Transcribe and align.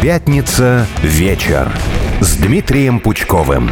Пятница 0.00 0.86
вечер 1.02 1.70
с 2.22 2.36
Дмитрием 2.36 3.00
Пучковым. 3.00 3.70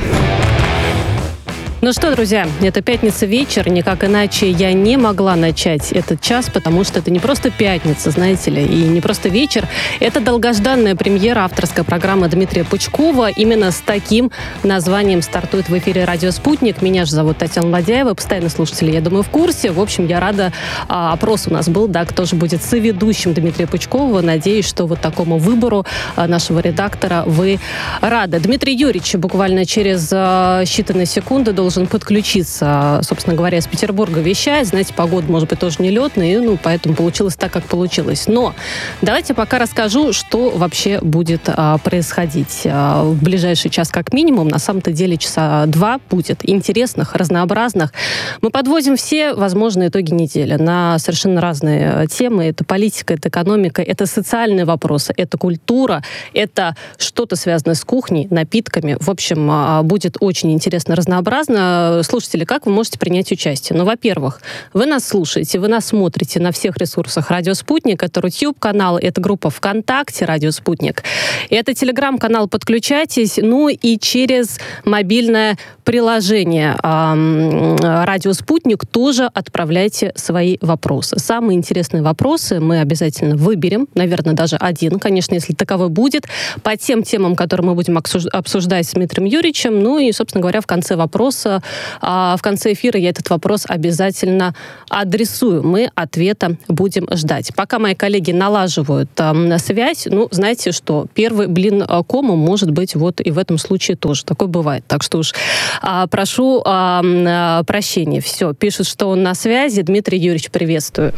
Ну 1.81 1.93
что, 1.93 2.11
друзья, 2.11 2.49
это 2.61 2.83
пятница 2.83 3.25
вечер, 3.25 3.69
никак 3.69 4.03
иначе 4.03 4.51
я 4.51 4.73
не 4.73 4.97
могла 4.97 5.37
начать 5.37 5.93
этот 5.93 6.21
час, 6.21 6.51
потому 6.51 6.83
что 6.83 6.99
это 6.99 7.13
не 7.13 7.21
просто 7.21 7.53
пятница, 7.53 8.11
знаете 8.11 8.51
ли, 8.51 8.65
и 8.65 8.89
не 8.89 9.01
просто 9.01 9.29
вечер, 9.29 9.69
это 10.01 10.19
долгожданная 10.19 10.97
премьера 10.97 11.45
авторской 11.45 11.85
программы 11.85 12.27
Дмитрия 12.27 12.65
Пучкова. 12.65 13.31
Именно 13.31 13.71
с 13.71 13.79
таким 13.79 14.33
названием 14.65 15.23
стартует 15.23 15.69
в 15.69 15.79
эфире 15.79 16.05
«Радио 16.05 16.33
Спутник». 16.33 16.83
Меня 16.83 17.05
же 17.05 17.13
зовут 17.13 17.39
Татьяна 17.39 17.69
Ладяева, 17.69 18.13
постоянно 18.15 18.49
слушатели, 18.49 18.91
я 18.91 19.01
думаю, 19.01 19.23
в 19.23 19.29
курсе. 19.29 19.71
В 19.71 19.79
общем, 19.79 20.09
я 20.09 20.19
рада, 20.19 20.53
а, 20.89 21.13
опрос 21.13 21.47
у 21.47 21.53
нас 21.53 21.69
был, 21.69 21.87
да, 21.87 22.05
кто 22.07 22.25
же 22.25 22.35
будет 22.35 22.61
соведущим 22.61 23.35
Дмитрия 23.35 23.69
Пучкова. 23.69 24.21
Надеюсь, 24.21 24.67
что 24.67 24.87
вот 24.87 25.01
такому 25.01 25.39
выбору 25.39 25.87
а, 26.17 26.27
нашего 26.27 26.59
редактора 26.59 27.23
вы 27.25 27.61
рады. 28.01 28.41
Дмитрий 28.41 28.75
Юрьевич 28.75 29.15
буквально 29.15 29.65
через 29.65 30.11
а, 30.13 30.63
считанные 30.65 31.07
секунды 31.07 31.53
должен 31.53 31.68
должен 31.69 31.87
подключиться, 31.87 33.01
собственно 33.03 33.37
говоря, 33.37 33.59
из 33.59 33.67
Петербурга 33.67 34.21
вещает. 34.23 34.69
Знаете, 34.69 34.95
погода, 34.95 35.31
может 35.31 35.51
быть, 35.51 35.59
тоже 35.59 35.77
не 35.81 35.91
летная, 35.91 36.33
и, 36.33 36.39
ну, 36.39 36.57
поэтому 36.57 36.95
получилось 36.95 37.37
так, 37.37 37.53
как 37.53 37.65
получилось. 37.65 38.27
Но 38.27 38.55
давайте 39.03 39.35
пока 39.35 39.59
расскажу, 39.59 40.15
что 40.15 40.49
вообще 40.49 40.99
будет 41.03 41.43
а, 41.49 41.77
происходить 41.77 42.63
а, 42.65 43.05
в 43.05 43.23
ближайший 43.23 43.71
час 43.71 43.91
как 43.91 44.15
минимум. 44.15 44.49
На 44.49 44.59
самом-то 44.59 44.93
деле 44.93 45.19
часа 45.19 45.67
два 45.67 46.01
будет 46.09 46.41
интересных, 46.49 47.15
разнообразных. 47.15 47.93
Мы 48.41 48.49
подводим 48.49 48.97
все 48.97 49.35
возможные 49.35 49.91
итоги 49.91 50.15
недели 50.15 50.55
на 50.55 50.99
совершенно 50.99 51.43
разные 51.43 52.07
темы. 52.07 52.47
Это 52.47 52.65
политика, 52.65 53.13
это 53.13 53.29
экономика, 53.29 53.83
это 53.83 54.07
социальные 54.07 54.65
вопросы, 54.65 55.13
это 55.15 55.37
культура, 55.37 56.03
это 56.33 56.77
что-то 56.97 57.37
связанное 57.37 57.75
с 57.75 57.85
кухней, 57.85 58.27
напитками. 58.31 58.97
В 58.99 59.11
общем, 59.11 59.51
а, 59.51 59.83
будет 59.83 60.17
очень 60.21 60.51
интересно, 60.51 60.97
разнообразно 60.97 61.58
слушатели, 62.05 62.45
как 62.45 62.67
вы 62.67 62.73
можете 62.73 62.99
принять 62.99 63.31
участие? 63.33 63.79
Ну, 63.79 63.85
во-первых, 63.85 64.41
вы 64.73 64.87
нас 64.87 65.07
слушаете, 65.07 65.59
вы 65.59 65.69
нас 65.69 65.87
смотрите 65.87 66.41
на 66.41 66.53
всех 66.53 66.77
ресурсах 66.77 67.31
«Радио 67.31 67.55
Спутник». 67.55 68.03
Это 68.03 68.21
YouTube-канал, 68.25 68.99
это 68.99 69.21
группа 69.21 69.51
ВКонтакте 69.51 70.25
«Радио 70.25 70.51
Спутник». 70.51 71.03
Это 71.51 71.75
телеграм-канал 71.75 72.49
«Подключайтесь», 72.49 73.39
ну 73.39 73.69
и 73.69 73.99
через 73.99 74.59
мобильное 74.85 75.57
приложение 75.89 76.77
«Радио 76.83 78.35
Спутник» 78.35 78.85
тоже 78.85 79.25
отправляйте 79.25 80.13
свои 80.17 80.59
вопросы. 80.61 81.19
Самые 81.19 81.57
интересные 81.57 82.03
вопросы 82.03 82.61
мы 82.61 82.81
обязательно 82.81 83.37
выберем, 83.37 83.89
наверное, 83.95 84.35
даже 84.35 84.57
один, 84.57 84.99
конечно, 84.99 85.33
если 85.33 85.55
таковой 85.55 85.89
будет, 85.89 86.27
по 86.63 86.77
тем 86.77 87.03
темам, 87.03 87.35
которые 87.35 87.69
мы 87.69 87.75
будем 87.75 87.97
обсуждать 87.97 88.87
с 88.87 88.93
Дмитрием 88.93 89.25
Юрьевичем. 89.25 89.83
Ну 89.83 89.99
и, 89.99 90.13
собственно 90.13 90.43
говоря, 90.43 90.61
в 90.61 90.67
конце 90.67 90.95
вопроса 90.95 91.63
а 92.03 92.37
в 92.37 92.43
конце 92.43 92.75
эфира 92.75 93.01
я 93.01 93.09
этот 93.09 93.31
вопрос 93.31 93.65
обязательно 93.67 94.55
адресую. 94.91 95.63
Мы 95.63 95.91
ответа 95.95 96.59
будем 96.69 97.09
ждать. 97.15 97.55
Пока 97.57 97.79
мои 97.79 97.95
коллеги 97.95 98.33
налаживают 98.33 99.09
связь, 99.57 100.05
ну, 100.05 100.29
знаете 100.33 100.73
что, 100.73 101.07
первый 101.15 101.47
блин 101.47 101.83
кому 102.07 102.37
может 102.37 102.73
быть 102.73 102.95
вот 102.95 103.23
и 103.23 103.31
в 103.31 103.39
этом 103.39 103.57
случае 103.57 103.97
тоже. 103.97 104.27
Такое 104.27 104.49
бывает. 104.49 104.85
Так 104.87 105.03
что 105.03 105.17
уж 105.17 105.33
а, 105.81 106.07
прошу 106.07 106.63
а, 106.65 107.03
а, 107.05 107.63
прощения. 107.65 108.21
Все, 108.21 108.55
пишут, 108.55 108.87
что 108.87 109.09
он 109.09 109.23
на 109.23 109.35
связи. 109.35 109.83
Дмитрий 109.83 110.19
Юрьевич, 110.19 110.51
приветствую. 110.51 111.13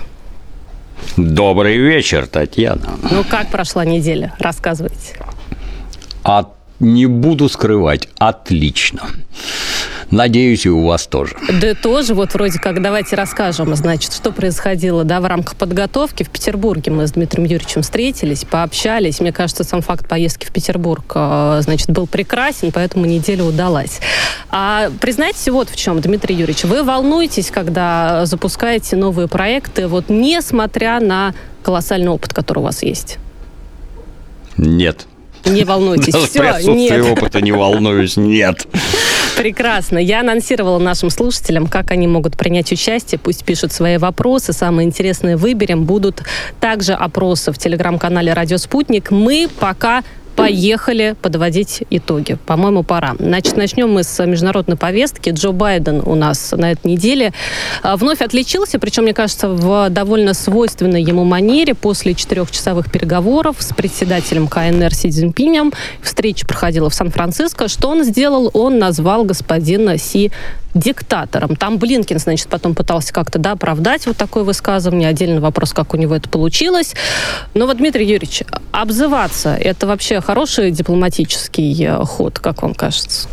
Добрый 1.16 1.76
вечер, 1.76 2.26
Татьяна. 2.26 2.98
Ну, 3.10 3.24
как 3.28 3.48
прошла 3.48 3.84
неделя? 3.84 4.34
Рассказывайте. 4.38 5.16
А 6.24 6.50
не 6.80 7.06
буду 7.06 7.48
скрывать, 7.48 8.08
отлично. 8.18 9.02
Надеюсь, 10.10 10.66
и 10.66 10.70
у 10.70 10.84
вас 10.84 11.06
тоже. 11.06 11.36
Да 11.60 11.74
тоже, 11.74 12.14
вот 12.14 12.34
вроде 12.34 12.58
как, 12.58 12.82
давайте 12.82 13.14
расскажем, 13.14 13.74
значит, 13.76 14.12
что 14.12 14.32
происходило, 14.32 15.04
да, 15.04 15.20
в 15.20 15.26
рамках 15.26 15.54
подготовки. 15.54 16.24
В 16.24 16.30
Петербурге 16.30 16.90
мы 16.90 17.06
с 17.06 17.12
Дмитрием 17.12 17.46
Юрьевичем 17.46 17.82
встретились, 17.82 18.44
пообщались. 18.44 19.20
Мне 19.20 19.32
кажется, 19.32 19.62
сам 19.62 19.82
факт 19.82 20.08
поездки 20.08 20.46
в 20.46 20.52
Петербург, 20.52 21.04
э, 21.14 21.60
значит, 21.62 21.90
был 21.90 22.08
прекрасен, 22.08 22.72
поэтому 22.72 23.06
неделя 23.06 23.44
удалась. 23.44 24.00
А 24.50 24.90
признайтесь 25.00 25.48
вот 25.48 25.68
в 25.68 25.76
чем, 25.76 26.00
Дмитрий 26.00 26.34
Юрьевич, 26.34 26.64
вы 26.64 26.82
волнуетесь, 26.82 27.50
когда 27.50 28.26
запускаете 28.26 28.96
новые 28.96 29.28
проекты, 29.28 29.86
вот 29.86 30.06
несмотря 30.08 30.98
на 30.98 31.34
колоссальный 31.62 32.08
опыт, 32.08 32.32
который 32.32 32.60
у 32.60 32.62
вас 32.62 32.82
есть? 32.82 33.18
Нет. 34.56 35.06
Не 35.44 35.64
волнуйтесь. 35.64 36.12
Даже 36.12 36.26
Все, 36.26 36.38
при 36.40 36.46
отсутствии 36.46 36.74
нет. 36.74 37.04
опыта 37.06 37.40
не 37.40 37.52
волнуюсь, 37.52 38.16
нет. 38.16 38.66
Прекрасно. 39.36 39.98
Я 39.98 40.20
анонсировала 40.20 40.78
нашим 40.78 41.08
слушателям, 41.10 41.66
как 41.66 41.90
они 41.90 42.06
могут 42.06 42.36
принять 42.36 42.70
участие. 42.72 43.18
Пусть 43.18 43.44
пишут 43.44 43.72
свои 43.72 43.96
вопросы. 43.96 44.52
Самые 44.52 44.86
интересные 44.86 45.36
выберем. 45.36 45.84
Будут 45.84 46.22
также 46.60 46.92
опросы 46.92 47.52
в 47.52 47.58
телеграм-канале 47.58 48.32
«Радио 48.32 48.58
Спутник». 48.58 49.10
Мы 49.10 49.48
пока 49.58 50.02
Поехали 50.40 51.16
подводить 51.20 51.82
итоги. 51.90 52.38
По-моему, 52.46 52.82
пора. 52.82 53.14
Значит, 53.18 53.56
начнем 53.56 53.90
мы 53.92 54.02
с 54.02 54.24
международной 54.24 54.76
повестки. 54.76 55.30
Джо 55.30 55.52
Байден 55.52 56.02
у 56.04 56.14
нас 56.14 56.52
на 56.52 56.72
этой 56.72 56.86
неделе 56.90 57.32
а, 57.82 57.96
вновь 57.96 58.22
отличился, 58.22 58.78
причем, 58.78 59.04
мне 59.04 59.14
кажется, 59.14 59.48
в 59.48 59.90
довольно 59.90 60.34
свойственной 60.34 61.02
ему 61.02 61.24
манере 61.24 61.74
после 61.74 62.14
четырехчасовых 62.14 62.90
переговоров 62.90 63.56
с 63.58 63.74
председателем 63.74 64.48
КНР 64.48 64.94
Си 64.94 65.10
Цзиньпинем. 65.10 65.72
Встреча 66.02 66.46
проходила 66.46 66.88
в 66.90 66.94
Сан-Франциско. 66.94 67.68
Что 67.68 67.90
он 67.90 68.04
сделал? 68.04 68.50
Он 68.54 68.78
назвал 68.78 69.24
господина 69.24 69.98
Си 69.98 70.30
диктатором. 70.74 71.56
Там 71.56 71.78
Блинкин, 71.78 72.18
значит, 72.18 72.48
потом 72.48 72.74
пытался 72.74 73.12
как-то 73.12 73.38
да, 73.38 73.52
оправдать 73.52 74.06
вот 74.06 74.16
такое 74.16 74.44
высказывание. 74.44 75.08
Отдельный 75.08 75.40
вопрос, 75.40 75.72
как 75.72 75.94
у 75.94 75.96
него 75.96 76.14
это 76.14 76.28
получилось. 76.28 76.94
Но 77.54 77.66
вот, 77.66 77.78
Дмитрий 77.78 78.06
Юрьевич, 78.06 78.42
обзываться– 78.70 79.56
это 79.60 79.86
вообще 79.86 80.20
хороший 80.30 80.70
дипломатический 80.70 81.76
э, 81.84 82.04
ход, 82.04 82.38
как 82.38 82.62
вам 82.62 82.72
кажется? 82.72 83.28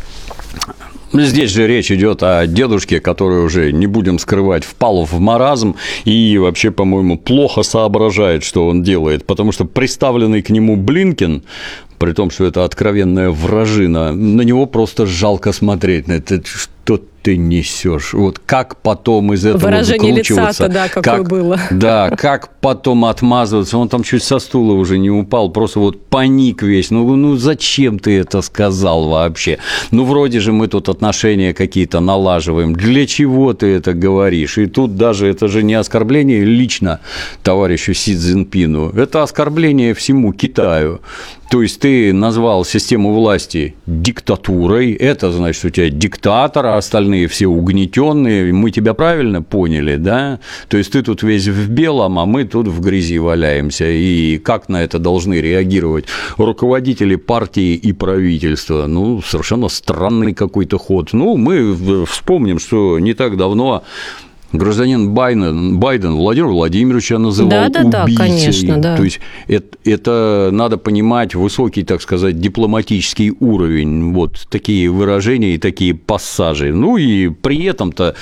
Здесь 1.14 1.52
же 1.52 1.68
речь 1.68 1.92
идет 1.92 2.24
о 2.24 2.48
дедушке, 2.48 3.00
который 3.00 3.46
уже, 3.46 3.72
не 3.72 3.86
будем 3.86 4.18
скрывать, 4.18 4.64
впал 4.64 5.06
в 5.06 5.20
маразм 5.20 5.76
и 6.06 6.40
вообще, 6.40 6.72
по-моему, 6.72 7.20
плохо 7.20 7.62
соображает, 7.62 8.44
что 8.44 8.68
он 8.68 8.82
делает, 8.82 9.28
потому 9.28 9.52
что 9.52 9.66
представленный 9.66 10.42
к 10.42 10.50
нему 10.50 10.76
Блинкин, 10.76 11.44
при 12.00 12.14
том, 12.14 12.32
что 12.32 12.46
это 12.46 12.66
откровенная 12.66 13.30
вражина, 13.30 14.12
на 14.12 14.42
него 14.42 14.66
просто 14.66 15.06
жалко 15.06 15.54
смотреть. 15.54 16.10
Это 16.10 16.42
что 16.88 17.02
ты 17.22 17.36
несешь? 17.36 18.14
Вот 18.14 18.40
как 18.40 18.78
потом 18.78 19.34
из 19.34 19.46
этого 19.46 19.66
Выражение 19.66 20.14
лица 20.14 20.70
да, 20.70 20.88
какое 20.88 21.18
как, 21.18 21.28
было. 21.28 21.60
Да, 21.72 22.10
как 22.12 22.58
потом 22.62 23.04
отмазываться? 23.04 23.78
Он 23.78 23.90
там 23.90 24.04
чуть 24.04 24.24
со 24.24 24.40
стула 24.40 24.72
уже 24.72 24.98
не 24.98 25.10
упал, 25.10 25.50
просто 25.50 25.82
вот 25.82 26.06
паник 26.06 26.64
весь. 26.64 26.90
Ну, 26.90 27.16
ну 27.18 27.36
зачем 27.36 28.00
ты 28.00 28.18
это 28.18 28.42
сказал 28.42 29.10
вообще? 29.10 29.58
Ну, 29.92 30.06
вроде 30.06 30.40
же 30.40 30.54
мы 30.54 30.70
тут 30.70 30.88
отношения 30.88 31.54
какие-то 31.54 32.00
налаживаем. 32.00 32.74
Для 32.74 33.06
чего 33.06 33.54
ты 33.54 33.68
это 33.68 33.94
говоришь? 33.94 34.58
И 34.58 34.68
тут 34.68 34.96
даже 34.96 35.28
это 35.28 35.50
же 35.50 35.64
не 35.64 35.74
оскорбление 35.74 36.46
лично 36.46 37.02
товарищу 37.44 37.94
Си 37.94 38.16
Цзиньпину, 38.16 38.92
это 38.92 39.24
оскорбление 39.24 39.94
всему 39.94 40.32
Китаю. 40.32 41.02
То 41.50 41.62
есть 41.62 41.80
ты 41.80 42.12
назвал 42.12 42.66
систему 42.66 43.14
власти 43.14 43.76
диктатурой, 43.86 44.92
это 44.92 45.32
значит, 45.32 45.64
у 45.64 45.70
тебя 45.70 45.90
диктатор, 45.90 46.66
а 46.66 46.77
остальные 46.78 47.28
все 47.28 47.48
угнетенные. 47.48 48.54
Мы 48.54 48.72
тебя 48.72 48.94
правильно 48.94 49.42
поняли, 49.42 49.96
да? 49.96 50.40
То 50.68 50.78
есть 50.78 50.92
ты 50.92 51.02
тут 51.02 51.24
весь 51.24 51.48
в 51.48 51.70
белом, 51.70 52.20
а 52.20 52.26
мы 52.26 52.46
тут 52.46 52.68
в 52.68 52.82
грязи 52.82 53.20
валяемся. 53.20 53.86
И 53.90 54.38
как 54.38 54.70
на 54.70 54.84
это 54.84 55.00
должны 55.00 55.36
реагировать 55.36 56.06
руководители 56.38 57.16
партии 57.16 57.76
и 57.76 57.94
правительства? 57.94 58.88
Ну, 58.88 59.22
совершенно 59.22 59.70
странный 59.70 60.34
какой-то 60.34 60.78
ход. 60.78 61.14
Ну, 61.14 61.38
мы 61.38 62.06
вспомним, 62.06 62.60
что 62.60 63.00
не 63.00 63.14
так 63.14 63.38
давно 63.38 63.84
гражданин 64.52 65.12
Байден, 65.12 65.80
Байден 65.80 66.16
Владимир 66.16 66.50
Владимировича 66.50 67.18
называл 67.18 67.70
да, 67.70 67.84
да, 67.84 68.04
убийцей. 68.04 68.16
Да, 68.16 68.24
конечно, 68.24 68.78
да. 68.78 68.98
То 68.98 69.04
есть 69.04 69.20
это, 69.48 69.78
это 69.84 70.50
надо 70.52 70.78
понимать 70.78 71.36
высокий, 71.36 71.84
так 71.84 72.02
сказать, 72.02 72.40
дипломатический 72.40 73.34
уровень. 73.40 74.14
Вот 74.14 74.48
такие 74.50 74.90
выражения 74.90 75.56
и 75.56 75.58
такие 75.58 75.94
пассажи. 75.94 76.74
Ну 76.74 76.98
и 76.98 77.30
при 77.30 77.64
этом-то 77.66 78.16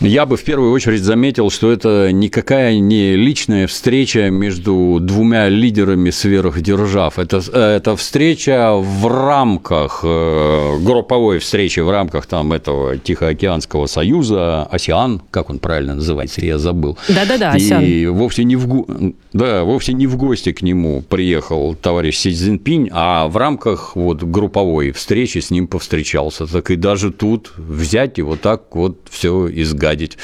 Я 0.00 0.24
бы 0.24 0.38
в 0.38 0.44
первую 0.44 0.72
очередь 0.72 1.02
заметил, 1.02 1.50
что 1.50 1.70
это 1.70 2.10
никакая 2.10 2.78
не 2.78 3.16
личная 3.16 3.66
встреча 3.66 4.30
между 4.30 4.96
двумя 4.98 5.50
лидерами 5.50 6.08
сверхдержав. 6.08 7.18
Это, 7.18 7.42
это 7.52 7.96
встреча 7.96 8.72
в 8.76 9.06
рамках, 9.06 10.00
э, 10.02 10.78
групповой 10.80 11.38
встречи 11.38 11.80
в 11.80 11.90
рамках 11.90 12.24
там 12.24 12.54
этого 12.54 12.96
Тихоокеанского 12.96 13.84
союза, 13.86 14.62
АСИАН, 14.70 15.20
как 15.30 15.50
он 15.50 15.58
правильно 15.58 15.96
называется, 15.96 16.40
я 16.42 16.56
забыл. 16.56 16.96
Да-да-да, 17.06 17.50
АСИАН. 17.50 17.84
И 17.84 18.06
вовсе 18.06 18.44
не, 18.44 18.56
в, 18.56 18.86
да, 19.34 19.64
вовсе 19.64 19.92
не 19.92 20.06
в 20.06 20.16
гости 20.16 20.52
к 20.52 20.62
нему 20.62 21.02
приехал 21.06 21.74
товарищ 21.74 22.16
Си 22.16 22.32
Цзиньпинь, 22.32 22.88
а 22.90 23.28
в 23.28 23.36
рамках 23.36 23.96
вот 23.96 24.22
групповой 24.22 24.92
встречи 24.92 25.40
с 25.40 25.50
ним 25.50 25.66
повстречался. 25.66 26.46
Так 26.46 26.70
и 26.70 26.76
даже 26.76 27.12
тут 27.12 27.52
взять 27.58 28.18
и 28.18 28.22
вот 28.22 28.40
так 28.40 28.74
вот 28.74 28.96
все 29.10 29.46
изгадить 29.46 29.89
гадить, 29.90 30.18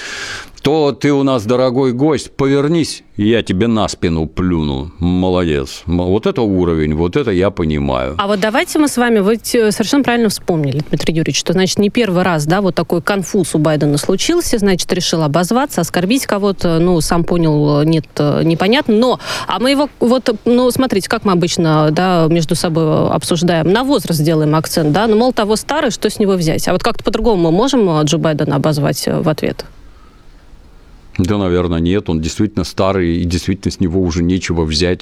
то 0.67 0.91
ты 0.91 1.13
у 1.13 1.23
нас 1.23 1.45
дорогой 1.45 1.93
гость, 1.93 2.33
повернись, 2.33 3.05
я 3.17 3.45
тебе 3.45 3.69
на 3.69 3.87
спину 3.87 4.27
плюну. 4.27 4.91
Молодец. 4.99 5.85
Вот 5.87 6.27
это 6.27 6.43
уровень, 6.43 6.93
вот 6.97 7.15
это 7.15 7.31
я 7.31 7.51
понимаю. 7.51 8.17
А 8.19 8.27
вот 8.27 8.41
давайте 8.41 8.81
мы 8.81 8.89
с 8.89 8.97
вами, 8.97 9.21
вы 9.21 9.39
совершенно 9.45 10.03
правильно 10.03 10.29
вспомнили, 10.29 10.83
Дмитрий 10.89 11.15
Юрьевич, 11.15 11.39
что, 11.39 11.53
значит, 11.53 11.79
не 11.79 11.89
первый 11.89 12.25
раз, 12.25 12.47
да, 12.47 12.63
вот 12.63 12.75
такой 12.75 13.01
конфуз 13.01 13.55
у 13.55 13.59
Байдена 13.59 13.97
случился, 13.97 14.59
значит, 14.59 14.93
решил 14.93 15.23
обозваться, 15.23 15.83
оскорбить 15.83 16.27
кого-то, 16.27 16.81
ну, 16.81 17.01
сам 17.01 17.23
понял, 17.23 17.85
нет, 17.85 18.07
непонятно, 18.19 18.97
но, 18.97 19.21
а 19.47 19.61
мы 19.61 19.71
его, 19.71 19.89
вот, 20.01 20.35
ну, 20.47 20.69
смотрите, 20.73 21.09
как 21.09 21.25
мы 21.25 21.31
обычно, 21.31 21.91
да, 21.93 22.27
между 22.29 22.57
собой 22.57 23.09
обсуждаем, 23.11 23.71
на 23.71 23.85
возраст 23.85 24.21
делаем 24.21 24.57
акцент, 24.57 24.91
да, 24.91 25.07
ну, 25.07 25.17
мол, 25.17 25.33
того 25.33 25.55
старый, 25.55 25.93
что 25.93 26.11
с 26.11 26.19
него 26.19 26.33
взять? 26.33 26.67
А 26.67 26.73
вот 26.73 26.83
как-то 26.83 27.05
по-другому 27.05 27.53
мы 27.53 27.57
можем 27.57 28.03
Джо 28.03 28.19
Байдена 28.19 28.57
обозвать 28.57 29.07
в 29.07 29.29
ответ? 29.29 29.65
Да, 31.19 31.39
наверное, 31.39 31.81
нет, 31.81 32.11
он 32.11 32.21
действительно 32.21 32.65
старый, 32.65 33.19
и 33.19 33.25
действительно 33.25 33.73
с 33.73 33.81
него 33.81 34.03
уже 34.03 34.23
нечего 34.23 34.65
взять, 34.65 35.01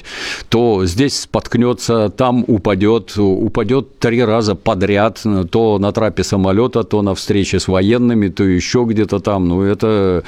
то 0.49 0.85
здесь 0.85 1.19
споткнется, 1.21 2.09
там 2.09 2.45
упадет, 2.47 3.17
упадет 3.17 3.99
три 3.99 4.23
раза 4.23 4.55
подряд, 4.55 5.21
то 5.51 5.77
на 5.77 5.91
трапе 5.91 6.23
самолета, 6.23 6.83
то 6.83 7.01
на 7.01 7.15
встрече 7.15 7.59
с 7.59 7.67
военными, 7.67 8.29
то 8.29 8.43
еще 8.43 8.85
где-то 8.87 9.19
там. 9.19 9.47
Ну, 9.47 9.61
это 9.61 10.23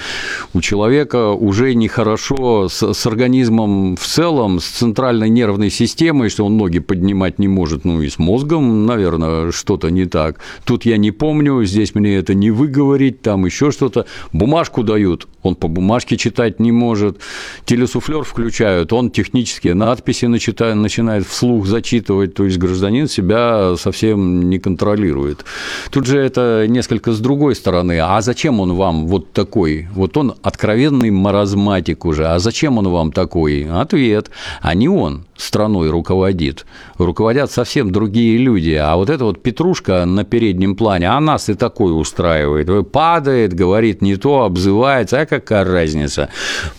у 0.54 0.62
человека 0.62 1.32
уже 1.32 1.74
нехорошо 1.74 2.68
с, 2.68 2.94
с 2.94 3.08
организмом 3.08 3.96
в 3.96 4.06
целом, 4.06 4.60
с 4.60 4.66
центральной 4.66 5.30
нервной 5.30 5.70
системой, 5.70 6.30
что 6.30 6.46
он 6.46 6.58
ноги 6.58 6.80
поднимать 6.80 7.40
не 7.40 7.48
может, 7.48 7.86
ну 7.86 8.02
и 8.02 8.10
с 8.10 8.20
мозгом, 8.20 8.86
наверное, 8.86 9.52
что-то 9.52 9.90
не 9.90 10.06
так. 10.06 10.40
Тут 10.66 10.86
я 10.86 10.98
не 10.98 11.12
помню, 11.12 11.64
здесь 11.64 11.96
мне 11.96 12.16
это 12.16 12.34
не 12.34 12.52
выговорить, 12.52 13.22
там 13.22 13.46
еще 13.46 13.72
что-то. 13.72 14.06
Бумажку 14.34 14.84
дают, 14.84 15.28
он 15.44 15.56
по 15.56 15.68
бумажке 15.78 16.18
читать 16.18 16.60
не 16.60 16.72
может, 16.72 17.18
телесуфлер 17.66 18.24
включают, 18.24 18.92
он 18.94 19.12
технические 19.12 19.74
надписи 19.74 20.26
начитает, 20.26 20.76
начинает 20.76 21.26
вслух 21.26 21.68
зачитывать, 21.68 22.34
то 22.34 22.44
есть 22.46 22.58
гражданин 22.58 23.08
себя 23.08 23.76
совсем 23.78 24.50
не 24.50 24.60
контролирует. 24.60 25.46
Тут 25.92 26.06
же 26.06 26.20
это 26.20 26.66
несколько 26.68 27.12
с 27.12 27.20
другой 27.20 27.56
стороны. 27.56 28.00
А 28.00 28.22
зачем 28.22 28.60
он 28.60 28.74
вам 28.74 29.08
вот 29.08 29.32
такой? 29.34 29.88
Вот 29.94 30.18
он 30.18 30.34
откровенный 30.42 31.12
маразматик 31.12 32.06
уже. 32.06 32.28
А 32.28 32.40
зачем 32.40 32.78
он 32.78 32.88
вам 32.90 33.12
такой? 33.12 33.68
Ответ. 33.70 34.32
А 34.62 34.74
не 34.74 34.90
он 34.90 35.27
страной 35.38 35.90
руководит. 35.90 36.66
Руководят 36.98 37.52
совсем 37.52 37.92
другие 37.92 38.38
люди. 38.38 38.74
А 38.74 38.96
вот 38.96 39.10
эта 39.10 39.24
вот 39.26 39.42
петрушка 39.42 40.06
на 40.06 40.24
переднем 40.24 40.76
плане, 40.76 41.10
а 41.10 41.20
нас 41.20 41.50
и 41.50 41.54
такой 41.54 42.00
устраивает. 42.00 42.92
Падает, 42.92 43.54
говорит 43.54 44.02
не 44.02 44.16
то, 44.16 44.44
обзывается. 44.44 45.22
А 45.22 45.26
какая 45.26 45.64
разница? 45.64 46.30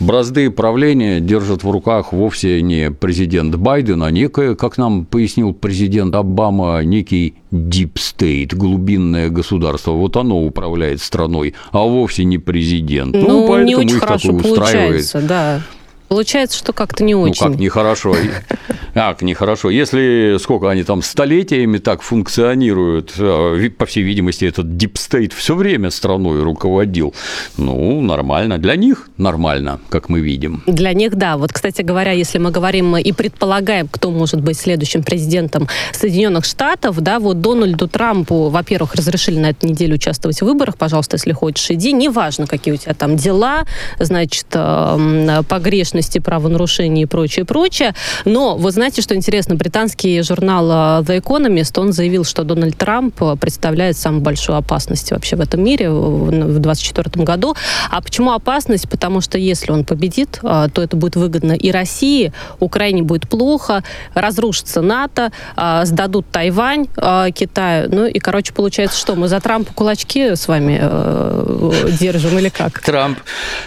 Бразды 0.01 0.51
правления 0.51 1.21
держат 1.21 1.65
в 1.65 1.71
руках 1.71 2.13
вовсе 2.13 2.61
не 2.63 2.91
президент 2.91 3.55
Байден, 3.55 4.03
а 4.03 4.11
некое, 4.11 4.55
как 4.55 4.79
нам 4.79 5.07
пояснил 5.07 5.55
президент 5.55 6.15
Обама, 6.15 6.83
некий 6.83 7.35
deep 7.53 7.95
state, 7.95 8.55
глубинное 8.55 9.31
государство. 9.31 9.93
Вот 9.93 10.17
оно 10.17 10.43
управляет 10.45 11.01
страной, 11.01 11.55
а 11.73 11.81
вовсе 11.81 12.25
не 12.25 12.39
президент. 12.39 13.15
Ну, 13.15 13.29
ну 13.29 13.49
поэтому 13.49 13.67
не 13.67 13.77
очень 13.77 13.97
их 13.97 14.01
хорошо 14.01 14.33
такое 14.33 14.53
устраивает. 14.53 15.11
Да. 15.27 15.63
Получается, 16.09 16.57
что 16.57 16.73
как-то 16.73 17.05
не 17.05 17.15
очень. 17.15 17.45
Ну, 17.45 17.53
как 17.53 17.61
нехорошо. 17.61 18.17
Как 18.99 19.23
нехорошо. 19.23 19.71
Если 19.71 20.39
сколько 20.41 20.69
они 20.69 20.83
там 20.83 21.03
столетиями 21.03 21.79
так 21.79 22.03
функционируют, 22.03 23.13
э, 23.17 23.71
по 23.79 23.87
всей 23.87 24.03
видимости, 24.03 24.45
этот 24.45 24.77
deep 24.77 25.02
state 25.02 25.33
все 25.33 25.55
время 25.55 25.91
страной 25.91 26.43
руководил. 26.43 27.15
Ну, 27.57 28.01
нормально. 28.01 28.59
Для 28.59 28.75
них 28.75 29.09
нормально, 29.17 29.79
как 29.89 30.09
мы 30.09 30.19
видим. 30.19 30.65
Для 30.67 30.93
них, 30.95 31.15
да. 31.15 31.37
Вот, 31.37 31.53
кстати 31.53 31.83
говоря, 31.83 32.11
если 32.11 32.39
мы 32.39 32.51
говорим 32.51 32.97
и 32.97 33.13
предполагаем, 33.13 33.87
кто 33.87 34.11
может 34.11 34.41
быть 34.41 34.59
следующим 34.59 35.05
президентом 35.05 35.69
Соединенных 35.93 36.45
Штатов, 36.45 37.01
да, 37.01 37.21
вот 37.21 37.41
Дональду 37.41 37.87
Трампу, 37.87 38.49
во-первых, 38.49 38.97
разрешили 38.97 39.39
на 39.39 39.51
этой 39.51 39.71
неделе 39.71 39.95
участвовать 39.95 40.41
в 40.41 40.45
выборах, 40.45 40.77
пожалуйста, 40.77 41.15
если 41.15 41.33
хочешь, 41.33 41.71
иди, 41.71 41.93
неважно, 41.93 42.49
какие 42.49 42.75
у 42.75 42.77
тебя 42.77 42.95
там 42.95 43.15
дела, 43.15 43.63
значит, 44.01 44.47
погрешные 44.49 46.03
преступности, 46.09 46.19
правонарушений 46.19 47.03
и 47.03 47.07
прочее, 47.07 47.45
прочее. 47.45 47.95
Но 48.25 48.57
вы 48.57 48.71
знаете, 48.71 48.88
что 48.97 49.15
интересно, 49.15 49.55
британский 49.55 50.23
журнал 50.23 51.01
э, 51.01 51.05
The 51.05 51.23
Economist, 51.23 51.81
он 51.81 51.93
заявил, 51.93 52.25
что 52.25 52.45
Дональд 52.45 52.77
Трамп 52.77 53.23
э, 53.23 53.37
представляет 53.41 53.97
самую 53.97 54.23
большую 54.23 54.57
опасность 54.57 55.11
вообще 55.11 55.37
в 55.37 55.41
этом 55.41 55.63
мире 55.65 55.91
в 55.91 56.31
2024 56.31 57.25
году. 57.25 57.55
А 57.91 58.01
почему 58.01 58.33
опасность? 58.33 58.89
Потому 58.89 59.21
что 59.21 59.39
если 59.39 59.73
он 59.73 59.85
победит, 59.85 60.41
э, 60.43 60.69
то 60.73 60.83
это 60.83 60.97
будет 60.97 61.17
выгодно 61.17 61.53
и 61.53 61.71
России, 61.71 62.33
Украине 62.61 63.03
будет 63.03 63.29
плохо, 63.29 63.83
разрушится 64.15 64.83
НАТО, 64.83 65.33
сдадут 65.85 66.27
Тайвань 66.31 66.87
Китаю. 67.33 67.89
Ну 67.91 68.07
и, 68.07 68.19
короче, 68.19 68.53
получается, 68.53 68.99
что 68.99 69.15
мы 69.15 69.29
за 69.29 69.41
Трампа 69.41 69.73
кулачки 69.73 70.35
с 70.37 70.49
вами 70.49 70.79
держим 71.99 72.39
или 72.39 72.49
как? 72.49 72.81
Трамп 72.81 73.19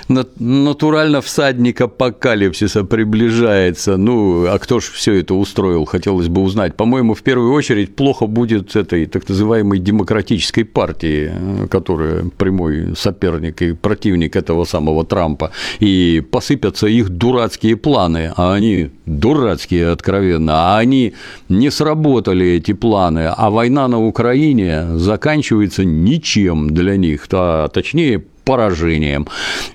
натурально 0.08 1.22
всадника 1.22 1.88
по 1.88 2.12
апокалипсиса 2.12 2.84
приближается. 2.84 3.98
Ну, 3.98 4.46
а 4.48 4.60
кто 4.60 4.80
же 4.80 4.92
все 4.92 5.11
это 5.20 5.34
устроил, 5.34 5.86
хотелось 5.86 6.28
бы 6.28 6.42
узнать. 6.42 6.76
По-моему, 6.76 7.14
в 7.14 7.22
первую 7.22 7.54
очередь 7.54 7.96
плохо 7.96 8.28
будет 8.28 8.76
этой 8.76 9.06
так 9.06 9.28
называемой 9.28 9.80
демократической 9.80 10.64
партии, 10.64 11.32
которая 11.70 12.26
прямой 12.38 12.96
соперник 12.96 13.62
и 13.62 13.74
противник 13.74 14.36
этого 14.36 14.66
самого 14.66 15.06
Трампа. 15.06 15.52
И 15.80 16.24
посыпятся 16.32 16.88
их 16.88 17.10
дурацкие 17.10 17.76
планы, 17.76 18.34
а 18.36 18.54
они 18.54 18.90
дурацкие 19.06 19.90
откровенно, 19.90 20.54
а 20.54 20.78
они 20.78 21.14
не 21.50 21.70
сработали, 21.70 22.46
эти 22.48 22.74
планы, 22.74 23.32
а 23.36 23.50
война 23.50 23.88
на 23.88 24.00
Украине 24.00 24.98
заканчивается 24.98 25.84
ничем 25.86 26.70
для 26.72 26.98
них, 26.98 27.28
а 27.32 27.68
точнее 27.68 28.24
поражением. 28.44 29.28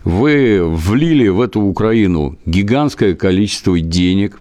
Вы 0.04 0.62
влили 0.62 1.28
в 1.28 1.40
эту 1.40 1.60
Украину 1.60 2.36
гигантское 2.46 3.14
количество 3.14 3.78
денег, 3.78 4.40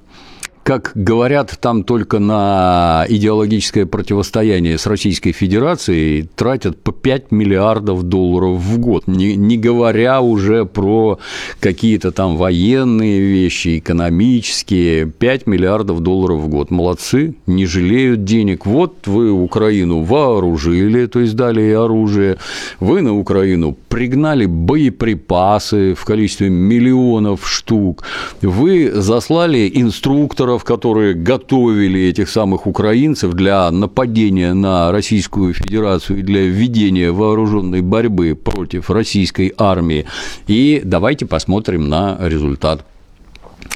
как 0.65 0.93
говорят, 0.95 1.59
там 1.61 1.83
только 1.83 2.17
на 2.17 3.05
идеологическое 3.07 3.85
противостояние 3.85 4.79
с 4.79 4.87
Российской 4.87 5.31
Федерацией 5.31 6.27
тратят 6.35 6.81
по 6.81 6.91
5 6.91 7.31
миллиардов 7.31 8.01
долларов 8.01 8.57
в 8.57 8.79
год, 8.79 9.03
не, 9.05 9.35
не 9.35 9.59
говоря 9.59 10.21
уже 10.21 10.65
про 10.65 11.19
какие-то 11.59 12.11
там 12.11 12.35
военные 12.35 13.19
вещи, 13.19 13.77
экономические, 13.77 15.05
5 15.05 15.45
миллиардов 15.45 15.99
долларов 15.99 16.39
в 16.39 16.47
год. 16.47 16.71
Молодцы, 16.71 17.35
не 17.45 17.67
жалеют 17.67 18.23
денег. 18.23 18.65
Вот 18.65 19.05
вы 19.05 19.31
Украину 19.31 20.01
вооружили, 20.01 21.05
то 21.05 21.19
есть 21.19 21.35
дали 21.35 21.69
оружие, 21.73 22.37
вы 22.79 23.03
на 23.03 23.15
Украину 23.15 23.77
пригнали 23.87 24.47
боеприпасы 24.47 25.93
в 25.93 26.03
количестве 26.05 26.49
миллионов 26.49 27.47
штук, 27.47 28.03
вы 28.41 28.91
заслали 28.91 29.71
инструкторов 29.71 30.54
офицеров, 30.55 30.63
которые 30.63 31.13
готовили 31.13 32.01
этих 32.09 32.29
самых 32.29 32.67
украинцев 32.67 33.33
для 33.33 33.71
нападения 33.71 34.53
на 34.53 34.91
Российскую 34.91 35.53
Федерацию 35.53 36.19
и 36.19 36.23
для 36.23 36.41
ведения 36.47 37.11
вооруженной 37.11 37.81
борьбы 37.81 38.35
против 38.35 38.89
российской 38.89 39.53
армии. 39.57 40.05
И 40.47 40.81
давайте 40.83 41.25
посмотрим 41.25 41.89
на 41.89 42.17
результат 42.19 42.85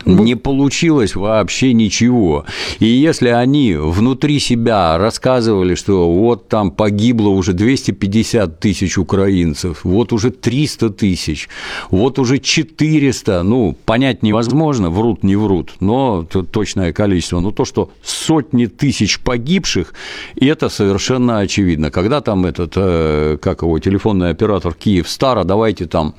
не 0.05 0.35
получилось 0.35 1.15
вообще 1.15 1.73
ничего. 1.73 2.45
И 2.79 2.85
если 2.85 3.29
они 3.29 3.75
внутри 3.75 4.39
себя 4.39 4.97
рассказывали, 4.97 5.75
что 5.75 6.11
вот 6.11 6.47
там 6.47 6.71
погибло 6.71 7.29
уже 7.29 7.53
250 7.53 8.59
тысяч 8.59 8.97
украинцев, 8.97 9.81
вот 9.83 10.13
уже 10.13 10.31
300 10.31 10.89
тысяч, 10.91 11.49
вот 11.89 12.19
уже 12.19 12.39
400, 12.39 13.43
ну, 13.43 13.75
понять 13.85 14.23
невозможно, 14.23 14.89
врут, 14.89 15.23
не 15.23 15.35
врут, 15.35 15.73
но 15.79 16.23
точное 16.23 16.93
количество. 16.93 17.39
Но 17.39 17.51
то, 17.51 17.65
что 17.65 17.91
сотни 18.03 18.65
тысяч 18.65 19.19
погибших, 19.19 19.93
это 20.39 20.69
совершенно 20.69 21.39
очевидно. 21.39 21.91
Когда 21.91 22.21
там 22.21 22.45
этот, 22.45 22.73
э, 22.75 23.37
как 23.41 23.61
его, 23.61 23.79
телефонный 23.79 24.29
оператор 24.29 24.73
Киев 24.73 25.09
Стара, 25.09 25.43
давайте 25.43 25.85
там 25.85 26.15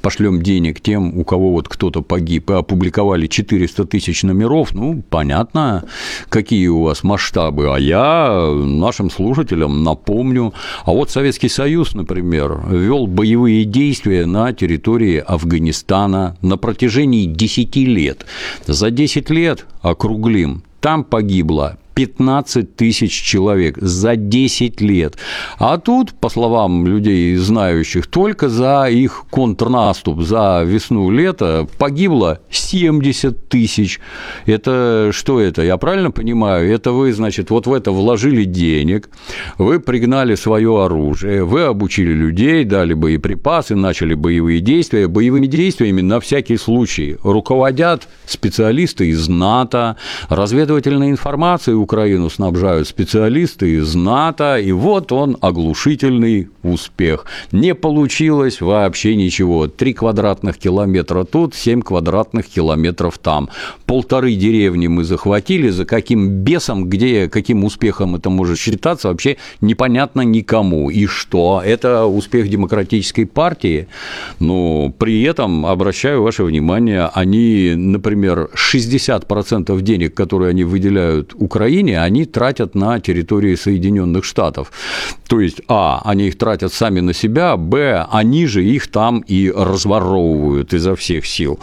пошлем 0.00 0.42
денег 0.42 0.80
тем, 0.80 1.18
у 1.18 1.24
кого 1.24 1.52
вот 1.52 1.68
кто-то 1.68 2.02
погиб, 2.02 2.50
и 2.50 2.54
опубликовали 2.54 3.26
400 3.26 3.84
тысяч 3.84 4.22
номеров, 4.22 4.74
ну, 4.74 5.02
понятно, 5.08 5.84
какие 6.28 6.68
у 6.68 6.82
вас 6.82 7.02
масштабы. 7.02 7.74
А 7.74 7.78
я 7.78 8.50
нашим 8.52 9.10
слушателям 9.10 9.82
напомню, 9.82 10.54
а 10.84 10.92
вот 10.92 11.10
Советский 11.10 11.48
Союз, 11.48 11.94
например, 11.94 12.60
вел 12.68 13.06
боевые 13.06 13.64
действия 13.64 14.26
на 14.26 14.52
территории 14.52 15.18
Афганистана 15.18 16.36
на 16.42 16.56
протяжении 16.56 17.26
10 17.26 17.76
лет. 17.76 18.26
За 18.66 18.90
10 18.90 19.30
лет, 19.30 19.66
округлим, 19.82 20.62
там 20.80 21.04
погибло 21.04 21.78
15 21.94 22.76
тысяч 22.76 23.12
человек 23.12 23.78
за 23.78 24.16
10 24.16 24.80
лет. 24.80 25.16
А 25.58 25.78
тут, 25.78 26.12
по 26.14 26.28
словам 26.28 26.86
людей, 26.86 27.36
знающих, 27.36 28.06
только 28.06 28.48
за 28.48 28.86
их 28.88 29.24
контрнаступ, 29.30 30.22
за 30.22 30.62
весну-лето 30.64 31.68
погибло 31.78 32.40
70 32.50 33.48
тысяч. 33.48 34.00
Это 34.46 35.10
что 35.12 35.40
это? 35.40 35.62
Я 35.62 35.76
правильно 35.76 36.10
понимаю? 36.10 36.72
Это 36.72 36.92
вы, 36.92 37.12
значит, 37.12 37.50
вот 37.50 37.66
в 37.66 37.72
это 37.72 37.90
вложили 37.90 38.44
денег, 38.44 39.10
вы 39.58 39.80
пригнали 39.80 40.34
свое 40.34 40.84
оружие, 40.84 41.44
вы 41.44 41.62
обучили 41.62 42.12
людей, 42.12 42.64
дали 42.64 42.94
боеприпасы, 42.94 43.74
начали 43.74 44.14
боевые 44.14 44.60
действия. 44.60 45.08
Боевыми 45.08 45.46
действиями 45.46 46.00
на 46.00 46.20
всякий 46.20 46.56
случай 46.56 47.16
руководят 47.22 48.08
специалисты 48.26 49.08
из 49.08 49.28
НАТО, 49.28 49.96
разведывательной 50.28 51.10
информацией 51.10 51.76
Украину 51.82 52.30
снабжают 52.30 52.88
специалисты 52.88 53.76
из 53.76 53.94
НАТО, 53.94 54.56
и 54.58 54.72
вот 54.72 55.12
он 55.12 55.36
оглушительный 55.40 56.48
успех. 56.62 57.26
Не 57.50 57.74
получилось 57.74 58.60
вообще 58.60 59.16
ничего. 59.16 59.66
Три 59.66 59.92
квадратных 59.92 60.58
километра 60.58 61.24
тут, 61.24 61.54
семь 61.54 61.82
квадратных 61.82 62.46
километров 62.46 63.18
там. 63.18 63.50
Полторы 63.86 64.34
деревни 64.34 64.86
мы 64.86 65.04
захватили, 65.04 65.70
за 65.70 65.84
каким 65.84 66.28
бесом, 66.28 66.88
где, 66.88 67.28
каким 67.28 67.64
успехом 67.64 68.14
это 68.14 68.30
может 68.30 68.58
считаться, 68.58 69.08
вообще 69.08 69.36
непонятно 69.60 70.22
никому. 70.22 70.88
И 70.90 71.06
что? 71.06 71.62
Это 71.64 72.06
успех 72.06 72.48
демократической 72.48 73.24
партии? 73.24 73.88
Ну, 74.38 74.94
при 74.98 75.22
этом, 75.22 75.66
обращаю 75.66 76.22
ваше 76.22 76.44
внимание, 76.44 77.10
они, 77.12 77.74
например, 77.76 78.50
60% 78.54 79.80
денег, 79.82 80.14
которые 80.14 80.50
они 80.50 80.64
выделяют 80.64 81.34
Украине, 81.34 81.71
Украине, 81.72 82.02
они 82.02 82.26
тратят 82.26 82.74
на 82.74 83.00
территории 83.00 83.56
Соединенных 83.56 84.24
Штатов. 84.24 84.70
То 85.26 85.40
есть, 85.40 85.62
а, 85.68 86.02
они 86.04 86.28
их 86.28 86.36
тратят 86.36 86.72
сами 86.72 87.00
на 87.00 87.14
себя, 87.14 87.56
б, 87.56 88.06
они 88.10 88.46
же 88.46 88.62
их 88.62 88.88
там 88.88 89.24
и 89.30 89.50
разворовывают 89.50 90.74
изо 90.74 90.94
всех 90.94 91.24
сил. 91.24 91.58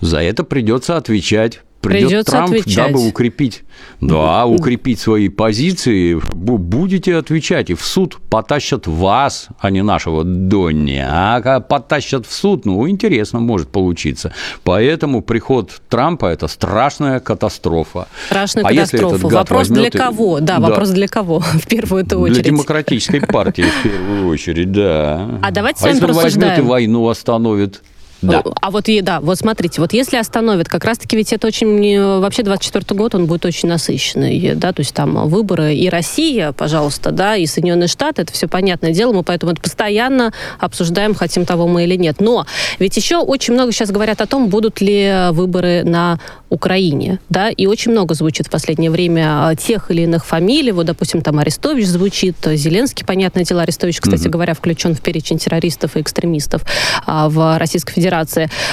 За 0.00 0.22
это 0.22 0.42
придется 0.44 0.96
отвечать 0.96 1.60
придет 1.80 2.08
Придется 2.08 2.32
Трамп, 2.32 2.50
отвечать. 2.50 2.92
дабы 2.92 3.06
укрепить, 3.06 3.62
да, 4.00 4.46
укрепить 4.46 5.00
свои 5.00 5.28
позиции, 5.28 6.20
будете 6.34 7.16
отвечать, 7.16 7.70
и 7.70 7.74
в 7.74 7.82
суд 7.82 8.18
потащат 8.28 8.86
вас, 8.86 9.48
а 9.58 9.70
не 9.70 9.82
нашего 9.82 10.24
Донни, 10.24 11.02
а 11.06 11.60
потащат 11.60 12.26
в 12.26 12.32
суд, 12.32 12.66
ну, 12.66 12.88
интересно 12.88 13.40
может 13.40 13.68
получиться. 13.68 14.32
Поэтому 14.64 15.22
приход 15.22 15.80
Трампа– 15.88 16.26
это 16.26 16.48
страшная 16.48 17.20
катастрофа. 17.20 18.08
Страшная 18.26 18.64
а 18.64 18.68
катастрофа. 18.68 19.28
вопрос 19.28 19.68
для 19.68 19.90
кого? 19.90 20.40
Да, 20.40 20.58
да, 20.58 20.68
вопрос 20.68 20.90
для 20.90 21.08
кого 21.08 21.40
в 21.40 21.66
первую 21.66 22.04
очередь? 22.04 22.42
Для 22.42 22.42
демократической 22.42 23.20
партии 23.20 23.62
в 23.62 23.82
первую 23.82 24.28
очередь, 24.28 24.72
да. 24.72 25.38
А 25.42 25.50
давайте 25.50 25.78
а 25.78 25.80
с 25.80 25.82
вами 25.82 25.94
если 25.94 26.12
возьмет 26.12 26.58
и 26.58 26.62
войну 26.62 27.08
остановит? 27.08 27.82
Да. 28.22 28.42
А 28.60 28.70
вот, 28.70 28.86
да, 29.02 29.20
вот 29.20 29.38
смотрите, 29.38 29.80
вот 29.80 29.92
если 29.92 30.16
остановят, 30.16 30.68
как 30.68 30.84
раз-таки 30.84 31.16
ведь 31.16 31.32
это 31.32 31.46
очень, 31.46 32.20
вообще 32.20 32.42
24 32.42 32.84
год, 32.98 33.14
он 33.14 33.26
будет 33.26 33.44
очень 33.46 33.68
насыщенный, 33.68 34.54
да, 34.54 34.72
то 34.72 34.80
есть 34.80 34.94
там 34.94 35.28
выборы 35.28 35.74
и 35.74 35.88
Россия, 35.88 36.52
пожалуйста, 36.52 37.10
да, 37.10 37.36
и 37.36 37.46
Соединенные 37.46 37.88
Штаты, 37.88 38.22
это 38.22 38.32
все 38.32 38.46
понятное 38.48 38.92
дело, 38.92 39.12
мы 39.12 39.22
поэтому 39.22 39.52
это 39.52 39.60
постоянно 39.60 40.32
обсуждаем, 40.58 41.14
хотим 41.14 41.46
того 41.46 41.66
мы 41.66 41.84
или 41.84 41.96
нет. 41.96 42.20
Но 42.20 42.46
ведь 42.78 42.96
еще 42.96 43.18
очень 43.18 43.54
много 43.54 43.72
сейчас 43.72 43.90
говорят 43.90 44.20
о 44.20 44.26
том, 44.26 44.48
будут 44.48 44.80
ли 44.80 45.30
выборы 45.30 45.82
на 45.84 46.18
Украине, 46.50 47.20
да, 47.28 47.48
и 47.48 47.66
очень 47.66 47.92
много 47.92 48.14
звучит 48.14 48.48
в 48.48 48.50
последнее 48.50 48.90
время 48.90 49.54
тех 49.58 49.90
или 49.90 50.02
иных 50.02 50.26
фамилий, 50.26 50.72
вот, 50.72 50.86
допустим, 50.86 51.22
там 51.22 51.38
Арестович 51.38 51.86
звучит, 51.86 52.36
Зеленский, 52.44 53.06
понятное 53.06 53.44
дело, 53.44 53.62
Арестович, 53.62 54.00
кстати 54.00 54.24
mm-hmm. 54.24 54.30
говоря, 54.30 54.54
включен 54.54 54.94
в 54.94 55.00
перечень 55.00 55.38
террористов 55.38 55.96
и 55.96 56.00
экстремистов 56.00 56.62
а, 57.06 57.28
в 57.28 57.58
Российской 57.58 57.94
Федерации. 57.94 58.09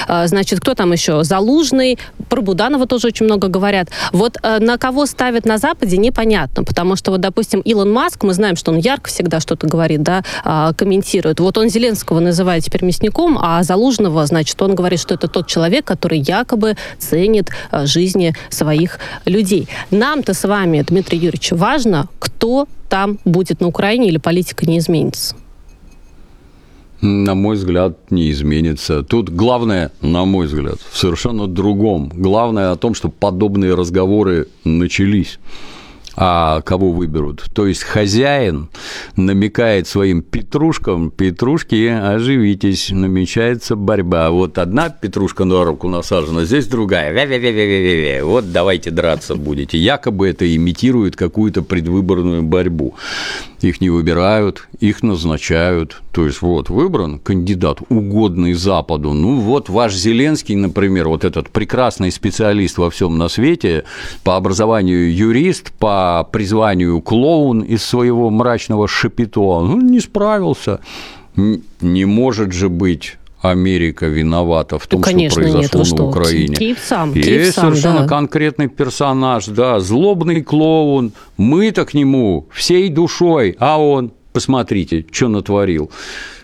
А, 0.06 0.26
значит, 0.26 0.60
кто 0.60 0.74
там 0.74 0.92
еще? 0.92 1.24
Залужный, 1.24 1.98
про 2.28 2.40
Буданова 2.40 2.86
тоже 2.86 3.08
очень 3.08 3.26
много 3.26 3.48
говорят. 3.48 3.88
Вот 4.12 4.36
а, 4.42 4.58
на 4.58 4.78
кого 4.78 5.06
ставят 5.06 5.44
на 5.44 5.58
Западе, 5.58 5.96
непонятно, 5.96 6.64
потому 6.64 6.96
что, 6.96 7.10
вот, 7.10 7.20
допустим, 7.20 7.60
Илон 7.60 7.92
Маск, 7.92 8.22
мы 8.24 8.34
знаем, 8.34 8.56
что 8.56 8.72
он 8.72 8.78
ярко 8.78 9.08
всегда 9.08 9.40
что-то 9.40 9.66
говорит, 9.66 10.02
да, 10.02 10.22
а, 10.44 10.72
комментирует. 10.72 11.40
Вот 11.40 11.58
он 11.58 11.68
Зеленского 11.68 12.20
называет 12.20 12.64
теперь 12.64 12.84
мясником, 12.84 13.38
а 13.40 13.62
Залужного, 13.62 14.26
значит, 14.26 14.60
он 14.60 14.74
говорит, 14.74 15.00
что 15.00 15.14
это 15.14 15.28
тот 15.28 15.46
человек, 15.46 15.84
который 15.84 16.18
якобы 16.18 16.76
ценит 16.98 17.50
Э, 17.70 17.86
жизни 17.86 18.34
своих 18.50 18.98
людей. 19.24 19.68
Нам-то 19.90 20.34
с 20.34 20.46
вами, 20.46 20.84
Дмитрий 20.86 21.18
Юрьевич, 21.18 21.52
важно, 21.52 22.08
кто 22.18 22.66
там 22.88 23.18
будет 23.24 23.60
на 23.60 23.68
Украине 23.68 24.08
или 24.08 24.18
политика 24.18 24.66
не 24.66 24.78
изменится? 24.78 25.36
На 27.00 27.34
мой 27.34 27.56
взгляд, 27.56 28.10
не 28.10 28.30
изменится. 28.30 29.02
Тут 29.02 29.30
главное, 29.30 29.92
на 30.00 30.24
мой 30.24 30.46
взгляд, 30.46 30.78
в 30.90 30.96
совершенно 30.98 31.46
другом. 31.46 32.10
Главное 32.12 32.72
о 32.72 32.76
том, 32.76 32.94
что 32.94 33.08
подобные 33.08 33.74
разговоры 33.74 34.48
начались 34.64 35.38
а 36.20 36.62
кого 36.62 36.90
выберут. 36.90 37.44
То 37.54 37.68
есть 37.68 37.84
хозяин 37.84 38.70
намекает 39.14 39.86
своим 39.86 40.22
петрушкам, 40.22 41.12
петрушки, 41.12 41.86
оживитесь, 41.86 42.90
намечается 42.90 43.76
борьба. 43.76 44.30
Вот 44.30 44.58
одна 44.58 44.90
петрушка 44.90 45.44
на 45.44 45.64
руку 45.64 45.88
насажена, 45.88 46.44
здесь 46.44 46.66
другая. 46.66 47.12
-вя 47.14 47.28
-вя 47.28 47.40
-вя. 47.40 48.24
Вот 48.24 48.50
давайте 48.50 48.90
драться 48.90 49.36
будете. 49.36 49.78
Якобы 49.78 50.28
это 50.28 50.44
имитирует 50.56 51.14
какую-то 51.14 51.62
предвыборную 51.62 52.42
борьбу. 52.42 52.96
Их 53.60 53.80
не 53.80 53.90
выбирают, 53.90 54.68
их 54.78 55.02
назначают. 55.02 56.02
То 56.12 56.26
есть 56.26 56.42
вот 56.42 56.70
выбран 56.70 57.18
кандидат, 57.18 57.80
угодный 57.88 58.54
Западу. 58.54 59.12
Ну 59.12 59.40
вот 59.40 59.68
ваш 59.68 59.94
Зеленский, 59.94 60.54
например, 60.54 61.08
вот 61.08 61.24
этот 61.24 61.50
прекрасный 61.50 62.12
специалист 62.12 62.78
во 62.78 62.88
всем 62.90 63.18
на 63.18 63.28
свете, 63.28 63.84
по 64.22 64.36
образованию 64.36 65.14
юрист, 65.14 65.72
по 65.72 66.26
призванию 66.30 67.00
клоун 67.02 67.60
из 67.60 67.82
своего 67.84 68.30
мрачного 68.30 68.86
шапито, 68.86 69.60
ну, 69.60 69.80
не 69.80 70.00
справился. 70.00 70.80
Не 71.36 72.04
может 72.04 72.52
же 72.52 72.68
быть 72.68 73.17
Америка 73.40 74.06
виновата 74.06 74.78
в 74.78 74.86
том, 74.86 75.00
ну, 75.00 75.04
конечно, 75.04 75.42
что 75.42 75.52
произошло 75.52 75.80
нет, 75.80 75.90
на 75.90 75.96
что? 75.96 76.06
Украине. 76.08 76.56
Киев 76.56 76.78
сам, 76.82 77.12
Есть 77.12 77.28
Киев 77.28 77.54
совершенно 77.54 78.00
да. 78.00 78.08
конкретный 78.08 78.68
персонаж, 78.68 79.46
да, 79.46 79.78
злобный 79.80 80.42
клоун. 80.42 81.12
Мы-то 81.36 81.84
к 81.84 81.94
нему 81.94 82.48
всей 82.52 82.88
душой, 82.88 83.56
а 83.60 83.80
он, 83.80 84.12
посмотрите, 84.32 85.06
что 85.10 85.28
натворил. 85.28 85.90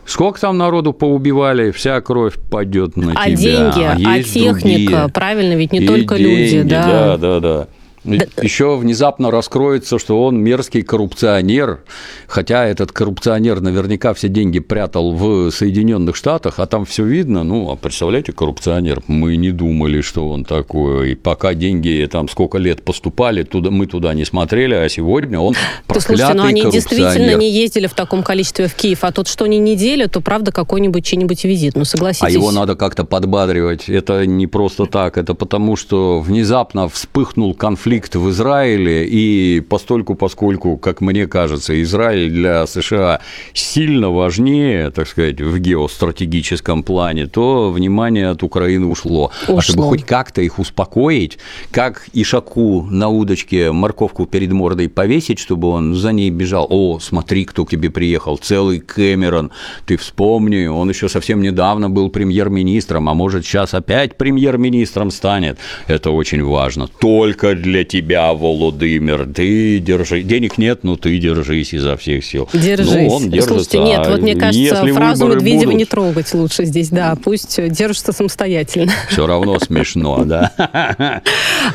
Сколько 0.07 0.39
там 0.41 0.59
народу 0.59 0.93
поубивали, 0.93 1.71
вся 1.71 2.01
кровь 2.01 2.35
пойдет 2.51 2.97
на 2.97 3.13
а 3.17 3.25
тебя. 3.27 3.37
деньги, 3.37 3.83
а, 4.07 4.23
техника, 4.23 4.61
другие. 4.61 5.09
правильно, 5.13 5.55
ведь 5.55 5.73
не 5.73 5.79
И 5.81 5.87
только 5.87 6.19
деньги, 6.19 6.57
люди, 6.57 6.63
да. 6.69 6.87
Да, 6.87 7.17
да, 7.17 7.41
да. 7.41 7.69
Еще 8.05 8.77
внезапно 8.77 9.31
раскроется, 9.31 9.99
что 9.99 10.23
он 10.23 10.39
мерзкий 10.39 10.83
коррупционер, 10.83 11.81
хотя 12.27 12.67
этот 12.67 12.93
коррупционер 12.93 13.61
наверняка 13.61 14.13
все 14.13 14.29
деньги 14.29 14.59
прятал 14.59 15.13
в 15.13 15.51
Соединенных 15.51 16.15
Штатах, 16.15 16.59
а 16.59 16.67
там 16.67 16.85
все 16.85 17.05
видно. 17.05 17.45
Ну, 17.45 17.71
а 17.71 17.77
представляете, 17.77 18.33
коррупционер, 18.33 19.03
мы 19.07 19.37
не 19.37 19.53
думали, 19.53 20.03
что 20.03 20.29
он 20.29 20.45
такой. 20.45 21.13
И 21.13 21.15
пока 21.15 21.55
деньги 21.55 22.07
там 22.11 22.29
сколько 22.29 22.59
лет 22.59 22.83
поступали, 22.83 23.43
туда, 23.43 23.71
мы 23.71 23.87
туда 23.87 24.13
не 24.13 24.25
смотрели, 24.25 24.75
а 24.75 24.89
сегодня 24.89 25.41
он 25.41 25.55
проклятый 25.87 26.17
Слушайте, 26.17 26.35
но 26.35 26.45
они 26.45 26.71
действительно 26.71 27.35
не 27.37 27.51
ездили 27.51 27.87
в 27.87 27.95
таком 27.95 28.23
количестве 28.23 28.69
в 28.69 28.75
Киев, 28.75 29.03
а 29.03 29.13
тот, 29.13 29.29
что 29.29 29.47
они 29.47 29.59
неделю, 29.59 30.09
то 30.11 30.21
правда 30.21 30.53
какой-нибудь 30.53 31.05
чей-нибудь 31.05 31.45
визит, 31.45 31.75
ну 31.75 31.85
согласитесь. 31.85 32.27
А 32.27 32.31
его 32.31 32.53
надо 32.53 32.77
как-то 32.77 33.05
подбадривать. 33.05 33.89
Это 33.89 34.27
не 34.27 34.47
просто 34.47 34.85
так, 34.85 35.17
это 35.17 35.35
потому, 35.35 35.77
что 35.77 36.21
внезапно 36.21 36.89
вспыхнул 36.89 37.55
конфликт 37.55 37.94
конфликт 37.95 38.17
в 38.17 38.31
Израиле, 38.31 39.07
и 39.07 39.61
постольку, 39.61 40.15
поскольку, 40.15 40.77
как 40.79 41.01
мне 41.01 41.27
кажется, 41.27 41.81
Израиль 41.83 42.31
для 42.31 42.67
США 42.67 43.21
сильно 43.53 44.11
важнее, 44.11 44.91
так 44.91 45.07
сказать, 45.07 45.41
в 45.41 45.59
геостратегическом 45.59 46.83
плане, 46.83 47.27
то 47.27 47.71
внимание 47.71 48.31
от 48.31 48.43
Украины 48.43 48.87
ушло. 48.87 49.31
ушло. 49.43 49.59
А 49.59 49.63
чтобы 49.63 49.83
хоть 49.85 50.05
как-то 50.05 50.43
их 50.43 50.59
успокоить, 50.59 51.39
как 51.71 52.07
Ишаку 52.13 52.83
на 52.91 53.09
удочке 53.09 53.71
морковку 53.71 54.27
перед 54.27 54.53
мордой 54.53 54.89
повесить, 54.89 55.39
чтобы 55.39 55.69
он 55.69 55.95
за 55.95 56.13
ней 56.13 56.31
бежал, 56.31 56.67
о, 56.71 56.99
смотри, 56.99 57.45
кто 57.45 57.65
к 57.65 57.71
тебе 57.71 57.91
приехал, 57.91 58.37
целый 58.39 58.81
Кэмерон, 58.81 59.51
ты 59.87 59.97
вспомни, 59.97 60.67
он 60.67 60.89
еще 60.89 61.09
совсем 61.09 61.43
недавно 61.43 61.91
был 61.91 62.11
премьер-министром, 62.11 63.09
а 63.09 63.15
может 63.15 63.45
сейчас 63.45 63.75
опять 63.75 64.17
премьер-министром 64.17 65.11
станет. 65.11 65.59
Это 65.87 66.11
очень 66.11 66.43
важно. 66.43 66.89
Только 66.89 67.55
для 67.55 67.84
тебя, 67.85 68.33
Володимир. 68.33 69.29
Ты 69.33 69.79
держи. 69.79 70.23
Денег 70.23 70.59
нет, 70.59 70.81
но 70.83 70.97
ты 70.97 71.19
держись 71.19 71.73
изо 71.75 71.97
всех 71.97 72.25
сил. 72.25 72.49
Держись. 72.53 72.91
Ну, 72.93 73.09
он 73.09 73.31
держится. 73.31 73.55
Слушайте, 73.55 73.79
нет, 73.79 74.07
вот 74.07 74.21
мне 74.21 74.35
кажется, 74.35 74.59
Если 74.59 74.93
фразу 74.93 75.27
Медведева 75.29 75.65
будут... 75.65 75.79
не 75.79 75.85
трогать 75.85 76.35
лучше 76.35 76.65
здесь, 76.65 76.89
да, 76.89 77.17
пусть 77.23 77.61
держится 77.71 78.13
самостоятельно. 78.13 78.93
Все 79.09 79.27
равно 79.27 79.59
смешно, 79.59 80.25
да. 80.25 80.53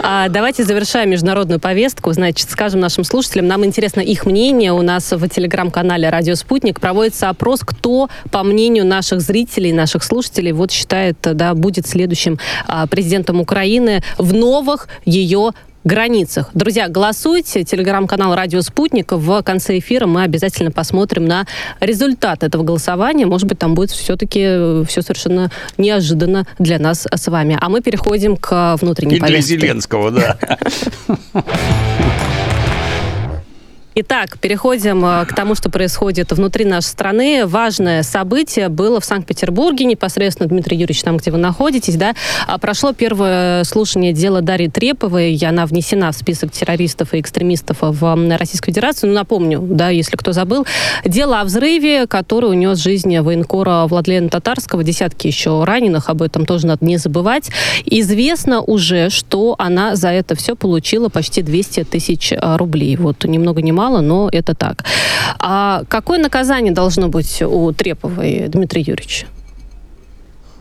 А, 0.02 0.30
давайте 0.30 0.64
завершаем 0.64 1.10
международную 1.10 1.60
повестку. 1.60 2.12
Значит, 2.14 2.50
скажем 2.50 2.80
нашим 2.80 3.04
слушателям, 3.04 3.48
нам 3.48 3.66
интересно 3.66 4.02
их 4.02 4.26
мнение. 4.26 4.72
У 4.72 4.82
нас 4.82 5.12
в 5.12 5.28
телеграм-канале 5.28 6.10
«Радио 6.10 6.36
Спутник» 6.36 6.80
проводится 6.80 7.30
опрос, 7.30 7.62
кто, 7.62 8.10
по 8.32 8.44
мнению 8.44 8.86
наших 8.86 9.22
зрителей, 9.22 9.72
наших 9.72 10.04
слушателей, 10.04 10.52
вот 10.52 10.72
считает, 10.72 11.18
да, 11.22 11.54
будет 11.54 11.88
следующим 11.88 12.40
а, 12.68 12.88
президентом 12.88 13.40
Украины 13.42 14.04
в 14.18 14.34
новых 14.34 14.88
ее 15.06 15.52
границах. 15.84 16.50
Друзья, 16.54 16.88
голосуйте. 16.88 17.64
Телеграм-канал 17.64 18.36
«Радио 18.36 18.62
Спутник». 18.62 19.12
В 19.12 19.42
конце 19.44 19.80
эфира 19.80 20.06
мы 20.06 20.24
обязательно 20.24 20.72
посмотрим 20.72 21.26
на 21.26 21.46
результат 21.80 22.44
этого 22.44 22.64
голосования. 22.64 23.26
Может 23.26 23.48
быть, 23.48 23.60
там 23.60 23.74
будет 23.76 23.92
все-таки 23.92 24.42
э, 24.44 24.84
все 24.88 25.02
совершенно 25.02 25.52
неожиданно 25.78 26.46
для 26.58 26.80
нас 26.80 27.08
с 27.10 27.28
вами. 27.28 27.58
А 27.60 27.70
мы 27.70 27.82
переходим 27.82 28.36
к 28.38 28.78
внутренней 28.82 29.18
И 29.18 29.20
повестке. 29.20 29.58
для 29.58 29.68
Зеленского, 29.68 30.12
да. 30.12 30.38
Итак, 33.96 34.38
переходим 34.38 35.04
э, 35.04 35.26
к 35.26 35.34
тому, 35.34 35.56
что 35.56 35.72
происходит 35.72 36.32
внутри 36.32 36.64
нашей 36.64 36.86
страны. 36.86 37.48
Важное 37.48 38.04
событие 38.04 38.70
было 38.70 39.00
в 39.00 39.06
Санкт-Петербурге, 39.06 39.86
непосредственно, 39.86 40.48
Дмитрий 40.48 40.78
Юрьевич, 40.78 41.02
там, 41.02 41.18
где 41.18 41.32
вы 41.32 41.40
находитесь, 41.40 41.96
да, 41.96 42.14
а 42.46 42.60
прошло 42.60 42.94
первое 42.94 43.64
слушание 43.64 44.14
дела 44.14 44.42
Дарьи 44.42 44.70
Треповой, 44.70 45.34
и 45.34 45.44
она 45.44 45.66
внесена 45.66 46.12
в 46.12 46.16
список 46.16 46.52
террористов 46.52 47.16
и 47.16 47.20
экстремистов 47.20 47.78
в 47.82 48.38
Российскую 48.38 48.74
Федерацию. 48.74 49.10
Ну, 49.10 49.16
напомню, 49.16 49.60
да, 49.60 49.90
если 49.90 50.18
кто 50.18 50.34
забыл, 50.34 50.68
дело 51.04 51.42
о 51.42 51.44
взрыве, 51.44 52.06
который 52.06 52.52
унес 52.52 52.78
жизнь 52.78 53.18
военкора 53.20 53.88
Владлена 53.88 54.30
Татарского, 54.30 54.84
десятки 54.84 55.26
еще 55.26 55.64
раненых, 55.64 56.10
об 56.10 56.22
этом 56.22 56.46
тоже 56.46 56.68
надо 56.68 56.86
не 56.86 56.98
забывать. 56.98 57.50
Известно 57.86 58.62
уже, 58.62 59.10
что 59.10 59.56
она 59.58 59.96
за 59.96 60.10
это 60.10 60.36
все 60.36 60.56
получила 60.56 61.10
почти 61.10 61.42
200 61.42 61.86
тысяч 61.86 62.32
э, 62.32 62.56
рублей. 62.56 62.96
Вот 62.96 63.26
ни 63.26 63.40
много 63.40 63.64
ни 63.64 63.72
мало 63.80 64.02
но 64.02 64.30
это 64.32 64.54
так. 64.56 64.84
А 65.40 65.84
какое 65.88 66.20
наказание 66.20 66.74
должно 66.74 67.08
быть 67.08 67.42
у 67.42 67.72
Треповой, 67.72 68.50
Дмитрий 68.50 68.82
Юрьевич? 68.82 69.26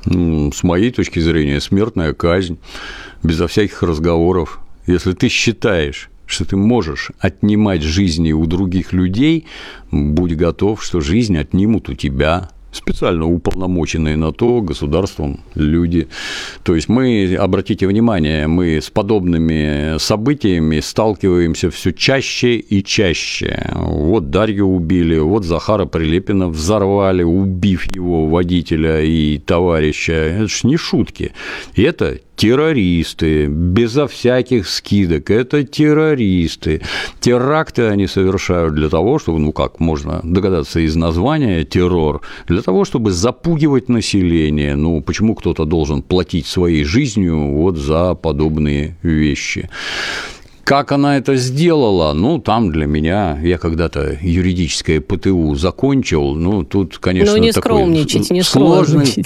Ну, 0.04 0.52
с 0.52 0.62
моей 0.62 0.92
точки 0.92 1.18
зрения, 1.20 1.60
смертная 1.60 2.12
казнь, 2.12 2.58
безо 3.24 3.46
всяких 3.46 3.82
разговоров. 3.82 4.60
Если 4.86 5.12
ты 5.12 5.28
считаешь, 5.28 6.10
что 6.26 6.44
ты 6.44 6.56
можешь 6.56 7.10
отнимать 7.18 7.82
жизни 7.82 8.32
у 8.32 8.46
других 8.46 8.92
людей, 8.92 9.46
будь 9.90 10.36
готов, 10.36 10.84
что 10.84 11.00
жизнь 11.00 11.36
отнимут 11.36 11.88
у 11.88 11.94
тебя 11.94 12.50
специально 12.78 13.26
уполномоченные 13.26 14.16
на 14.16 14.32
то 14.32 14.60
государством 14.60 15.40
люди. 15.54 16.08
То 16.62 16.74
есть 16.74 16.88
мы, 16.88 17.36
обратите 17.38 17.86
внимание, 17.86 18.46
мы 18.46 18.80
с 18.80 18.90
подобными 18.90 19.98
событиями 19.98 20.80
сталкиваемся 20.80 21.70
все 21.70 21.92
чаще 21.92 22.56
и 22.56 22.82
чаще. 22.82 23.70
Вот 23.74 24.30
Дарью 24.30 24.66
убили, 24.66 25.18
вот 25.18 25.44
Захара 25.44 25.84
Прилепина 25.84 26.48
взорвали, 26.48 27.22
убив 27.22 27.84
его 27.94 28.26
водителя 28.26 29.02
и 29.02 29.38
товарища. 29.38 30.12
Это 30.12 30.48
ж 30.48 30.64
не 30.64 30.76
шутки. 30.76 31.32
Это 31.76 32.18
террористы, 32.38 33.46
безо 33.46 34.06
всяких 34.06 34.68
скидок, 34.68 35.28
это 35.30 35.64
террористы. 35.64 36.80
Теракты 37.20 37.88
они 37.88 38.06
совершают 38.06 38.74
для 38.74 38.88
того, 38.88 39.18
чтобы, 39.18 39.40
ну 39.40 39.52
как 39.52 39.80
можно 39.80 40.20
догадаться 40.22 40.78
из 40.80 40.94
названия 40.94 41.64
террор, 41.64 42.22
для 42.46 42.62
того, 42.62 42.84
чтобы 42.84 43.10
запугивать 43.10 43.88
население. 43.88 44.76
Ну, 44.76 45.02
почему 45.02 45.34
кто-то 45.34 45.64
должен 45.64 46.02
платить 46.02 46.46
своей 46.46 46.84
жизнью 46.84 47.54
вот 47.54 47.76
за 47.76 48.14
подобные 48.14 48.96
вещи? 49.02 49.68
Как 50.68 50.92
она 50.92 51.16
это 51.16 51.36
сделала? 51.36 52.12
Ну, 52.12 52.38
там 52.38 52.70
для 52.70 52.84
меня, 52.84 53.38
я 53.42 53.56
когда-то 53.56 54.18
юридическое 54.20 55.00
ПТУ 55.00 55.54
закончил, 55.54 56.34
ну, 56.34 56.62
тут, 56.62 56.98
конечно, 56.98 57.36
Ну, 57.36 57.42
не 57.42 57.52
скромничайте, 57.52 58.34
не 58.34 58.42
сложный, 58.42 59.06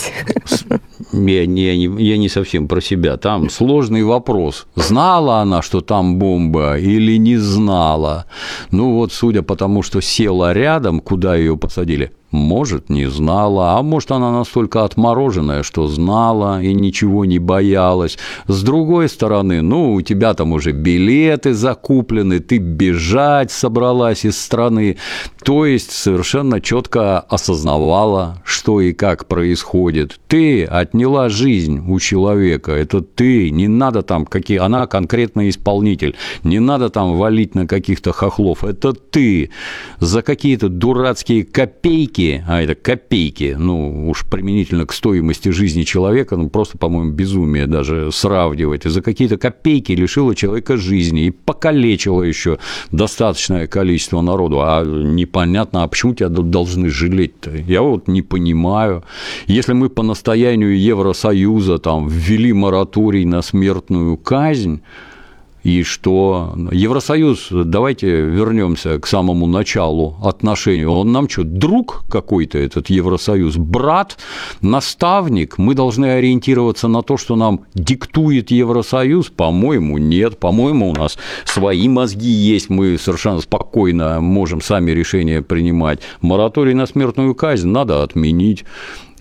я 1.12 1.46
не, 1.46 2.04
я 2.04 2.16
не 2.16 2.28
совсем 2.28 2.68
про 2.68 2.80
себя. 2.80 3.16
Там 3.16 3.50
сложный 3.50 4.04
вопрос. 4.04 4.68
Знала 4.76 5.40
она, 5.40 5.62
что 5.62 5.80
там 5.80 6.16
бомба 6.16 6.78
или 6.78 7.18
не 7.18 7.38
знала? 7.38 8.26
Ну 8.70 8.92
вот, 8.92 9.12
судя 9.12 9.42
по 9.42 9.56
тому, 9.56 9.82
что 9.82 10.00
села 10.00 10.52
рядом, 10.52 11.00
куда 11.00 11.34
ее 11.34 11.56
посадили, 11.56 12.12
может, 12.32 12.88
не 12.88 13.08
знала, 13.10 13.78
а 13.78 13.82
может, 13.82 14.10
она 14.10 14.32
настолько 14.32 14.84
отмороженная, 14.84 15.62
что 15.62 15.86
знала 15.86 16.62
и 16.62 16.72
ничего 16.72 17.26
не 17.26 17.38
боялась. 17.38 18.18
С 18.48 18.62
другой 18.62 19.08
стороны, 19.08 19.60
ну, 19.60 19.92
у 19.92 20.00
тебя 20.00 20.32
там 20.32 20.52
уже 20.52 20.72
билеты 20.72 21.52
закуплены, 21.52 22.40
ты 22.40 22.56
бежать 22.56 23.50
собралась 23.50 24.24
из 24.24 24.40
страны. 24.40 24.96
То 25.44 25.66
есть 25.66 25.92
совершенно 25.92 26.60
четко 26.60 27.20
осознавала, 27.20 28.42
что 28.44 28.80
и 28.80 28.92
как 28.92 29.26
происходит. 29.26 30.18
Ты 30.26 30.64
отняла 30.64 31.28
жизнь 31.28 31.84
у 31.86 32.00
человека, 32.00 32.72
это 32.72 33.02
ты, 33.02 33.50
не 33.50 33.68
надо 33.68 34.02
там, 34.02 34.24
какие, 34.24 34.58
она 34.58 34.86
конкретный 34.86 35.50
исполнитель, 35.50 36.16
не 36.44 36.60
надо 36.60 36.88
там 36.88 37.16
валить 37.16 37.54
на 37.54 37.66
каких-то 37.66 38.12
хохлов, 38.12 38.64
это 38.64 38.94
ты 38.94 39.50
за 39.98 40.22
какие-то 40.22 40.68
дурацкие 40.68 41.44
копейки 41.44 42.21
копейки, 42.22 42.44
а 42.46 42.62
это 42.62 42.74
копейки, 42.74 43.56
ну, 43.58 44.08
уж 44.08 44.24
применительно 44.24 44.86
к 44.86 44.92
стоимости 44.92 45.50
жизни 45.50 45.82
человека, 45.82 46.36
ну, 46.36 46.48
просто, 46.48 46.78
по-моему, 46.78 47.12
безумие 47.12 47.66
даже 47.66 48.10
сравнивать. 48.12 48.86
И 48.86 48.88
за 48.88 49.02
какие-то 49.02 49.36
копейки 49.36 49.92
лишила 49.92 50.34
человека 50.34 50.76
жизни 50.76 51.26
и 51.26 51.30
покалечила 51.30 52.22
еще 52.22 52.58
достаточное 52.90 53.66
количество 53.66 54.20
народу. 54.20 54.60
А 54.60 54.84
непонятно, 54.84 55.82
а 55.82 55.88
почему 55.88 56.14
тебя 56.14 56.28
должны 56.28 56.88
жалеть-то? 56.88 57.50
Я 57.56 57.82
вот 57.82 58.08
не 58.08 58.22
понимаю. 58.22 59.04
Если 59.46 59.72
мы 59.72 59.88
по 59.88 60.02
настоянию 60.02 60.78
Евросоюза 60.78 61.78
там 61.78 62.08
ввели 62.08 62.52
мораторий 62.52 63.24
на 63.24 63.42
смертную 63.42 64.16
казнь, 64.16 64.80
и 65.62 65.82
что? 65.84 66.54
Евросоюз, 66.72 67.48
давайте 67.50 68.08
вернемся 68.08 68.98
к 68.98 69.06
самому 69.06 69.46
началу 69.46 70.16
отношений, 70.22 70.84
он 70.84 71.12
нам 71.12 71.28
что, 71.28 71.44
друг 71.44 72.04
какой-то 72.10 72.58
этот 72.58 72.90
Евросоюз, 72.90 73.56
брат, 73.56 74.18
наставник, 74.60 75.58
мы 75.58 75.74
должны 75.74 76.06
ориентироваться 76.06 76.88
на 76.88 77.02
то, 77.02 77.16
что 77.16 77.36
нам 77.36 77.60
диктует 77.74 78.50
Евросоюз, 78.50 79.28
по-моему, 79.28 79.98
нет, 79.98 80.38
по-моему, 80.38 80.90
у 80.90 80.94
нас 80.94 81.16
свои 81.44 81.88
мозги 81.88 82.30
есть, 82.30 82.68
мы 82.68 82.98
совершенно 82.98 83.40
спокойно 83.40 84.20
можем 84.20 84.60
сами 84.60 84.90
решения 84.90 85.42
принимать. 85.42 86.00
Мораторий 86.20 86.74
на 86.74 86.86
смертную 86.86 87.34
казнь 87.34 87.68
надо 87.68 88.02
отменить. 88.02 88.64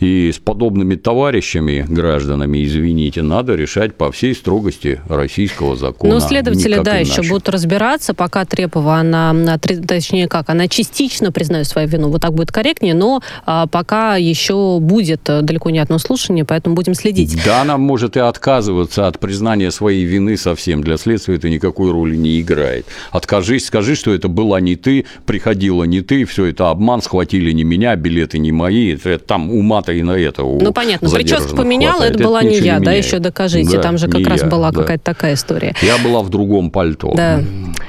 И 0.02 0.32
с 0.34 0.40
подобными 0.40 0.96
товарищами, 0.96 1.86
гражданами, 1.88 2.66
извините, 2.66 3.22
надо 3.22 3.54
решать 3.54 3.94
по 3.94 4.12
всей 4.12 4.34
строгости 4.34 5.00
российского 5.08 5.76
закона. 5.76 6.16
Ну, 6.16 6.20
следователи, 6.20 6.82
да, 6.82 6.98
иначе. 6.98 7.12
еще 7.12 7.30
будут 7.30 7.48
разбираться, 7.50 8.16
пока 8.16 8.44
Трепова, 8.46 8.96
она, 8.96 9.60
точнее 9.60 10.28
как, 10.28 10.50
она 10.50 10.68
частично 10.68 11.32
признает 11.32 11.68
свою 11.68 11.88
вину, 11.88 12.10
вот 12.10 12.22
так 12.22 12.34
будет 12.34 12.52
корректнее, 12.52 12.96
но 12.96 13.22
а, 13.46 13.68
пока 13.68 14.16
еще 14.16 14.80
будет 14.82 15.30
э, 15.30 15.42
далеко 15.44 15.70
не 15.70 15.78
одно 15.78 16.00
слушание, 16.00 16.46
поэтому 16.46 16.74
будем 16.74 16.96
следить. 16.96 17.38
Да, 17.46 17.62
она 17.62 17.78
может 17.78 18.18
и 18.18 18.20
отказываться 18.20 19.06
от 19.06 19.20
признания 19.20 19.70
своей 19.70 20.04
вины 20.06 20.36
совсем. 20.36 20.84
Для 20.84 20.98
следствия 20.98 21.36
это 21.36 21.48
никакой 21.48 21.92
роли 21.92 22.16
не 22.16 22.42
играет. 22.42 22.88
Откажись, 23.12 23.68
скажи, 23.68 23.96
что 23.96 24.12
это 24.16 24.30
была 24.30 24.62
не 24.62 24.76
ты, 24.76 25.06
приходила 25.28 25.84
не 25.84 26.02
ты, 26.02 26.26
все 26.26 26.46
это 26.46 26.72
обман, 26.72 27.04
схватили 27.04 27.52
не 27.52 27.64
меня, 27.64 27.96
билеты 27.96 28.40
не 28.40 28.52
мои, 28.52 28.98
там 29.28 29.52
ума-то 29.52 29.91
и 29.92 30.04
на 30.04 30.12
это 30.12 30.44
у 30.44 30.60
Ну, 30.60 30.72
понятно, 30.72 31.10
прическу 31.10 31.56
поменяла, 31.56 31.98
хватает. 31.98 32.16
это 32.16 32.24
была 32.24 32.40
это 32.42 32.50
не 32.50 32.58
я, 32.58 32.80
да, 32.80 32.92
еще 32.92 33.20
докажите, 33.20 33.78
да, 33.78 33.82
там 33.82 33.98
же 33.98 34.08
как 34.08 34.26
раз 34.28 34.42
я, 34.42 34.48
была 34.48 34.72
да. 34.72 34.82
какая-то 34.82 35.04
такая 35.04 35.34
история. 35.34 35.76
Я 35.82 35.98
была 35.98 36.22
в 36.22 36.30
другом 36.30 36.72
пальто. 36.72 37.14
Да. 37.16 37.42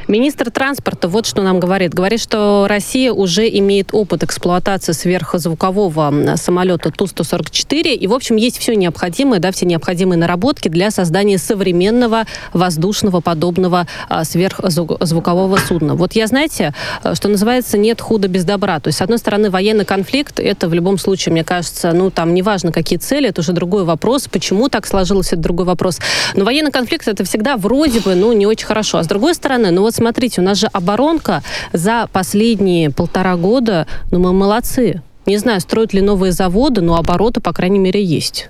Министр 0.08 0.50
транспорта 0.50 1.08
вот 1.08 1.26
что 1.26 1.42
нам 1.42 1.60
говорит. 1.60 1.94
Говорит, 1.94 2.20
что 2.20 2.66
Россия 2.68 3.12
уже 3.12 3.48
имеет 3.48 3.90
опыт 3.92 4.24
эксплуатации 4.24 4.92
сверхзвукового 4.92 6.36
самолета 6.36 6.90
Ту-144, 6.90 7.94
и, 7.94 8.06
в 8.06 8.14
общем, 8.14 8.36
есть 8.36 8.58
все 8.58 8.74
необходимое, 8.74 9.40
да, 9.40 9.52
все 9.52 9.66
необходимые 9.66 10.18
наработки 10.18 10.68
для 10.68 10.90
создания 10.90 11.38
современного 11.38 12.24
воздушного 12.52 13.20
подобного 13.20 13.86
а, 14.08 14.24
сверхзвукового 14.24 15.56
судна. 15.56 15.94
Вот 15.94 16.14
я, 16.14 16.26
знаете, 16.26 16.74
что 17.14 17.28
называется, 17.28 17.78
нет 17.78 18.00
худа 18.00 18.28
без 18.28 18.44
добра. 18.44 18.80
То 18.80 18.88
есть, 18.88 18.98
с 18.98 19.02
одной 19.02 19.18
стороны, 19.18 19.50
военный 19.50 19.84
конфликт, 19.84 20.40
это 20.40 20.68
в 20.68 20.74
любом 20.74 20.98
случае, 20.98 21.32
мне 21.32 21.44
кажется, 21.44 21.91
ну, 21.92 22.10
там, 22.10 22.34
неважно, 22.34 22.72
какие 22.72 22.98
цели, 22.98 23.28
это 23.28 23.40
уже 23.40 23.52
другой 23.52 23.84
вопрос. 23.84 24.28
Почему 24.28 24.68
так 24.68 24.86
сложилось, 24.86 25.32
это 25.32 25.42
другой 25.42 25.66
вопрос. 25.66 25.98
Но 26.34 26.44
военный 26.44 26.70
конфликт, 26.70 27.08
это 27.08 27.24
всегда 27.24 27.56
вроде 27.56 28.00
бы, 28.00 28.14
ну, 28.14 28.32
не 28.32 28.46
очень 28.46 28.66
хорошо. 28.66 28.98
А 28.98 29.02
с 29.02 29.06
другой 29.06 29.34
стороны, 29.34 29.70
ну, 29.70 29.82
вот 29.82 29.94
смотрите, 29.94 30.40
у 30.40 30.44
нас 30.44 30.58
же 30.58 30.68
оборонка 30.72 31.42
за 31.72 32.08
последние 32.12 32.90
полтора 32.90 33.36
года, 33.36 33.86
ну, 34.10 34.18
мы 34.18 34.32
молодцы. 34.32 35.02
Не 35.26 35.36
знаю, 35.38 35.60
строят 35.60 35.92
ли 35.92 36.00
новые 36.00 36.32
заводы, 36.32 36.80
но 36.80 36.96
обороты, 36.96 37.40
по 37.40 37.52
крайней 37.52 37.78
мере, 37.78 38.02
есть. 38.02 38.48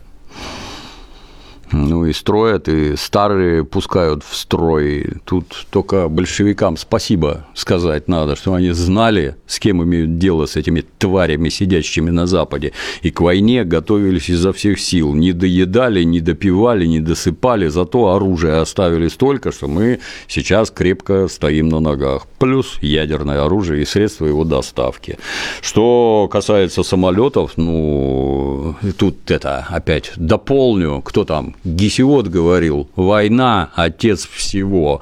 Ну 1.73 2.05
и 2.05 2.13
строят, 2.13 2.69
и 2.69 2.97
старые 2.97 3.65
пускают 3.65 4.23
в 4.23 4.37
строй. 4.37 5.07
Тут 5.25 5.67
только 5.71 6.09
большевикам 6.09 6.77
спасибо 6.77 7.47
сказать 7.55 8.09
надо, 8.09 8.37
что 8.37 8.53
они 8.53 8.73
знали, 8.73 9.37
с 9.47 9.59
кем 9.59 9.83
имеют 9.83 10.19
дело 10.19 10.45
с 10.45 10.57
этими 10.57 10.85
тварями, 10.99 11.49
сидящими 11.49 12.11
на 12.11 12.27
Западе, 12.27 12.73
и 13.01 13.11
к 13.11 13.21
войне 13.21 13.65
готовились 13.65 14.29
изо 14.29 14.53
всех 14.53 14.81
сил. 14.81 15.15
Не 15.15 15.33
доедали, 15.33 16.03
не 16.03 16.21
допивали, 16.21 16.85
не 16.85 17.01
досыпали, 17.01 17.69
зато 17.69 18.11
оружие 18.11 18.57
оставили 18.57 19.09
столько, 19.09 19.51
что 19.51 19.67
мы 19.67 20.01
сейчас 20.29 20.71
крепко 20.71 21.27
стоим 21.29 21.69
на 21.69 21.81
ногах. 21.81 22.27
Плюс 22.39 22.79
ядерное 22.83 23.45
оружие 23.45 23.83
и 23.83 23.87
средства 23.87 24.27
его 24.27 24.45
доставки. 24.45 25.19
Что 25.63 26.29
касается 26.31 26.83
самолетов, 26.83 27.53
ну, 27.57 28.77
тут 28.99 29.31
это 29.31 29.67
опять 29.71 30.13
дополню, 30.17 31.01
кто 31.01 31.25
там 31.25 31.55
Гесиод 31.64 32.29
говорил, 32.29 32.88
война– 32.96 33.70
отец 33.77 34.27
всего. 34.27 35.01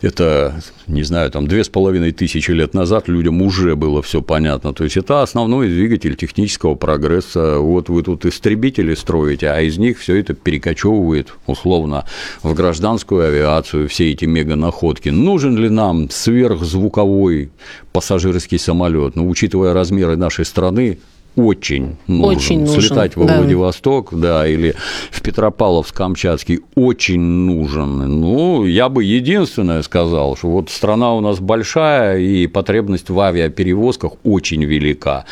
Это, 0.00 0.60
не 0.88 1.04
знаю, 1.04 1.30
там 1.30 1.46
две 1.46 1.62
с 1.62 1.68
половиной 1.68 2.10
тысячи 2.10 2.50
лет 2.50 2.74
назад 2.74 3.06
людям 3.06 3.40
уже 3.40 3.76
было 3.76 4.02
все 4.02 4.20
понятно. 4.20 4.74
То 4.74 4.82
есть 4.82 4.96
это 4.96 5.22
основной 5.22 5.68
двигатель 5.68 6.16
технического 6.16 6.74
прогресса. 6.74 7.58
Вот 7.58 7.88
вы 7.88 8.02
тут 8.02 8.26
истребители 8.26 8.94
строите, 8.94 9.48
а 9.48 9.60
из 9.60 9.78
них 9.78 10.00
все 10.00 10.16
это 10.16 10.34
перекочевывает 10.34 11.32
условно 11.46 12.04
в 12.42 12.52
гражданскую 12.52 13.28
авиацию, 13.28 13.88
все 13.88 14.10
эти 14.10 14.24
меганаходки. 14.24 15.10
Нужен 15.10 15.56
ли 15.56 15.68
нам 15.68 16.10
сверхзвуковой 16.10 17.52
пассажирский 17.92 18.58
самолет? 18.58 19.14
Ну, 19.14 19.28
учитывая 19.28 19.72
размеры 19.72 20.16
нашей 20.16 20.44
страны, 20.44 20.98
очень 21.36 21.96
нужен. 22.06 22.24
Очень 22.24 22.60
нужен. 22.64 22.80
Слетать 22.80 23.16
во 23.16 23.24
да. 23.24 23.38
Владивосток, 23.38 24.10
да, 24.12 24.46
или 24.46 24.74
в 25.10 25.22
Петропавловск-Камчатский 25.22 26.60
очень 26.74 27.20
нужен. 27.20 28.20
Ну, 28.20 28.64
я 28.64 28.88
бы 28.88 29.04
единственное 29.04 29.82
сказал, 29.82 30.36
что 30.36 30.48
вот 30.48 30.70
страна 30.70 31.14
у 31.14 31.20
нас 31.20 31.40
большая, 31.40 32.18
и 32.18 32.46
потребность 32.46 33.10
в 33.10 33.18
авиаперевозках 33.18 34.12
очень 34.24 34.64
велика. 34.64 35.24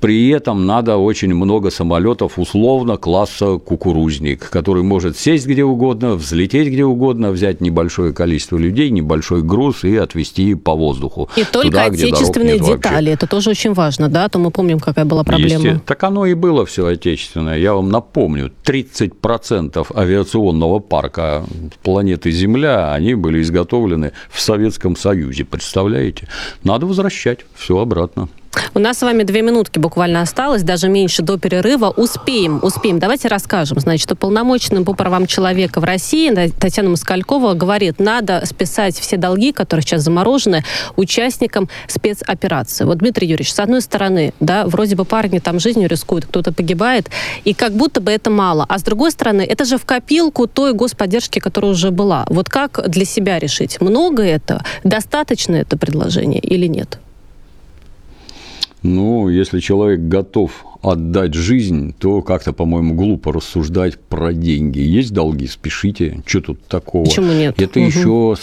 При 0.00 0.28
этом 0.28 0.66
надо 0.66 0.96
очень 0.96 1.34
много 1.34 1.70
самолетов 1.70 2.38
условно 2.38 2.96
класса 2.96 3.58
кукурузник, 3.58 4.50
который 4.50 4.82
может 4.82 5.16
сесть 5.16 5.46
где 5.46 5.64
угодно, 5.64 6.14
взлететь 6.14 6.68
где 6.68 6.84
угодно, 6.84 7.30
взять 7.30 7.60
небольшое 7.60 8.12
количество 8.12 8.58
людей, 8.58 8.90
небольшой 8.90 9.42
груз 9.42 9.84
и 9.84 9.96
отвезти 9.96 10.54
по 10.54 10.74
воздуху. 10.74 11.30
И 11.36 11.44
только 11.44 11.68
туда, 11.68 11.84
отечественные 11.84 12.58
детали. 12.58 13.10
Вообще. 13.10 13.10
Это 13.12 13.26
тоже 13.26 13.50
очень 13.50 13.72
важно, 13.72 14.08
да? 14.08 14.28
То 14.28 14.38
мы 14.38 14.50
помним, 14.50 14.78
какая 14.78 15.04
была 15.04 15.24
проблема. 15.24 15.43
Есте... 15.44 15.80
Так 15.86 16.02
оно 16.04 16.26
и 16.26 16.34
было 16.34 16.66
все 16.66 16.86
отечественное. 16.86 17.58
Я 17.58 17.74
вам 17.74 17.88
напомню, 17.90 18.52
30% 18.64 19.86
авиационного 19.96 20.78
парка 20.78 21.44
планеты 21.82 22.30
Земля, 22.30 22.92
они 22.92 23.14
были 23.14 23.40
изготовлены 23.42 24.12
в 24.30 24.40
Советском 24.40 24.96
Союзе. 24.96 25.44
Представляете? 25.44 26.28
Надо 26.62 26.86
возвращать 26.86 27.40
все 27.54 27.78
обратно. 27.78 28.28
У 28.74 28.78
нас 28.78 28.98
с 28.98 29.02
вами 29.02 29.22
две 29.22 29.42
минутки 29.42 29.78
буквально 29.78 30.20
осталось, 30.20 30.62
даже 30.62 30.88
меньше 30.88 31.22
до 31.22 31.38
перерыва. 31.38 31.90
Успеем, 31.90 32.58
успеем. 32.62 32.98
Давайте 32.98 33.28
расскажем. 33.28 33.78
Значит, 33.78 34.10
уполномоченным 34.10 34.84
по 34.84 34.94
правам 34.94 35.26
человека 35.26 35.80
в 35.80 35.84
России 35.84 36.32
Татьяна 36.58 36.90
Москалькова 36.90 37.54
говорит, 37.54 38.00
надо 38.00 38.42
списать 38.44 38.98
все 38.98 39.16
долги, 39.16 39.52
которые 39.52 39.82
сейчас 39.82 40.02
заморожены, 40.02 40.64
участникам 40.96 41.68
спецоперации. 41.86 42.84
Вот, 42.84 42.98
Дмитрий 42.98 43.28
Юрьевич, 43.28 43.52
с 43.52 43.60
одной 43.60 43.80
стороны, 43.80 44.34
да, 44.40 44.66
вроде 44.66 44.96
бы 44.96 45.04
парни 45.04 45.38
там 45.38 45.60
жизнью 45.60 45.88
рискуют, 45.88 46.26
кто-то 46.26 46.52
погибает, 46.52 47.10
и 47.44 47.54
как 47.54 47.72
будто 47.72 48.00
бы 48.00 48.10
это 48.10 48.30
мало. 48.30 48.66
А 48.68 48.78
с 48.78 48.82
другой 48.82 49.10
стороны, 49.10 49.42
это 49.42 49.64
же 49.64 49.78
в 49.78 49.84
копилку 49.84 50.46
той 50.46 50.72
господдержки, 50.72 51.38
которая 51.38 51.72
уже 51.72 51.90
была. 51.90 52.26
Вот 52.28 52.48
как 52.48 52.88
для 52.88 53.04
себя 53.04 53.38
решить, 53.38 53.80
много 53.80 54.22
это, 54.22 54.64
достаточно 54.82 55.54
это 55.54 55.76
предложение 55.78 56.40
или 56.40 56.66
нет? 56.66 56.98
Ну, 58.84 59.30
если 59.30 59.60
человек 59.60 60.00
готов 60.00 60.66
отдать 60.82 61.32
жизнь, 61.32 61.94
то 61.98 62.20
как-то, 62.20 62.52
по-моему, 62.52 62.94
глупо 62.94 63.32
рассуждать 63.32 63.98
про 63.98 64.34
деньги. 64.34 64.78
Есть 64.78 65.14
долги, 65.14 65.46
спешите, 65.46 66.22
что 66.26 66.42
тут 66.42 66.64
такого? 66.66 67.04
Почему 67.04 67.32
нет? 67.32 67.60
Это 67.60 67.80
угу. 67.80 67.86
еще 67.86 68.36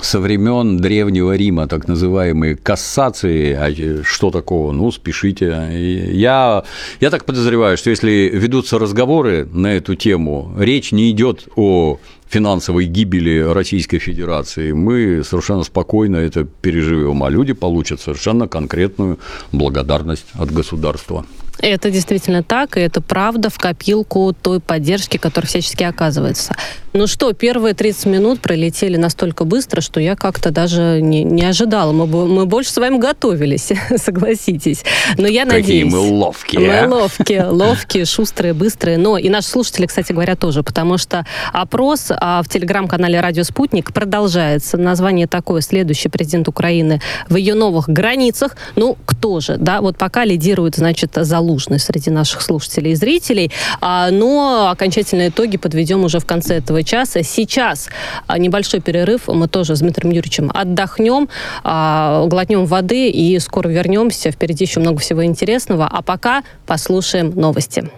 со, 0.00 0.20
времен 0.20 0.78
Древнего 0.78 1.36
Рима, 1.36 1.66
так 1.66 1.88
называемые 1.88 2.56
кассации. 2.56 3.52
А 3.52 4.04
что 4.04 4.30
такого? 4.30 4.72
Ну, 4.72 4.90
спешите. 4.90 5.68
Я, 6.12 6.64
я 7.00 7.10
так 7.10 7.24
подозреваю, 7.24 7.76
что 7.76 7.90
если 7.90 8.30
ведутся 8.32 8.78
разговоры 8.78 9.46
на 9.52 9.74
эту 9.74 9.94
тему, 9.94 10.52
речь 10.58 10.92
не 10.92 11.10
идет 11.10 11.48
о 11.56 11.98
финансовой 12.28 12.86
гибели 12.86 13.38
Российской 13.38 13.98
Федерации, 13.98 14.72
мы 14.72 15.22
совершенно 15.24 15.62
спокойно 15.62 16.16
это 16.16 16.44
переживем, 16.44 17.22
а 17.22 17.30
люди 17.30 17.52
получат 17.52 18.00
совершенно 18.00 18.48
конкретную 18.48 19.18
благодарность 19.52 20.26
от 20.34 20.50
государства. 20.50 21.24
Это 21.60 21.90
действительно 21.90 22.42
так, 22.42 22.76
и 22.76 22.80
это 22.80 23.00
правда 23.00 23.50
в 23.50 23.58
копилку 23.58 24.34
той 24.40 24.60
поддержки, 24.60 25.16
которая 25.16 25.48
всячески 25.48 25.82
оказывается. 25.84 26.54
Ну 26.96 27.08
что, 27.08 27.32
первые 27.32 27.74
30 27.74 28.06
минут 28.06 28.40
пролетели 28.40 28.96
настолько 28.96 29.44
быстро, 29.44 29.80
что 29.80 29.98
я 29.98 30.14
как-то 30.14 30.52
даже 30.52 31.00
не, 31.02 31.24
не 31.24 31.42
ожидала. 31.42 31.90
Мы, 31.90 32.06
мы 32.06 32.46
больше 32.46 32.70
с 32.70 32.76
вами 32.76 32.98
готовились, 32.98 33.72
согласитесь. 33.96 34.84
Но 35.18 35.26
я 35.26 35.44
Какие 35.44 35.82
надеюсь... 35.82 35.92
мы 35.92 35.98
ловкие. 35.98 36.60
Мы 36.60 36.88
ловкие, 36.88 37.44
ловкие, 37.50 38.04
шустрые, 38.04 38.54
быстрые. 38.54 38.96
Но 38.96 39.18
и 39.18 39.28
наши 39.28 39.48
слушатели, 39.48 39.86
кстати 39.86 40.12
говоря, 40.12 40.36
тоже, 40.36 40.62
потому 40.62 40.96
что 40.96 41.26
опрос 41.52 42.12
а, 42.12 42.40
в 42.44 42.48
телеграм-канале 42.48 43.20
«Радио 43.20 43.42
Спутник» 43.42 43.92
продолжается. 43.92 44.76
Название 44.76 45.26
такое 45.26 45.62
«Следующий 45.62 46.08
президент 46.08 46.46
Украины 46.46 47.00
в 47.28 47.34
ее 47.34 47.54
новых 47.54 47.88
границах». 47.88 48.56
Ну, 48.76 48.96
кто 49.04 49.40
же, 49.40 49.56
да? 49.58 49.80
Вот 49.80 49.98
пока 49.98 50.24
лидирует, 50.24 50.76
значит, 50.76 51.18
Залужный 51.44 51.78
среди 51.78 52.10
наших 52.10 52.40
слушателей 52.40 52.92
и 52.92 52.94
зрителей. 52.94 53.50
А, 53.82 54.10
но 54.10 54.70
окончательные 54.70 55.28
итоги 55.28 55.58
подведем 55.58 56.02
уже 56.04 56.18
в 56.18 56.24
конце 56.24 56.56
этого 56.56 56.82
часа. 56.82 57.22
Сейчас 57.22 57.88
а, 58.26 58.38
небольшой 58.38 58.80
перерыв. 58.80 59.28
Мы 59.28 59.46
тоже 59.46 59.76
с 59.76 59.80
Дмитрием 59.80 60.14
Юрьевичем 60.14 60.50
отдохнем, 60.54 61.28
а, 61.62 62.26
глотнем 62.26 62.64
воды 62.64 63.10
и 63.10 63.38
скоро 63.40 63.68
вернемся. 63.68 64.30
Впереди 64.30 64.64
еще 64.64 64.80
много 64.80 65.00
всего 65.00 65.22
интересного. 65.22 65.86
А 65.86 66.00
пока 66.00 66.42
послушаем 66.66 67.32
новости. 67.36 67.90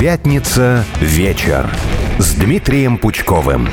Пятница 0.00 0.84
вечер 1.02 1.70
с 2.18 2.32
Дмитрием 2.32 2.96
Пучковым. 2.96 3.68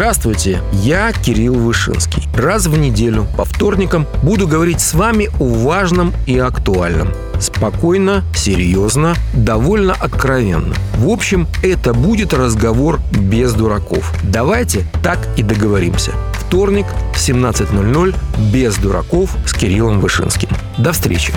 Здравствуйте, 0.00 0.62
я 0.72 1.12
Кирилл 1.12 1.52
Вышинский. 1.52 2.26
Раз 2.34 2.64
в 2.64 2.78
неделю 2.78 3.26
по 3.36 3.44
вторникам 3.44 4.06
буду 4.22 4.48
говорить 4.48 4.80
с 4.80 4.94
вами 4.94 5.28
о 5.38 5.44
важном 5.44 6.14
и 6.26 6.38
актуальном. 6.38 7.08
Спокойно, 7.38 8.24
серьезно, 8.34 9.14
довольно 9.34 9.92
откровенно. 9.92 10.74
В 10.96 11.10
общем, 11.10 11.46
это 11.62 11.92
будет 11.92 12.32
разговор 12.32 12.98
без 13.12 13.52
дураков. 13.52 14.10
Давайте 14.22 14.86
так 15.02 15.18
и 15.36 15.42
договоримся. 15.42 16.12
Вторник 16.32 16.86
в 17.12 17.18
17.00 17.18 18.14
без 18.50 18.78
дураков 18.78 19.36
с 19.44 19.52
Кириллом 19.52 20.00
Вышинским. 20.00 20.48
До 20.78 20.92
встречи. 20.92 21.34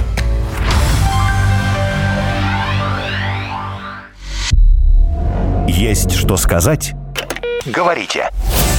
Есть 5.67 6.13
что 6.13 6.37
сказать? 6.37 6.93
Говорите. 7.65 8.29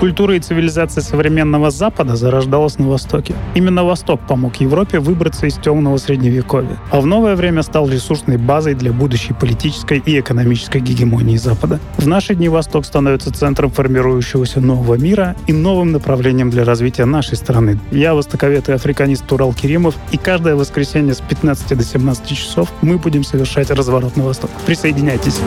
Культура 0.00 0.34
и 0.34 0.40
цивилизация 0.40 1.02
современного 1.02 1.70
Запада 1.70 2.16
зарождалась 2.16 2.78
на 2.78 2.88
Востоке. 2.88 3.34
Именно 3.54 3.84
Восток 3.84 4.18
помог 4.26 4.56
Европе 4.56 4.98
выбраться 4.98 5.46
из 5.46 5.56
темного 5.56 5.98
средневековья, 5.98 6.78
а 6.90 7.02
в 7.02 7.06
новое 7.06 7.36
время 7.36 7.62
стал 7.62 7.86
ресурсной 7.86 8.38
базой 8.38 8.74
для 8.74 8.94
будущей 8.94 9.34
политической 9.34 9.98
и 9.98 10.18
экономической 10.18 10.80
гегемонии 10.80 11.36
Запада. 11.36 11.80
В 11.98 12.06
наши 12.08 12.34
дни 12.34 12.48
Восток 12.48 12.86
становится 12.86 13.30
центром 13.30 13.70
формирующегося 13.70 14.62
нового 14.62 14.94
мира 14.94 15.36
и 15.46 15.52
новым 15.52 15.92
направлением 15.92 16.48
для 16.48 16.64
развития 16.64 17.04
нашей 17.04 17.36
страны. 17.36 17.78
Я 17.90 18.14
востоковед 18.14 18.70
и 18.70 18.72
африканист 18.72 19.26
Турал 19.26 19.52
Керимов, 19.52 19.96
и 20.12 20.16
каждое 20.16 20.56
воскресенье 20.56 21.12
с 21.12 21.20
15 21.20 21.76
до 21.76 21.84
17 21.84 22.26
часов 22.26 22.72
мы 22.80 22.96
будем 22.96 23.22
совершать 23.22 23.70
разворот 23.70 24.16
на 24.16 24.24
восток. 24.24 24.50
Присоединяйтесь. 24.64 25.40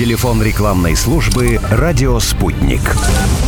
Телефон 0.00 0.42
рекламной 0.42 0.96
службы 0.96 1.60
«Радио 1.70 2.18
Спутник». 2.20 2.80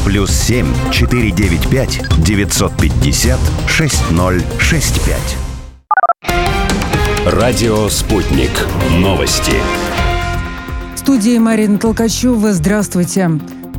Плюс 0.04 0.30
7 0.32 0.66
495 0.92 2.02
950 2.18 3.40
6065. 3.66 5.16
Радио 7.24 7.88
«Спутник». 7.88 8.50
Новости. 8.98 9.54
В 10.94 10.98
студии 10.98 11.38
Марина 11.38 11.78
Толкачева. 11.78 12.52
Здравствуйте. 12.52 13.30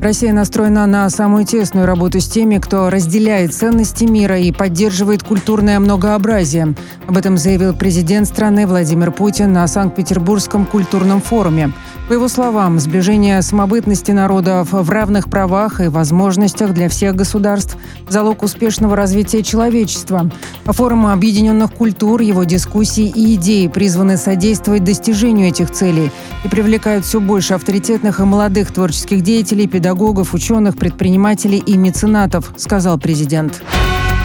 Россия 0.03 0.33
настроена 0.33 0.85
на 0.85 1.09
самую 1.09 1.45
тесную 1.45 1.85
работу 1.85 2.19
с 2.19 2.27
теми, 2.27 2.57
кто 2.57 2.89
разделяет 2.89 3.53
ценности 3.53 4.03
мира 4.03 4.37
и 4.37 4.51
поддерживает 4.51 5.23
культурное 5.23 5.79
многообразие. 5.79 6.75
Об 7.07 7.17
этом 7.17 7.37
заявил 7.37 7.73
президент 7.73 8.27
страны 8.27 8.67
Владимир 8.67 9.13
Путин 9.13 9.53
на 9.53 9.65
Санкт-Петербургском 9.65 10.65
культурном 10.65 11.21
форуме. 11.21 11.71
По 12.09 12.13
его 12.13 12.27
словам, 12.27 12.81
сближение 12.81 13.41
самобытности 13.41 14.11
народов 14.11 14.73
в 14.73 14.89
равных 14.89 15.29
правах 15.29 15.79
и 15.79 15.87
возможностях 15.87 16.73
для 16.73 16.89
всех 16.89 17.15
государств– 17.15 17.77
залог 18.09 18.43
успешного 18.43 18.97
развития 18.97 19.41
человечества. 19.41 20.29
Форум 20.65 21.07
Объединенных 21.07 21.71
культур, 21.73 22.19
его 22.19 22.43
дискуссии 22.43 23.07
и 23.07 23.35
идеи 23.35 23.67
призваны 23.67 24.17
содействовать 24.17 24.83
достижению 24.83 25.47
этих 25.47 25.71
целей 25.71 26.11
и 26.43 26.49
привлекают 26.49 27.05
все 27.05 27.21
больше 27.21 27.53
авторитетных 27.53 28.19
и 28.19 28.23
молодых 28.23 28.73
творческих 28.73 29.21
деятелей, 29.21 29.67
педагогов, 29.67 29.92
ученых, 30.33 30.77
предпринимателей 30.77 31.59
и 31.59 31.77
меценатов, 31.77 32.53
сказал 32.57 32.97
президент. 32.97 33.61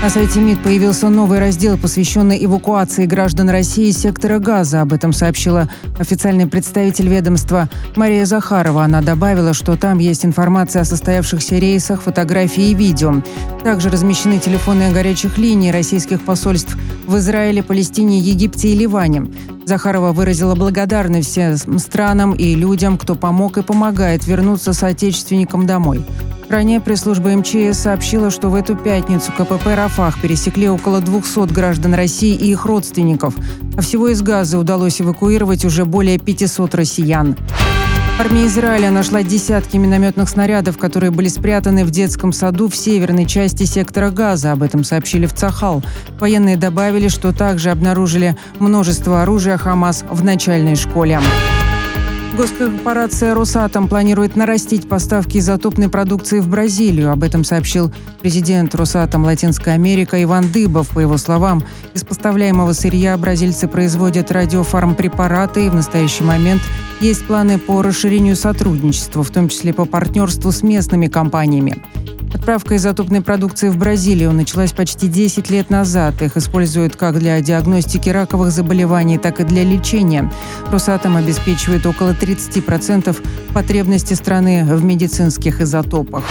На 0.00 0.11
сайте 0.11 0.40
МИД 0.40 0.62
появился 0.62 1.08
новый 1.08 1.40
раздел, 1.40 1.76
посвященный 1.76 2.42
эвакуации 2.44 3.04
граждан 3.04 3.50
России 3.50 3.88
из 3.88 3.98
сектора 3.98 4.38
газа. 4.38 4.80
Об 4.80 4.92
этом 4.92 5.12
сообщила 5.12 5.68
официальный 5.98 6.46
представитель 6.46 7.08
ведомства 7.08 7.68
Мария 7.96 8.24
Захарова. 8.24 8.84
Она 8.84 9.02
добавила, 9.02 9.52
что 9.52 9.76
там 9.76 9.98
есть 9.98 10.24
информация 10.24 10.82
о 10.82 10.84
состоявшихся 10.84 11.56
рейсах, 11.56 12.02
фотографии 12.02 12.70
и 12.70 12.74
видео. 12.74 13.22
Также 13.64 13.90
размещены 13.90 14.38
телефоны 14.38 14.92
горячих 14.92 15.37
линий 15.37 15.72
российских 15.72 16.20
посольств 16.22 16.78
в 17.08 17.16
Израиле, 17.18 17.64
Палестине, 17.64 18.20
Египте 18.20 18.68
и 18.68 18.76
Ливане. 18.76 19.26
Захарова 19.64 20.12
выразила 20.12 20.54
благодарность 20.54 21.30
всем 21.30 21.78
странам 21.80 22.34
и 22.34 22.54
людям, 22.54 22.98
кто 22.98 23.16
помог 23.16 23.58
и 23.58 23.62
помогает 23.62 24.28
вернуться 24.28 24.72
соотечественникам 24.72 25.66
домой. 25.66 26.04
Ранее 26.48 26.80
пресс-служба 26.80 27.30
МЧС 27.37 27.78
сообщила, 27.78 28.30
что 28.30 28.48
в 28.48 28.54
эту 28.54 28.74
пятницу 28.74 29.30
КПП 29.32 29.66
«Рафах» 29.76 30.18
пересекли 30.20 30.68
около 30.70 31.00
200 31.02 31.52
граждан 31.52 31.92
России 31.92 32.34
и 32.34 32.50
их 32.50 32.64
родственников. 32.64 33.34
А 33.76 33.82
всего 33.82 34.08
из 34.08 34.22
Газа 34.22 34.58
удалось 34.58 35.00
эвакуировать 35.00 35.66
уже 35.66 35.84
более 35.84 36.18
500 36.18 36.74
россиян. 36.74 37.37
Армия 38.18 38.46
Израиля 38.46 38.90
нашла 38.90 39.22
десятки 39.22 39.76
минометных 39.76 40.28
снарядов, 40.28 40.78
которые 40.78 41.11
были 41.11 41.28
спрятаны 41.28 41.84
в 41.84 41.90
детском 41.90 42.32
саду 42.32 42.68
в 42.68 42.74
северной 42.74 43.26
части 43.26 43.64
сектора 43.64 44.11
Газа. 44.11 44.52
Об 44.52 44.62
этом 44.62 44.84
сообщили 44.84 45.26
в 45.26 45.34
Цахал. 45.34 45.84
Военные 46.18 46.56
добавили, 46.56 47.08
что 47.08 47.32
также 47.32 47.70
обнаружили 47.70 48.37
множество 48.58 49.22
оружия 49.22 49.58
Хамас 49.58 50.04
в 50.11 50.24
начальной 50.24 50.76
школе. 50.76 51.20
Госкорпорация 52.38 53.35
«Росатом» 53.35 53.88
планирует 53.88 54.37
нарастить 54.37 54.88
поставки 54.88 55.38
изотопной 55.38 55.88
продукции 55.88 56.38
в 56.38 56.46
Бразилию. 56.46 57.11
Об 57.11 57.24
этом 57.24 57.42
сообщил 57.42 57.92
президент 58.20 58.77
«Росатом» 58.77 59.24
Латинская 59.24 59.72
Америка 59.72 60.22
Иван 60.22 60.53
Дыбов. 60.53 60.90
По 60.90 61.01
его 61.01 61.16
словам, 61.16 61.64
из 61.94 62.05
поставляемого 62.05 62.74
сырья 62.74 63.18
бразильцы 63.18 63.66
производят 63.66 64.31
радиофармпрепараты, 64.31 65.66
и 65.66 65.68
в 65.68 65.74
настоящий 65.74 66.22
момент 66.22 66.62
есть 67.01 67.27
планы 67.27 67.59
по 67.59 67.83
расширению 67.83 68.37
сотрудничества, 68.37 69.24
в 69.24 69.31
том 69.31 69.48
числе 69.48 69.74
по 69.74 69.85
партнерству 69.85 70.53
с 70.53 70.62
местными 70.62 71.09
компаниями. 71.09 71.83
Отправка 72.32 72.76
изотопной 72.76 73.22
продукции 73.22 73.68
в 73.68 73.76
Бразилию 73.76 74.32
началась 74.32 74.72
почти 74.72 75.08
10 75.08 75.50
лет 75.50 75.70
назад. 75.70 76.20
Их 76.22 76.36
используют 76.36 76.96
как 76.96 77.18
для 77.18 77.40
диагностики 77.40 78.10
раковых 78.10 78.50
заболеваний, 78.50 79.18
так 79.18 79.40
и 79.40 79.44
для 79.44 79.64
лечения. 79.64 80.30
Росатом 80.70 81.16
обеспечивает 81.16 81.86
около 81.86 82.10
30% 82.10 83.16
потребности 83.54 84.14
страны 84.14 84.64
в 84.64 84.84
медицинских 84.84 85.60
изотопах. 85.60 86.24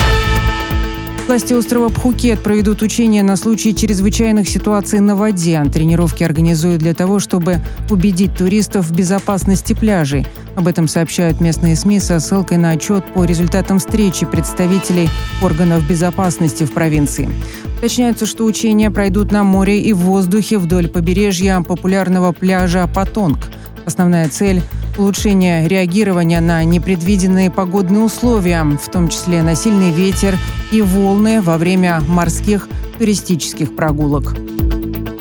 Власти 1.27 1.53
острова 1.53 1.89
Пхукет 1.89 2.41
проведут 2.41 2.81
учения 2.81 3.21
на 3.21 3.35
случай 3.35 3.75
чрезвычайных 3.75 4.47
ситуаций 4.47 5.01
на 5.01 5.13
воде. 5.17 5.61
Тренировки 5.65 6.23
организуют 6.23 6.79
для 6.79 6.93
того, 6.93 7.19
чтобы 7.19 7.59
убедить 7.89 8.37
туристов 8.37 8.85
в 8.85 8.95
безопасности 8.95 9.73
пляжей. 9.73 10.25
Об 10.55 10.69
этом 10.69 10.87
сообщают 10.87 11.41
местные 11.41 11.75
СМИ 11.75 11.99
со 11.99 12.21
ссылкой 12.21 12.59
на 12.59 12.69
отчет 12.71 13.03
по 13.13 13.25
результатам 13.25 13.79
встречи 13.79 14.25
представителей 14.25 15.09
органов 15.43 15.85
безопасности 15.85 16.63
в 16.63 16.71
провинции. 16.71 17.29
Уточняется, 17.77 18.25
что 18.25 18.45
учения 18.45 18.89
пройдут 18.89 19.33
на 19.33 19.43
море 19.43 19.81
и 19.81 19.91
в 19.91 19.97
воздухе 19.97 20.57
вдоль 20.57 20.87
побережья 20.87 21.61
популярного 21.61 22.31
пляжа 22.31 22.87
Патонг. 22.87 23.39
Основная 23.85 24.29
цель– 24.29 24.61
улучшение 24.97 25.67
реагирования 25.67 26.41
на 26.41 26.63
непредвиденные 26.63 27.51
погодные 27.51 28.01
условия, 28.03 28.63
в 28.63 28.89
том 28.89 29.09
числе 29.09 29.43
на 29.43 29.55
сильный 29.55 29.91
ветер 29.91 30.35
и 30.71 30.81
волны 30.81 31.41
во 31.41 31.57
время 31.57 32.01
морских 32.07 32.67
туристических 32.97 33.75
прогулок. 33.75 34.35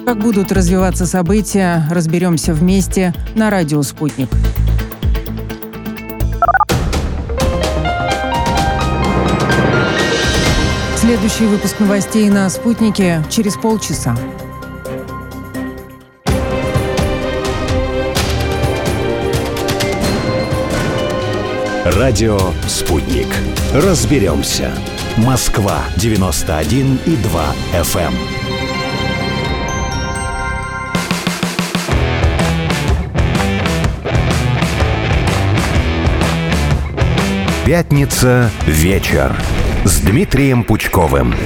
Как 0.04 0.18
будут 0.18 0.52
развиваться 0.52 1.06
события, 1.06 1.86
разберемся 1.90 2.54
вместе 2.54 3.12
на 3.34 3.50
радио 3.50 3.82
«Спутник». 3.82 4.28
Следующий 10.96 11.46
выпуск 11.46 11.78
новостей 11.80 12.28
на 12.30 12.48
«Спутнике» 12.50 13.22
через 13.30 13.56
полчаса. 13.56 14.16
Радио 21.94 22.36
«Спутник». 22.66 23.28
Разберемся. 23.72 24.72
Москва, 25.18 25.82
91 25.96 26.98
и 27.06 27.14
2 27.14 27.54
FM. 27.74 28.12
Пятница 37.64 38.50
вечер 38.66 39.36
с 39.84 40.00
Дмитрием 40.00 40.64
Пучковым. 40.64 41.36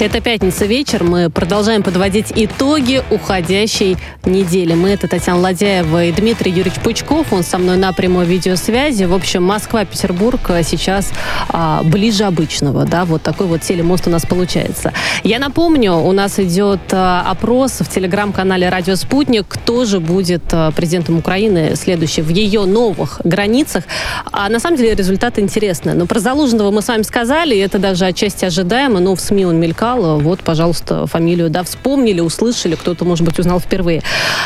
Это 0.00 0.20
пятница 0.20 0.66
вечер. 0.66 1.04
Мы 1.04 1.30
продолжаем 1.30 1.84
подводить 1.84 2.32
итоги 2.34 3.00
уходящей 3.10 3.96
недели. 4.24 4.74
Мы 4.74 4.90
это 4.90 5.06
Татьяна 5.06 5.38
Ладяева 5.40 6.06
и 6.06 6.12
Дмитрий 6.12 6.50
Юрьевич 6.50 6.80
Пучков. 6.80 7.32
Он 7.32 7.44
со 7.44 7.58
мной 7.58 7.76
на 7.76 7.92
прямой 7.92 8.26
видеосвязи. 8.26 9.04
В 9.04 9.14
общем, 9.14 9.44
Москва-Петербург 9.44 10.40
сейчас 10.64 11.12
а, 11.48 11.82
ближе 11.84 12.24
обычного. 12.24 12.84
Да, 12.86 13.04
вот 13.04 13.22
такой 13.22 13.46
вот 13.46 13.60
телемост 13.60 14.08
у 14.08 14.10
нас 14.10 14.26
получается. 14.26 14.92
Я 15.22 15.38
напомню, 15.38 15.94
у 15.94 16.10
нас 16.10 16.40
идет 16.40 16.80
а, 16.90 17.24
опрос 17.30 17.78
в 17.78 17.88
телеграм-канале 17.88 18.68
«Радио 18.68 18.96
Спутник». 18.96 19.46
Кто 19.48 19.84
же 19.84 20.00
будет 20.00 20.42
а, 20.50 20.72
президентом 20.72 21.18
Украины 21.18 21.76
следующий 21.76 22.22
в 22.22 22.30
ее 22.30 22.64
новых 22.64 23.20
границах? 23.22 23.84
А 24.32 24.48
на 24.48 24.58
самом 24.58 24.76
деле 24.76 24.96
результаты 24.96 25.40
интересны. 25.40 25.94
Но 25.94 26.06
про 26.06 26.18
Залужного 26.18 26.72
мы 26.72 26.82
с 26.82 26.88
вами 26.88 27.02
сказали, 27.02 27.54
и 27.54 27.58
это 27.58 27.78
даже 27.78 28.06
отчасти 28.06 28.44
ожидаемо, 28.44 28.98
но 28.98 29.14
в 29.14 29.20
СМИ 29.20 29.46
он 29.46 29.60
мелькал 29.60 29.83
Байкала. 29.84 30.16
Вот, 30.16 30.40
пожалуйста, 30.40 31.06
фамилию, 31.06 31.50
да, 31.50 31.62
вспомнили, 31.62 32.20
услышали, 32.20 32.74
кто-то, 32.74 33.04
может 33.04 33.24
быть, 33.24 33.38
узнал 33.38 33.60
впервые. 33.60 34.02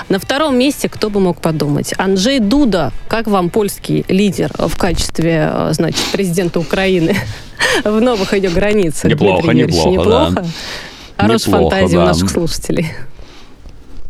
На 0.08 0.18
втором 0.18 0.58
месте, 0.58 0.88
кто 0.88 1.10
бы 1.10 1.20
мог 1.20 1.40
подумать? 1.40 1.94
Анджей 1.96 2.40
Дуда, 2.40 2.92
как 3.08 3.26
вам 3.28 3.50
польский 3.50 4.04
лидер 4.08 4.50
в 4.56 4.76
качестве, 4.76 5.50
э, 5.52 5.68
значит, 5.72 6.04
президента 6.12 6.58
Украины 6.58 7.16
в 7.84 8.00
новых 8.00 8.34
ее 8.34 8.50
границах? 8.50 9.10
Неплохо, 9.10 9.52
неплохо, 9.52 9.90
неплохо. 9.90 10.34
Да. 10.34 10.44
Хорошая 11.16 11.54
фантазия 11.54 11.96
да. 11.96 12.02
у 12.02 12.06
наших 12.06 12.30
слушателей. 12.30 12.88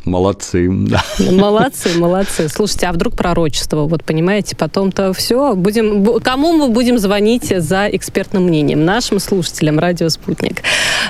Молодцы. 0.09 0.71
Молодцы, 1.19 1.99
молодцы. 1.99 2.49
Слушайте, 2.49 2.87
а 2.87 2.93
вдруг 2.93 3.15
пророчество? 3.15 3.83
Вот 3.83 4.05
понимаете, 4.05 4.57
потом-то 4.57 5.13
все. 5.13 5.55
Будем, 5.55 6.21
кому 6.21 6.53
мы 6.55 6.69
будем 6.69 6.99
звонить 6.99 7.53
за 7.57 7.89
экспертным 7.89 8.45
мнением? 8.45 8.85
Нашим 8.85 9.19
слушателям 9.19 9.79
«Радио 9.79 10.09
Спутник». 10.09 10.63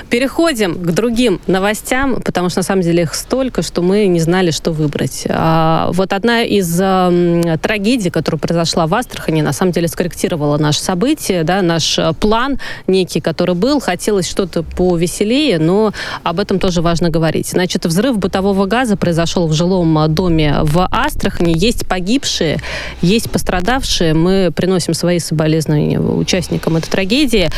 Переходим 0.09 0.75
к 0.75 0.91
другим 0.91 1.39
новостям, 1.47 2.21
потому 2.21 2.49
что 2.49 2.59
на 2.59 2.63
самом 2.63 2.81
деле 2.81 3.03
их 3.03 3.15
столько, 3.15 3.61
что 3.61 3.81
мы 3.81 4.07
не 4.07 4.19
знали, 4.19 4.51
что 4.51 4.71
выбрать. 4.71 5.25
А, 5.29 5.89
вот 5.93 6.13
одна 6.13 6.43
из 6.43 6.77
а, 6.81 7.57
трагедий, 7.61 8.09
которая 8.09 8.39
произошла 8.39 8.85
в 8.85 8.93
Астрахани, 8.93 9.41
на 9.41 9.53
самом 9.53 9.71
деле 9.71 9.87
скорректировала 9.87 10.57
наше 10.57 10.81
событие, 10.81 11.43
да, 11.43 11.61
наш 11.61 11.97
план 12.19 12.59
некий, 12.87 13.21
который 13.21 13.55
был. 13.55 13.79
Хотелось 13.79 14.29
что-то 14.29 14.63
повеселее, 14.63 15.57
но 15.57 15.93
об 16.23 16.39
этом 16.39 16.59
тоже 16.59 16.81
важно 16.81 17.09
говорить. 17.09 17.47
Значит, 17.49 17.85
взрыв 17.85 18.17
бытового 18.17 18.65
газа 18.65 18.88
газа 18.89 18.97
произошел 18.97 19.47
в 19.47 19.53
жилом 19.53 20.11
доме 20.15 20.57
в 20.63 20.87
Астрахани. 20.89 21.53
Есть 21.55 21.85
погибшие, 21.85 22.57
есть 23.03 23.29
пострадавшие. 23.29 24.15
Мы 24.15 24.51
приносим 24.55 24.95
свои 24.95 25.19
соболезнования 25.19 25.99
участникам 25.99 26.77
этой 26.77 26.89
трагедии. 26.89 27.49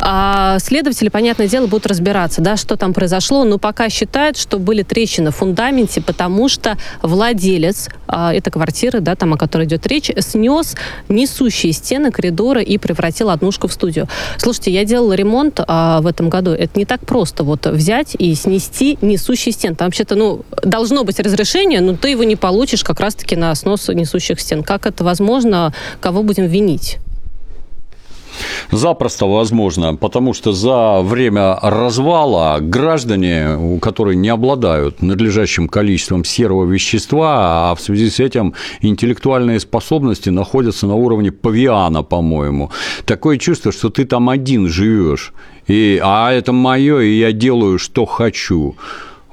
А 0.00 0.58
следователи, 0.60 1.10
понятное 1.10 1.46
дело, 1.46 1.66
будут 1.66 1.86
разбираться, 1.86 2.40
да, 2.40 2.56
что 2.56 2.76
там 2.76 2.94
произошло, 2.94 3.44
но 3.44 3.58
пока 3.58 3.90
считают, 3.90 4.38
что 4.38 4.58
были 4.58 4.82
трещины 4.82 5.30
в 5.30 5.36
фундаменте, 5.36 6.00
потому 6.00 6.48
что 6.48 6.78
владелец 7.02 7.88
а, 8.06 8.32
этой 8.32 8.50
квартиры, 8.50 9.00
да, 9.00 9.14
там, 9.14 9.34
о 9.34 9.36
которой 9.36 9.66
идет 9.66 9.86
речь, 9.86 10.10
снес 10.20 10.74
несущие 11.10 11.72
стены 11.72 12.10
коридора 12.10 12.62
и 12.62 12.78
превратил 12.78 13.28
однушку 13.28 13.68
в 13.68 13.72
студию. 13.74 14.08
Слушайте, 14.38 14.70
я 14.70 14.86
делала 14.86 15.12
ремонт 15.12 15.60
а, 15.66 16.00
в 16.00 16.06
этом 16.06 16.30
году. 16.30 16.52
Это 16.52 16.78
не 16.78 16.86
так 16.86 17.00
просто 17.04 17.44
вот 17.44 17.66
взять 17.66 18.16
и 18.18 18.34
снести 18.34 18.96
несущие 19.02 19.52
стены. 19.52 19.74
Там 19.74 19.88
вообще-то, 19.88 20.14
ну, 20.14 20.44
должно 20.78 21.02
быть 21.02 21.18
разрешение, 21.18 21.80
но 21.80 21.96
ты 21.96 22.10
его 22.10 22.22
не 22.22 22.36
получишь 22.36 22.84
как 22.84 23.00
раз-таки 23.00 23.34
на 23.34 23.52
снос 23.56 23.88
несущих 23.88 24.38
стен. 24.38 24.62
Как 24.62 24.86
это 24.86 25.02
возможно? 25.02 25.74
Кого 26.00 26.22
будем 26.22 26.46
винить? 26.46 26.98
Запросто 28.70 29.26
возможно, 29.26 29.96
потому 29.96 30.34
что 30.34 30.52
за 30.52 31.00
время 31.02 31.58
развала 31.60 32.60
граждане, 32.60 33.80
которые 33.82 34.14
не 34.14 34.28
обладают 34.28 35.02
надлежащим 35.02 35.68
количеством 35.68 36.24
серого 36.24 36.64
вещества, 36.64 37.70
а 37.70 37.74
в 37.74 37.80
связи 37.80 38.08
с 38.08 38.20
этим 38.20 38.54
интеллектуальные 38.80 39.58
способности 39.58 40.30
находятся 40.30 40.86
на 40.86 40.94
уровне 40.94 41.32
павиана, 41.32 42.04
по-моему. 42.04 42.70
Такое 43.04 43.38
чувство, 43.38 43.72
что 43.72 43.90
ты 43.90 44.04
там 44.04 44.28
один 44.28 44.68
живешь, 44.68 45.32
и, 45.66 46.00
а 46.00 46.32
это 46.32 46.52
мое, 46.52 47.00
и 47.00 47.18
я 47.18 47.32
делаю, 47.32 47.78
что 47.78 48.06
хочу 48.06 48.76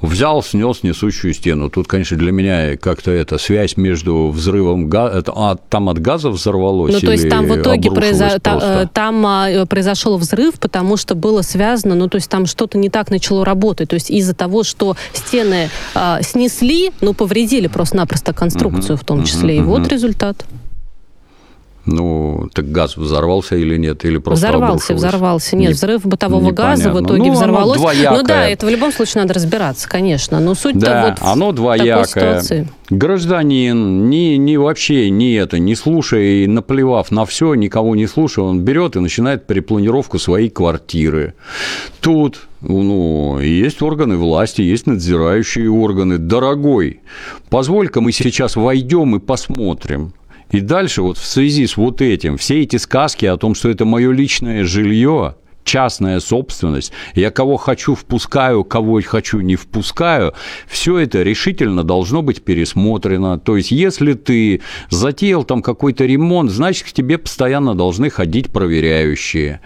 взял, 0.06 0.42
снес 0.44 0.84
несущую 0.84 1.34
стену. 1.34 1.70
Тут, 1.70 1.88
конечно, 1.88 2.18
для 2.18 2.32
меня 2.32 2.78
как-то 2.78 3.12
эта 3.12 3.38
связь 3.38 3.78
между 3.78 4.30
взрывом 4.30 4.90
газа, 4.90 5.24
а 5.36 5.56
там 5.56 5.90
от 5.90 6.00
газа 6.00 6.30
взорвалось. 6.30 6.94
Ну, 6.94 7.00
то 7.00 7.12
есть 7.12 7.30
там 7.30 7.46
в 7.46 7.56
итоге 7.60 7.92
произо... 7.92 8.40
там, 8.40 8.60
э, 8.62 8.88
там 8.94 9.26
а, 9.26 9.66
произошел 9.66 10.18
взрыв, 10.18 10.56
потому 10.60 10.98
что 10.98 11.16
было 11.16 11.42
связано, 11.42 11.96
ну, 11.96 12.08
то 12.08 12.16
есть 12.16 12.30
там 12.30 12.46
что-то 12.46 12.78
не 12.78 12.90
так 12.90 13.10
начало 13.10 13.46
работать. 13.46 13.90
То 13.90 13.96
есть 13.96 14.10
из-за 14.10 14.34
того, 14.34 14.64
что 14.64 14.96
стены 15.14 15.70
а, 15.94 16.22
снесли, 16.22 16.92
ну, 17.02 17.14
повредили 17.14 17.68
просто-напросто 17.68 18.34
конструкцию 18.34 18.96
угу, 18.96 19.02
в 19.02 19.06
том 19.06 19.24
числе. 19.24 19.56
Угу, 19.56 19.64
и 19.64 19.66
вот 19.66 19.88
результат. 19.88 20.46
Ну, 21.86 22.50
так 22.52 22.72
газ 22.72 22.98
взорвался 22.98 23.56
или 23.56 23.78
нет? 23.78 24.06
Или 24.06 24.18
просто 24.18 24.48
Взорвался, 24.48 24.94
обрушилось? 24.94 25.02
взорвался. 25.02 25.56
Нет, 25.56 25.70
не, 25.70 25.74
взрыв 25.74 26.06
бытового 26.06 26.52
газа 26.52 26.92
в 26.92 27.04
итоге 27.04 27.28
ну, 27.28 27.34
взорвалось. 27.34 27.80
Ну 27.80 28.24
да, 28.24 28.48
это 28.48 28.66
в 28.66 28.70
любом 28.70 28.92
случае 28.92 29.22
надо 29.22 29.36
разбираться, 29.36 29.88
конечно. 29.88 30.40
Но 30.40 30.56
суть-то 30.56 30.80
да, 30.80 31.06
вот 31.10 31.28
оно 31.28 31.52
двоякое. 31.52 32.42
Гражданин, 32.90 34.10
не, 34.10 34.38
не 34.38 34.58
вообще 34.58 35.10
не 35.10 35.34
это, 35.34 35.58
не 35.58 35.76
слушая 35.76 36.44
и 36.44 36.48
наплевав 36.48 37.10
на 37.10 37.26
все, 37.26 37.56
никого 37.56 37.96
не 37.96 38.06
слушая, 38.06 38.46
он 38.46 38.62
берет 38.62 38.96
и 38.96 39.00
начинает 39.00 39.48
перепланировку 39.48 40.20
своей 40.20 40.50
квартиры. 40.50 41.34
Тут 42.00 42.42
ну, 42.62 43.40
есть 43.40 43.82
органы 43.82 44.18
власти, 44.18 44.62
есть 44.62 44.88
надзирающие 44.88 45.70
органы. 45.70 46.18
Дорогой, 46.18 47.02
позволь-ка 47.50 48.02
мы 48.02 48.12
сейчас 48.12 48.56
войдем 48.56 49.16
и 49.16 49.20
посмотрим. 49.20 50.14
И 50.52 50.60
дальше 50.62 51.02
вот 51.02 51.18
в 51.18 51.26
связи 51.26 51.66
с 51.68 51.78
вот 51.78 52.02
этим, 52.02 52.38
все 52.38 52.62
эти 52.62 52.78
сказки 52.78 53.26
о 53.26 53.38
том, 53.38 53.56
что 53.56 53.70
это 53.70 53.86
мое 53.86 54.12
личное 54.12 54.64
жилье, 54.64 55.36
частная 55.66 56.20
собственность, 56.20 56.94
я 57.16 57.32
кого 57.32 57.58
хочу 57.58 57.96
впускаю, 57.96 58.64
кого 58.64 59.02
хочу 59.04 59.42
не 59.42 59.56
впускаю, 59.56 60.34
все 60.68 61.00
это 61.00 61.24
решительно 61.24 61.84
должно 61.84 62.22
быть 62.22 62.44
пересмотрено. 62.44 63.40
То 63.40 63.58
есть, 63.58 63.72
если 63.72 64.14
ты 64.14 64.62
затеял 64.90 65.44
там 65.44 65.62
какой-то 65.62 66.06
ремонт, 66.06 66.52
значит, 66.52 66.88
к 66.88 66.92
тебе 66.92 67.18
постоянно 67.18 67.76
должны 67.76 68.10
ходить 68.10 68.54
проверяющие. 68.54 69.60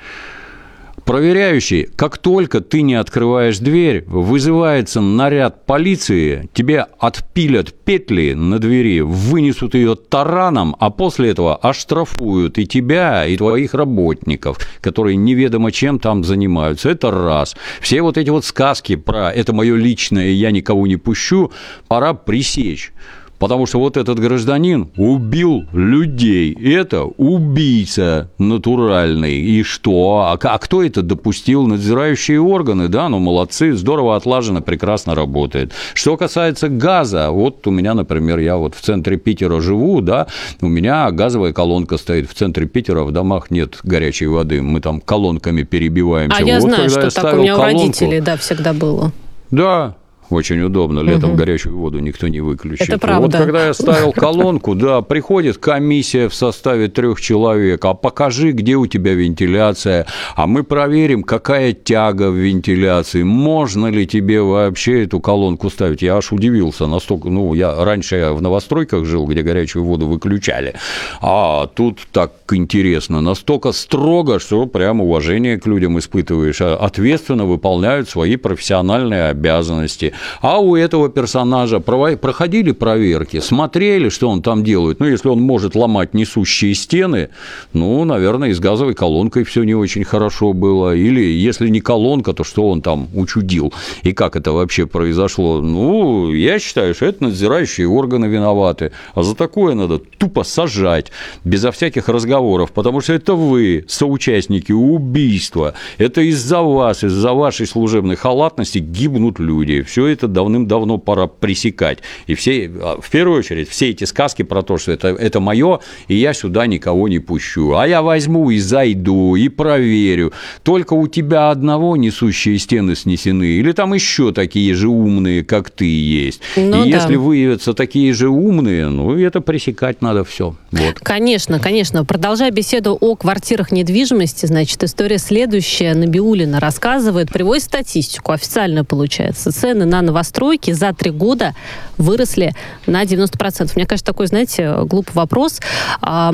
Проверяющий, 1.09 1.89
как 1.95 2.19
только 2.19 2.61
ты 2.61 2.83
не 2.83 2.93
открываешь 2.93 3.57
дверь, 3.57 4.03
вызывается 4.05 5.01
наряд 5.01 5.65
полиции, 5.65 6.47
тебе 6.53 6.85
отпилят 6.99 7.73
петли 7.73 8.33
на 8.33 8.59
двери, 8.59 8.99
вынесут 8.99 9.73
ее 9.73 9.95
тараном, 9.95 10.75
а 10.79 10.91
после 10.91 11.31
этого 11.31 11.55
оштрафуют 11.55 12.59
и 12.59 12.67
тебя, 12.67 13.25
и 13.25 13.37
твоих 13.37 13.73
работников, 13.73 14.59
которые 14.81 15.15
неведомо 15.15 15.71
чем 15.71 15.97
там 15.97 16.23
занимаются. 16.23 16.91
Это 16.91 17.09
раз. 17.09 17.55
Все 17.81 18.03
вот 18.03 18.19
эти 18.19 18.29
вот 18.29 18.45
сказки 18.45 18.95
про 18.95 19.31
«это 19.31 19.51
мое 19.51 19.77
личное, 19.77 20.29
я 20.29 20.51
никого 20.51 20.85
не 20.85 20.97
пущу» 20.97 21.51
пора 21.87 22.13
пресечь. 22.13 22.93
Потому 23.39 23.65
что 23.65 23.79
вот 23.79 23.95
этот 23.97 24.19
гражданин 24.19 24.89
убил 24.97 25.63
людей. 25.71 26.53
Это 26.53 27.03
убийца 27.03 28.29
натуральный. 28.37 29.39
И 29.39 29.63
что? 29.63 30.27
А, 30.27 30.37
а 30.41 30.57
кто 30.57 30.83
это 30.83 31.01
допустил? 31.01 31.65
Надзирающие 31.65 32.39
органы, 32.39 32.89
да, 32.89 33.07
ну 33.07 33.19
молодцы, 33.19 33.73
здорово 33.73 34.17
отлажено, 34.17 34.61
прекрасно 34.61 35.15
работает. 35.15 35.71
Что 35.93 36.17
касается 36.17 36.67
газа, 36.67 37.31
вот 37.31 37.65
у 37.65 37.71
меня, 37.71 37.93
например, 37.93 38.39
я 38.39 38.57
вот 38.57 38.75
в 38.75 38.81
центре 38.81 39.17
Питера 39.17 39.61
живу, 39.61 40.01
да, 40.01 40.27
у 40.61 40.67
меня 40.67 41.09
газовая 41.11 41.53
колонка 41.53 41.97
стоит 41.97 42.29
в 42.29 42.33
центре 42.33 42.67
Питера, 42.67 43.03
в 43.03 43.11
домах 43.11 43.51
нет 43.51 43.79
горячей 43.83 44.27
воды, 44.27 44.61
мы 44.61 44.81
там 44.81 44.99
колонками 44.99 45.63
перебиваемся. 45.63 46.37
А 46.37 46.43
я 46.43 46.59
вот, 46.59 46.63
знаю, 46.63 46.89
что 46.89 47.01
я 47.01 47.09
так 47.09 47.33
у 47.33 47.37
меня 47.37 47.55
колонку, 47.55 47.77
у 47.77 47.79
родителей, 47.79 48.19
да, 48.19 48.35
всегда 48.35 48.73
было. 48.73 49.13
Да, 49.51 49.95
очень 50.29 50.61
удобно. 50.61 50.99
Летом 51.01 51.31
угу. 51.31 51.39
горячую 51.39 51.77
воду 51.77 51.99
никто 51.99 52.27
не 52.27 52.41
выключит. 52.41 52.89
Это 52.89 52.97
правда. 52.97 53.21
Вот 53.21 53.45
когда 53.45 53.67
я 53.67 53.73
ставил 53.73 54.11
колонку, 54.13 54.75
да, 54.75 55.01
приходит 55.01 55.57
комиссия 55.57 56.27
в 56.29 56.33
составе 56.33 56.87
трех 56.87 57.21
человек, 57.21 57.83
а 57.85 57.93
покажи, 57.93 58.51
где 58.51 58.75
у 58.75 58.87
тебя 58.87 59.13
вентиляция, 59.13 60.05
а 60.35 60.47
мы 60.47 60.63
проверим, 60.63 61.23
какая 61.23 61.73
тяга 61.73 62.29
в 62.29 62.35
вентиляции, 62.35 63.23
можно 63.23 63.87
ли 63.87 64.05
тебе 64.07 64.41
вообще 64.41 65.03
эту 65.03 65.19
колонку 65.19 65.69
ставить. 65.69 66.01
Я 66.01 66.17
аж 66.17 66.31
удивился 66.31 66.87
настолько, 66.87 67.29
ну, 67.29 67.53
я 67.53 67.83
раньше 67.83 68.15
я 68.15 68.33
в 68.33 68.41
новостройках 68.41 69.05
жил, 69.05 69.25
где 69.25 69.41
горячую 69.41 69.83
воду 69.83 70.07
выключали, 70.07 70.75
а 71.21 71.67
тут 71.67 71.99
так 72.11 72.33
интересно, 72.51 73.21
настолько 73.21 73.71
строго, 73.71 74.39
что 74.39 74.65
прям 74.65 75.01
уважение 75.01 75.59
к 75.59 75.67
людям 75.67 75.97
испытываешь, 75.99 76.61
а 76.61 76.75
ответственно 76.75 77.45
выполняют 77.45 78.09
свои 78.09 78.35
профессиональные 78.35 79.25
обязанности. 79.29 80.13
А 80.41 80.59
у 80.59 80.75
этого 80.75 81.09
персонажа 81.09 81.79
проходили 81.79 82.71
проверки, 82.71 83.39
смотрели, 83.39 84.09
что 84.09 84.29
он 84.29 84.41
там 84.41 84.63
делает. 84.63 84.99
Ну, 84.99 85.07
если 85.07 85.29
он 85.29 85.41
может 85.41 85.75
ломать 85.75 86.13
несущие 86.13 86.73
стены, 86.73 87.29
ну, 87.73 88.03
наверное, 88.05 88.49
и 88.49 88.53
с 88.53 88.59
газовой 88.59 88.93
колонкой 88.93 89.43
все 89.43 89.63
не 89.63 89.75
очень 89.75 90.03
хорошо 90.03 90.53
было. 90.53 90.95
Или 90.95 91.21
если 91.21 91.69
не 91.69 91.81
колонка, 91.81 92.33
то 92.33 92.43
что 92.43 92.69
он 92.69 92.81
там 92.81 93.07
учудил? 93.13 93.73
И 94.03 94.13
как 94.13 94.35
это 94.35 94.51
вообще 94.51 94.85
произошло? 94.85 95.61
Ну, 95.61 96.33
я 96.33 96.59
считаю, 96.59 96.93
что 96.93 97.05
это 97.05 97.23
надзирающие 97.25 97.87
органы 97.87 98.25
виноваты. 98.25 98.91
А 99.13 99.23
за 99.23 99.35
такое 99.35 99.75
надо 99.75 99.99
тупо 99.99 100.43
сажать, 100.43 101.11
безо 101.43 101.71
всяких 101.71 102.09
разговоров, 102.09 102.71
потому 102.71 103.01
что 103.01 103.13
это 103.13 103.33
вы, 103.33 103.85
соучастники 103.87 104.71
убийства. 104.71 105.73
Это 105.97 106.21
из-за 106.21 106.61
вас, 106.61 107.03
из-за 107.03 107.33
вашей 107.33 107.67
служебной 107.67 108.15
халатности 108.15 108.79
гибнут 108.79 109.39
люди. 109.39 109.81
Все 109.81 110.07
это 110.09 110.27
давным-давно 110.27 110.97
пора 110.97 111.27
пресекать. 111.27 111.99
И 112.27 112.35
все, 112.35 112.71
а, 112.81 112.99
в 113.01 113.09
первую 113.09 113.39
очередь, 113.39 113.69
все 113.69 113.89
эти 113.89 114.03
сказки 114.03 114.43
про 114.43 114.61
то, 114.61 114.77
что 114.77 114.91
это, 114.91 115.09
это 115.09 115.39
мое, 115.39 115.79
и 116.07 116.15
я 116.15 116.33
сюда 116.33 116.67
никого 116.67 117.07
не 117.07 117.19
пущу. 117.19 117.73
А 117.73 117.87
я 117.87 118.01
возьму 118.01 118.49
и 118.49 118.59
зайду, 118.59 119.35
и 119.35 119.49
проверю. 119.49 120.33
Только 120.63 120.93
у 120.93 121.07
тебя 121.07 121.49
одного 121.49 121.95
несущие 121.97 122.57
стены 122.59 122.95
снесены, 122.95 123.45
или 123.45 123.71
там 123.71 123.93
еще 123.93 124.31
такие 124.31 124.73
же 124.73 124.87
умные, 124.87 125.43
как 125.43 125.69
ты 125.69 125.85
есть. 125.85 126.41
Ну, 126.55 126.85
и 126.85 126.91
да. 126.91 126.97
если 126.97 127.15
выявятся 127.15 127.73
такие 127.73 128.13
же 128.13 128.29
умные, 128.29 128.89
ну, 128.89 129.17
это 129.17 129.41
пресекать 129.41 130.01
надо 130.01 130.23
все. 130.23 130.55
Вот. 130.71 130.99
Конечно, 130.99 131.59
конечно. 131.59 132.05
Продолжая 132.05 132.51
беседу 132.51 132.97
о 132.99 133.15
квартирах 133.15 133.71
недвижимости, 133.71 134.45
значит, 134.45 134.83
история 134.83 135.17
следующая. 135.17 135.93
Набиулина 135.93 136.59
рассказывает, 136.59 137.31
приводит 137.31 137.63
статистику, 137.63 138.31
официально 138.31 138.85
получается. 138.85 139.51
Цены 139.51 139.85
на 139.85 139.98
новостройки 140.01 140.71
за 140.71 140.93
три 140.93 141.11
года 141.11 141.53
выросли 141.97 142.53
на 142.85 143.03
90%. 143.03 143.71
Мне 143.75 143.85
кажется, 143.85 144.05
такой, 144.05 144.27
знаете, 144.27 144.83
глупый 144.83 145.13
вопрос. 145.13 145.59
А, 146.01 146.33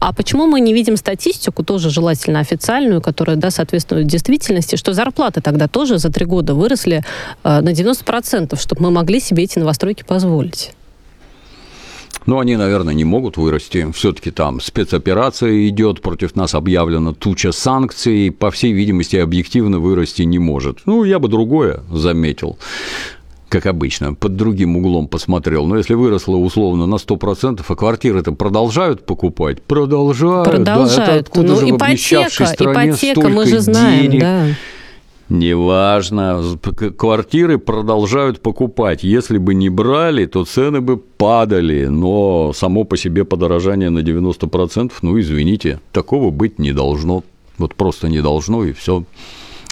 а 0.00 0.12
почему 0.12 0.46
мы 0.46 0.60
не 0.60 0.72
видим 0.72 0.96
статистику, 0.96 1.64
тоже 1.64 1.90
желательно 1.90 2.40
официальную, 2.40 3.00
которая, 3.00 3.36
да, 3.36 3.50
соответствует 3.50 4.06
действительности, 4.06 4.76
что 4.76 4.92
зарплаты 4.92 5.40
тогда 5.40 5.68
тоже 5.68 5.98
за 5.98 6.10
три 6.10 6.24
года 6.24 6.54
выросли 6.54 7.02
э, 7.44 7.60
на 7.60 7.70
90%, 7.70 8.58
чтобы 8.60 8.82
мы 8.82 8.90
могли 8.90 9.20
себе 9.20 9.44
эти 9.44 9.58
новостройки 9.58 10.04
позволить? 10.04 10.75
Но 12.26 12.40
они, 12.40 12.56
наверное, 12.56 12.94
не 12.94 13.04
могут 13.04 13.36
вырасти. 13.36 13.90
Все-таки 13.94 14.30
там 14.30 14.60
спецоперация 14.60 15.68
идет, 15.68 16.02
против 16.02 16.34
нас 16.36 16.54
объявлена 16.54 17.12
туча 17.12 17.52
санкций, 17.52 18.30
по 18.30 18.50
всей 18.50 18.72
видимости, 18.72 19.16
объективно 19.16 19.78
вырасти 19.78 20.22
не 20.22 20.38
может. 20.38 20.80
Ну, 20.86 21.04
я 21.04 21.18
бы 21.18 21.28
другое 21.28 21.80
заметил 21.90 22.58
как 23.48 23.66
обычно, 23.66 24.12
под 24.12 24.36
другим 24.36 24.76
углом 24.76 25.06
посмотрел. 25.08 25.66
Но 25.66 25.76
если 25.76 25.94
выросло 25.94 26.36
условно 26.36 26.86
на 26.86 26.96
100%, 26.96 27.64
а 27.66 27.76
квартиры-то 27.76 28.32
продолжают 28.32 29.06
покупать? 29.06 29.62
Продолжают. 29.62 30.50
Продолжают. 30.50 30.96
Да, 30.96 31.02
это 31.04 31.20
откуда 31.20 31.48
ну, 31.48 31.60
же 31.60 31.70
ипотека, 31.70 32.28
в 32.28 32.60
ипотека, 32.60 33.28
мы 33.28 33.46
же 33.46 33.60
знаем, 33.60 34.02
денег? 34.02 34.20
да. 34.20 34.46
Неважно, 35.28 36.40
квартиры 36.96 37.58
продолжают 37.58 38.40
покупать. 38.40 39.02
Если 39.02 39.38
бы 39.38 39.54
не 39.54 39.68
брали, 39.68 40.26
то 40.26 40.44
цены 40.44 40.80
бы 40.80 40.96
падали, 40.96 41.86
но 41.86 42.52
само 42.54 42.84
по 42.84 42.96
себе 42.96 43.24
подорожание 43.24 43.90
на 43.90 44.00
90%, 44.00 44.92
ну, 45.02 45.18
извините, 45.18 45.80
такого 45.92 46.30
быть 46.30 46.58
не 46.60 46.72
должно. 46.72 47.24
Вот 47.58 47.74
просто 47.74 48.08
не 48.08 48.22
должно, 48.22 48.64
и 48.64 48.72
все. 48.72 49.04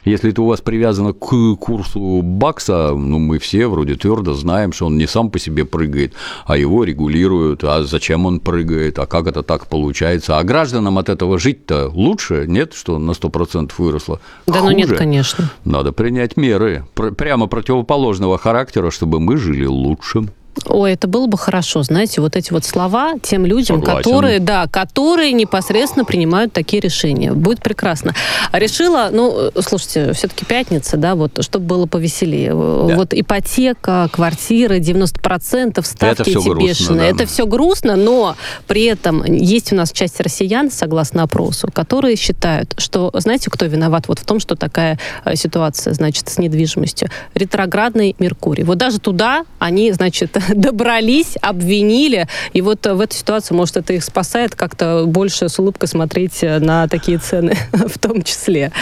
Если 0.04 0.30
это 0.30 0.42
у 0.42 0.46
вас 0.46 0.60
привязано 0.60 1.12
к 1.12 1.56
курсу 1.56 2.20
бакса, 2.22 2.92
ну, 2.94 3.18
мы 3.18 3.38
все 3.38 3.66
вроде 3.68 3.94
твердо 3.94 4.34
знаем, 4.34 4.72
что 4.72 4.86
он 4.86 4.98
не 4.98 5.06
сам 5.06 5.30
по 5.30 5.38
себе 5.38 5.64
прыгает, 5.64 6.14
а 6.46 6.56
его 6.56 6.84
регулируют, 6.84 7.64
а 7.64 7.84
зачем 7.84 8.26
он 8.26 8.40
прыгает, 8.40 8.98
а 8.98 9.06
как 9.06 9.26
это 9.26 9.42
так 9.42 9.66
получается. 9.66 10.38
А 10.38 10.44
гражданам 10.44 10.98
от 10.98 11.08
этого 11.08 11.38
жить-то 11.38 11.90
лучше, 11.92 12.44
нет, 12.46 12.74
что 12.74 12.98
на 12.98 13.12
100% 13.12 13.72
выросло? 13.78 14.20
Да, 14.46 14.60
Хуже. 14.60 14.64
ну 14.64 14.70
нет, 14.70 14.92
конечно. 14.96 15.50
Надо 15.64 15.92
принять 15.92 16.36
меры 16.36 16.84
прямо 16.94 17.46
противоположного 17.46 18.36
характера, 18.36 18.90
чтобы 18.90 19.20
мы 19.20 19.36
жили 19.36 19.64
лучше. 19.64 20.24
Ой, 20.66 20.92
это 20.92 21.08
было 21.08 21.26
бы 21.26 21.36
хорошо, 21.36 21.82
знаете, 21.82 22.20
вот 22.20 22.36
эти 22.36 22.52
вот 22.52 22.64
слова 22.64 23.14
тем 23.22 23.44
людям, 23.46 23.80
Согласен. 23.80 24.02
которые, 24.02 24.38
да, 24.38 24.66
которые 24.66 25.32
непосредственно 25.32 26.04
принимают 26.04 26.52
такие 26.52 26.80
решения. 26.80 27.32
Будет 27.32 27.60
прекрасно. 27.60 28.14
Решила, 28.52 29.10
ну, 29.12 29.50
слушайте, 29.60 30.12
все-таки 30.12 30.44
пятница, 30.44 30.96
да, 30.96 31.14
вот, 31.14 31.42
чтобы 31.44 31.66
было 31.66 31.86
повеселее. 31.86 32.50
Да. 32.50 32.96
Вот 32.96 33.12
ипотека, 33.12 34.08
квартиры, 34.12 34.78
90%, 34.78 35.84
ставки 35.84 36.22
это 36.22 36.30
эти 36.30 36.34
грустно, 36.34 36.60
бешеные. 36.60 37.12
Да. 37.12 37.16
Это 37.16 37.26
все 37.26 37.46
грустно, 37.46 37.96
но 37.96 38.36
при 38.66 38.84
этом 38.84 39.24
есть 39.24 39.72
у 39.72 39.76
нас 39.76 39.92
часть 39.92 40.20
россиян, 40.20 40.70
согласно 40.70 41.24
опросу, 41.24 41.68
которые 41.72 42.16
считают, 42.16 42.74
что, 42.78 43.10
знаете, 43.14 43.50
кто 43.50 43.66
виноват 43.66 44.08
вот 44.08 44.18
в 44.18 44.24
том, 44.24 44.40
что 44.40 44.54
такая 44.54 44.98
э, 45.24 45.36
ситуация, 45.36 45.92
значит, 45.94 46.28
с 46.28 46.38
недвижимостью? 46.38 47.08
Ретроградный 47.34 48.16
Меркурий. 48.18 48.64
Вот 48.64 48.78
даже 48.78 48.98
туда 48.98 49.44
они, 49.58 49.92
значит, 49.92 50.36
добрались, 50.54 51.36
обвинили. 51.40 52.26
И 52.52 52.60
вот 52.60 52.86
в 52.86 53.00
этой 53.00 53.14
ситуации, 53.14 53.54
может, 53.54 53.76
это 53.76 53.92
их 53.92 54.04
спасает 54.04 54.54
как-то 54.54 55.04
больше 55.06 55.48
с 55.48 55.58
улыбкой 55.58 55.88
смотреть 55.88 56.42
на 56.42 56.88
такие 56.88 57.18
цены 57.18 57.56
в 57.72 57.98
том 57.98 58.22
числе. 58.22 58.72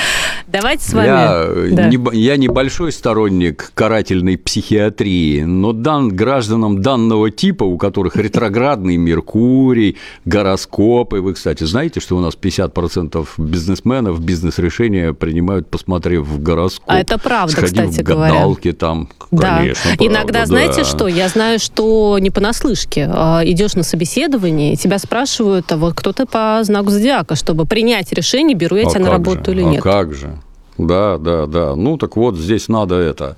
Давайте 0.46 0.84
с 0.84 0.92
вами... 0.92 1.06
Я, 1.06 1.46
да. 1.72 1.88
не, 1.88 2.16
я 2.18 2.36
небольшой 2.36 2.92
сторонник 2.92 3.72
карательной 3.74 4.38
психиатрии, 4.38 5.42
но 5.42 5.72
дан 5.72 6.08
гражданам 6.08 6.82
данного 6.82 7.30
типа, 7.30 7.64
у 7.64 7.78
которых 7.78 8.16
ретроградный 8.22 8.96
Меркурий, 8.96 9.96
гороскопы. 10.24 11.20
Вы, 11.20 11.34
кстати, 11.34 11.64
знаете, 11.64 12.00
что 12.00 12.16
у 12.16 12.20
нас 12.20 12.36
50% 12.40 13.26
бизнесменов 13.38 14.20
бизнес-решения 14.22 15.12
принимают, 15.12 15.68
посмотрев 15.68 16.26
в 16.26 16.42
гороскоп. 16.42 16.84
А 16.86 16.98
это 16.98 17.18
правда, 17.18 17.52
Сходив 17.52 17.70
кстати 17.70 18.00
в 18.02 18.04
гадалки 18.04 18.68
говоря. 18.68 18.78
там, 18.78 19.08
да. 19.30 19.58
конечно. 19.58 19.90
Иногда, 19.98 20.32
правда, 20.32 20.46
знаете 20.46 20.82
да. 20.82 20.84
что, 20.84 21.08
я 21.08 21.28
знаю, 21.28 21.51
что 21.58 22.18
не 22.18 22.30
понаслышке. 22.30 23.08
А, 23.12 23.42
идешь 23.44 23.74
на 23.74 23.82
собеседование, 23.82 24.76
тебя 24.76 24.98
спрашивают, 24.98 25.70
а 25.72 25.76
вот 25.76 25.94
кто 25.94 26.12
ты 26.12 26.26
по 26.26 26.60
знаку 26.62 26.90
зодиака, 26.90 27.34
чтобы 27.34 27.64
принять 27.66 28.12
решение, 28.12 28.56
беру 28.56 28.76
я 28.76 28.86
а 28.86 28.90
тебя 28.90 29.00
на 29.00 29.10
работу 29.10 29.46
же? 29.46 29.52
или 29.52 29.62
а 29.62 29.70
нет. 29.70 29.82
как 29.82 30.14
же? 30.14 30.38
Да, 30.78 31.18
да, 31.18 31.46
да. 31.46 31.76
Ну, 31.76 31.98
так 31.98 32.16
вот, 32.16 32.36
здесь 32.36 32.68
надо 32.68 32.96
это 32.96 33.36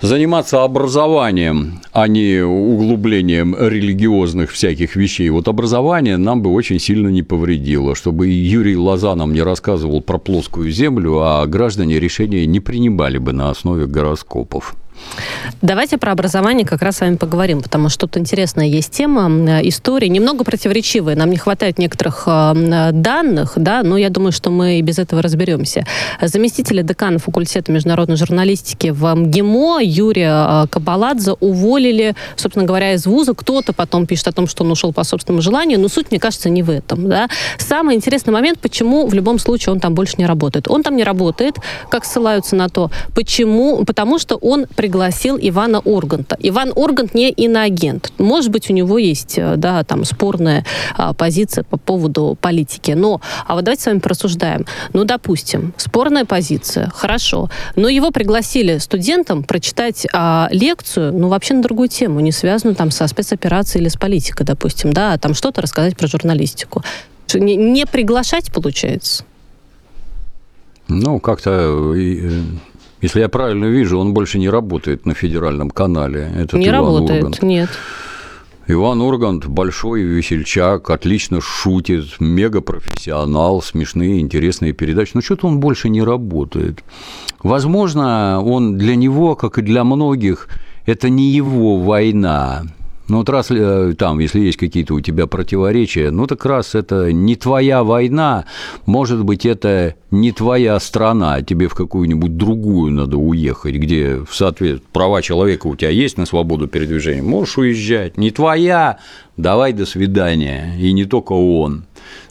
заниматься 0.00 0.62
образованием, 0.64 1.80
а 1.92 2.08
не 2.08 2.42
углублением 2.42 3.56
религиозных 3.58 4.50
всяких 4.50 4.96
вещей. 4.96 5.30
Вот 5.30 5.48
образование 5.48 6.16
нам 6.16 6.42
бы 6.42 6.52
очень 6.52 6.78
сильно 6.78 7.08
не 7.08 7.22
повредило, 7.22 7.94
чтобы 7.94 8.28
Юрий 8.28 8.76
Лоза 8.76 9.14
нам 9.14 9.32
не 9.32 9.42
рассказывал 9.42 10.00
про 10.00 10.18
плоскую 10.18 10.70
землю, 10.70 11.20
а 11.20 11.46
граждане 11.46 12.00
решения 12.00 12.44
не 12.46 12.60
принимали 12.60 13.18
бы 13.18 13.32
на 13.32 13.50
основе 13.50 13.86
гороскопов. 13.86 14.74
Давайте 15.62 15.98
про 15.98 16.12
образование 16.12 16.66
как 16.66 16.82
раз 16.82 16.96
с 16.98 17.00
вами 17.00 17.16
поговорим, 17.16 17.62
потому 17.62 17.88
что 17.88 18.06
тут 18.06 18.16
интересная 18.16 18.66
есть 18.66 18.92
тема, 18.92 19.60
история, 19.62 20.08
немного 20.08 20.44
противоречивая. 20.44 21.16
Нам 21.16 21.30
не 21.30 21.36
хватает 21.36 21.78
некоторых 21.78 22.24
э, 22.26 22.90
данных, 22.92 23.52
да, 23.56 23.82
но 23.82 23.96
я 23.96 24.10
думаю, 24.10 24.32
что 24.32 24.50
мы 24.50 24.78
и 24.78 24.82
без 24.82 24.98
этого 24.98 25.22
разберемся. 25.22 25.84
Заместителя 26.20 26.82
декана 26.82 27.18
факультета 27.18 27.72
международной 27.72 28.16
журналистики 28.16 28.88
в 28.88 29.14
МГИМО 29.14 29.80
Юрия 29.82 30.64
э, 30.64 30.66
Кабаладзе 30.68 31.32
уволили, 31.32 32.14
собственно 32.36 32.64
говоря, 32.64 32.92
из 32.92 33.06
вуза. 33.06 33.34
Кто-то 33.34 33.72
потом 33.72 34.06
пишет 34.06 34.28
о 34.28 34.32
том, 34.32 34.46
что 34.46 34.64
он 34.64 34.70
ушел 34.70 34.92
по 34.92 35.04
собственному 35.04 35.42
желанию, 35.42 35.80
но 35.80 35.88
суть, 35.88 36.10
мне 36.10 36.20
кажется, 36.20 36.50
не 36.50 36.62
в 36.62 36.70
этом. 36.70 37.08
Да. 37.08 37.28
Самый 37.58 37.96
интересный 37.96 38.32
момент, 38.32 38.60
почему 38.60 39.06
в 39.06 39.14
любом 39.14 39.38
случае 39.38 39.72
он 39.72 39.80
там 39.80 39.94
больше 39.94 40.14
не 40.18 40.26
работает. 40.26 40.68
Он 40.68 40.82
там 40.82 40.96
не 40.96 41.04
работает, 41.04 41.56
как 41.90 42.04
ссылаются 42.04 42.56
на 42.56 42.68
то. 42.68 42.90
Почему? 43.14 43.84
Потому 43.84 44.18
что 44.18 44.36
он 44.36 44.66
пригласил 44.88 45.38
Ивана 45.38 45.80
Урганта. 45.80 46.38
Иван 46.40 46.72
Ургант 46.74 47.12
не 47.12 47.28
иноагент. 47.28 48.10
Может 48.16 48.50
быть, 48.50 48.70
у 48.70 48.72
него 48.72 48.96
есть, 48.96 49.36
э, 49.36 49.56
да, 49.56 49.84
там, 49.84 50.04
спорная 50.04 50.64
а, 50.96 51.12
позиция 51.12 51.62
по 51.62 51.76
поводу 51.76 52.38
политики. 52.40 52.92
Но, 52.92 53.20
а 53.46 53.54
вот 53.54 53.64
давайте 53.64 53.82
с 53.82 53.86
вами 53.86 53.98
порассуждаем. 53.98 54.64
Ну, 54.94 55.04
допустим, 55.04 55.74
спорная 55.76 56.24
позиция, 56.24 56.90
хорошо. 56.94 57.50
Но 57.76 57.90
его 57.90 58.10
пригласили 58.12 58.78
студентам 58.78 59.42
прочитать 59.42 60.06
а, 60.14 60.48
лекцию, 60.52 61.12
ну, 61.12 61.28
вообще 61.28 61.52
на 61.52 61.60
другую 61.60 61.90
тему, 61.90 62.20
не 62.20 62.32
связанную 62.32 62.74
там 62.74 62.90
со 62.90 63.06
спецоперацией 63.08 63.82
или 63.82 63.90
с 63.90 63.96
политикой, 63.96 64.44
допустим, 64.44 64.94
да, 64.94 65.12
а 65.12 65.18
там 65.18 65.34
что-то 65.34 65.60
рассказать 65.60 65.98
про 65.98 66.06
журналистику. 66.06 66.82
Не, 67.34 67.56
не 67.56 67.84
приглашать, 67.84 68.50
получается? 68.50 69.24
Ну, 70.88 71.20
как-то 71.20 71.50
э, 71.94 72.40
если 73.00 73.20
я 73.20 73.28
правильно 73.28 73.66
вижу, 73.66 73.98
он 73.98 74.14
больше 74.14 74.38
не 74.38 74.48
работает 74.48 75.06
на 75.06 75.14
федеральном 75.14 75.70
канале. 75.70 76.30
Этот 76.36 76.54
не 76.54 76.68
Иван 76.68 76.74
работает, 76.74 77.24
Ургант. 77.24 77.42
нет. 77.42 77.70
Иван 78.70 79.00
Ургант 79.00 79.46
большой 79.46 80.02
весельчак, 80.02 80.90
отлично 80.90 81.40
шутит, 81.40 82.20
мега 82.20 82.60
профессионал, 82.60 83.62
смешные, 83.62 84.20
интересные 84.20 84.74
передачи. 84.74 85.12
Но 85.14 85.22
что-то 85.22 85.46
он 85.46 85.58
больше 85.58 85.88
не 85.88 86.02
работает. 86.02 86.84
Возможно, 87.42 88.42
он 88.42 88.76
для 88.76 88.94
него, 88.94 89.36
как 89.36 89.58
и 89.58 89.62
для 89.62 89.84
многих, 89.84 90.48
это 90.84 91.08
не 91.08 91.30
его 91.30 91.78
война. 91.78 92.64
Ну 93.08 93.18
вот 93.18 93.28
раз 93.30 93.50
э, 93.50 93.94
там, 93.96 94.18
если 94.18 94.40
есть 94.40 94.58
какие-то 94.58 94.92
у 94.94 95.00
тебя 95.00 95.26
противоречия, 95.26 96.10
ну 96.10 96.26
так 96.26 96.44
раз 96.44 96.74
это 96.74 97.10
не 97.10 97.36
твоя 97.36 97.82
война, 97.82 98.44
может 98.84 99.24
быть, 99.24 99.46
это 99.46 99.94
не 100.10 100.30
твоя 100.30 100.78
страна, 100.78 101.40
тебе 101.42 101.68
в 101.68 101.74
какую-нибудь 101.74 102.36
другую 102.36 102.92
надо 102.92 103.16
уехать, 103.16 103.76
где 103.76 104.16
в 104.16 104.34
соответствии 104.34 104.86
права 104.92 105.22
человека 105.22 105.68
у 105.68 105.76
тебя 105.76 105.90
есть 105.90 106.18
на 106.18 106.26
свободу 106.26 106.68
передвижения, 106.68 107.22
можешь 107.22 107.56
уезжать. 107.56 108.18
Не 108.18 108.30
твоя, 108.30 108.98
давай 109.38 109.72
до 109.72 109.86
свидания, 109.86 110.76
и 110.78 110.92
не 110.92 111.06
только 111.06 111.32
он. 111.32 111.84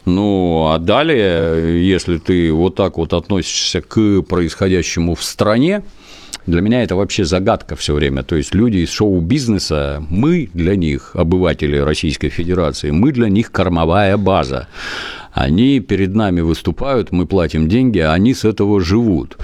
Ну, 0.05 0.69
а 0.71 0.77
далее, 0.77 1.85
если 1.85 2.17
ты 2.17 2.53
вот 2.53 2.75
так 2.75 2.97
вот 2.97 3.13
относишься 3.13 3.81
к 3.81 4.21
происходящему 4.21 5.15
в 5.15 5.23
стране, 5.23 5.83
для 6.47 6.61
меня 6.61 6.81
это 6.81 6.95
вообще 6.95 7.25
загадка 7.25 7.75
все 7.75 7.93
время. 7.93 8.23
То 8.23 8.37
есть 8.37 8.55
люди 8.55 8.77
из 8.77 8.89
шоу-бизнеса, 8.89 10.03
мы 10.09 10.49
для 10.53 10.75
них, 10.75 11.11
обыватели 11.13 11.77
Российской 11.77 12.29
Федерации, 12.29 12.91
мы 12.91 13.11
для 13.11 13.27
них 13.27 13.51
кормовая 13.51 14.17
база. 14.17 14.67
Они 15.33 15.81
перед 15.81 16.15
нами 16.15 16.41
выступают, 16.41 17.11
мы 17.11 17.27
платим 17.27 17.67
деньги, 17.67 17.99
а 17.99 18.13
они 18.13 18.33
с 18.33 18.45
этого 18.45 18.79
живут. 18.81 19.37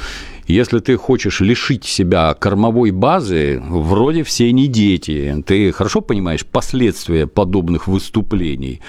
Если 0.47 0.79
ты 0.79 0.97
хочешь 0.97 1.39
лишить 1.39 1.85
себя 1.85 2.33
кормовой 2.33 2.91
базы, 2.91 3.61
вроде 3.65 4.23
все 4.23 4.51
не 4.51 4.67
дети. 4.67 5.43
Ты 5.45 5.71
хорошо 5.71 6.01
понимаешь 6.01 6.45
последствия 6.45 7.27
подобных 7.27 7.87
выступлений? 7.87 8.81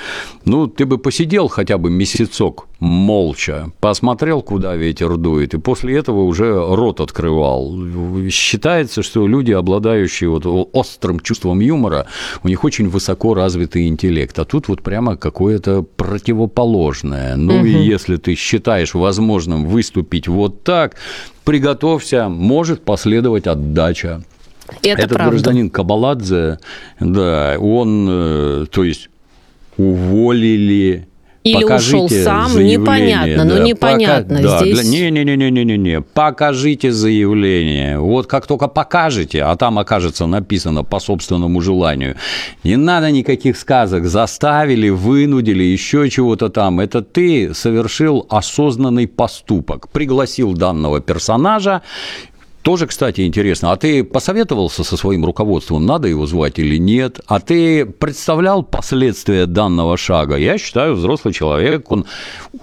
Ну, 0.44 0.66
ты 0.66 0.84
бы 0.84 0.98
посидел 0.98 1.48
хотя 1.48 1.78
бы 1.78 1.90
месяцок 1.90 2.66
молча, 2.80 3.70
посмотрел, 3.80 4.42
куда 4.42 4.74
ветер 4.76 5.16
дует, 5.16 5.54
и 5.54 5.58
после 5.58 5.96
этого 5.96 6.22
уже 6.22 6.52
рот 6.52 7.00
открывал. 7.00 7.74
Считается, 8.30 9.02
что 9.02 9.26
люди, 9.26 9.52
обладающие 9.52 10.28
вот 10.28 10.44
острым 10.72 11.20
чувством 11.20 11.60
юмора, 11.60 12.06
у 12.42 12.48
них 12.48 12.64
очень 12.64 12.88
высоко 12.88 13.34
развитый 13.34 13.88
интеллект, 13.88 14.38
а 14.38 14.44
тут 14.44 14.68
вот 14.68 14.82
прямо 14.82 15.16
какое-то 15.16 15.82
противоположное. 15.82 17.36
Ну 17.36 17.56
угу. 17.56 17.66
и 17.66 17.72
если 17.72 18.16
ты 18.16 18.34
считаешь 18.34 18.94
возможным 18.94 19.66
выступить 19.66 20.28
вот 20.28 20.64
так, 20.64 20.96
приготовься, 21.44 22.28
может 22.28 22.84
последовать 22.84 23.46
отдача. 23.46 24.22
Это 24.82 25.02
Этот 25.02 25.08
правда. 25.10 25.30
гражданин 25.30 25.70
Кабаладзе, 25.70 26.58
да, 26.98 27.56
он, 27.58 28.06
э, 28.08 28.66
то 28.70 28.82
есть, 28.82 29.10
уволили 29.76 31.06
или 31.44 31.62
Покажите 31.62 31.96
ушел 31.96 32.08
сам, 32.24 32.48
заявление, 32.48 32.78
непонятно, 32.78 33.44
да, 33.44 33.54
ну 33.54 33.62
непонятно. 33.62 34.36
Пока, 34.36 34.58
Здесь... 34.60 34.78
Да, 34.78 34.84
не-не-не-не-не-не, 34.84 36.00
покажите 36.00 36.90
заявление. 36.90 37.98
Вот 37.98 38.26
как 38.26 38.46
только 38.46 38.66
покажете, 38.66 39.42
а 39.42 39.54
там 39.56 39.78
окажется 39.78 40.26
написано 40.26 40.84
по 40.84 41.00
собственному 41.00 41.60
желанию, 41.60 42.16
не 42.64 42.76
надо 42.76 43.10
никаких 43.10 43.58
сказок, 43.58 44.06
заставили, 44.06 44.88
вынудили, 44.88 45.62
еще 45.62 46.08
чего-то 46.08 46.48
там. 46.48 46.80
Это 46.80 47.02
ты 47.02 47.52
совершил 47.52 48.26
осознанный 48.30 49.06
поступок, 49.06 49.90
пригласил 49.90 50.54
данного 50.54 51.00
персонажа, 51.02 51.82
тоже, 52.64 52.86
кстати, 52.86 53.20
интересно. 53.20 53.72
А 53.72 53.76
ты 53.76 54.02
посоветовался 54.02 54.84
со 54.84 54.96
своим 54.96 55.26
руководством, 55.26 55.84
надо 55.84 56.08
его 56.08 56.26
звать 56.26 56.58
или 56.58 56.78
нет? 56.78 57.20
А 57.26 57.38
ты 57.38 57.84
представлял 57.84 58.62
последствия 58.62 59.44
данного 59.44 59.98
шага? 59.98 60.36
Я 60.36 60.56
считаю, 60.56 60.94
взрослый 60.94 61.34
человек, 61.34 61.92
он... 61.92 62.06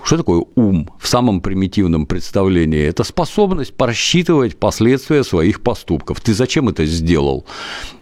Что 0.03 0.17
такое 0.17 0.43
ум 0.55 0.89
в 0.99 1.07
самом 1.07 1.39
примитивном 1.39 2.07
представлении? 2.07 2.83
Это 2.83 3.03
способность 3.03 3.75
просчитывать 3.75 4.57
последствия 4.57 5.23
своих 5.23 5.61
поступков. 5.61 6.19
Ты 6.19 6.33
зачем 6.33 6.67
это 6.67 6.83
сделал? 6.87 7.45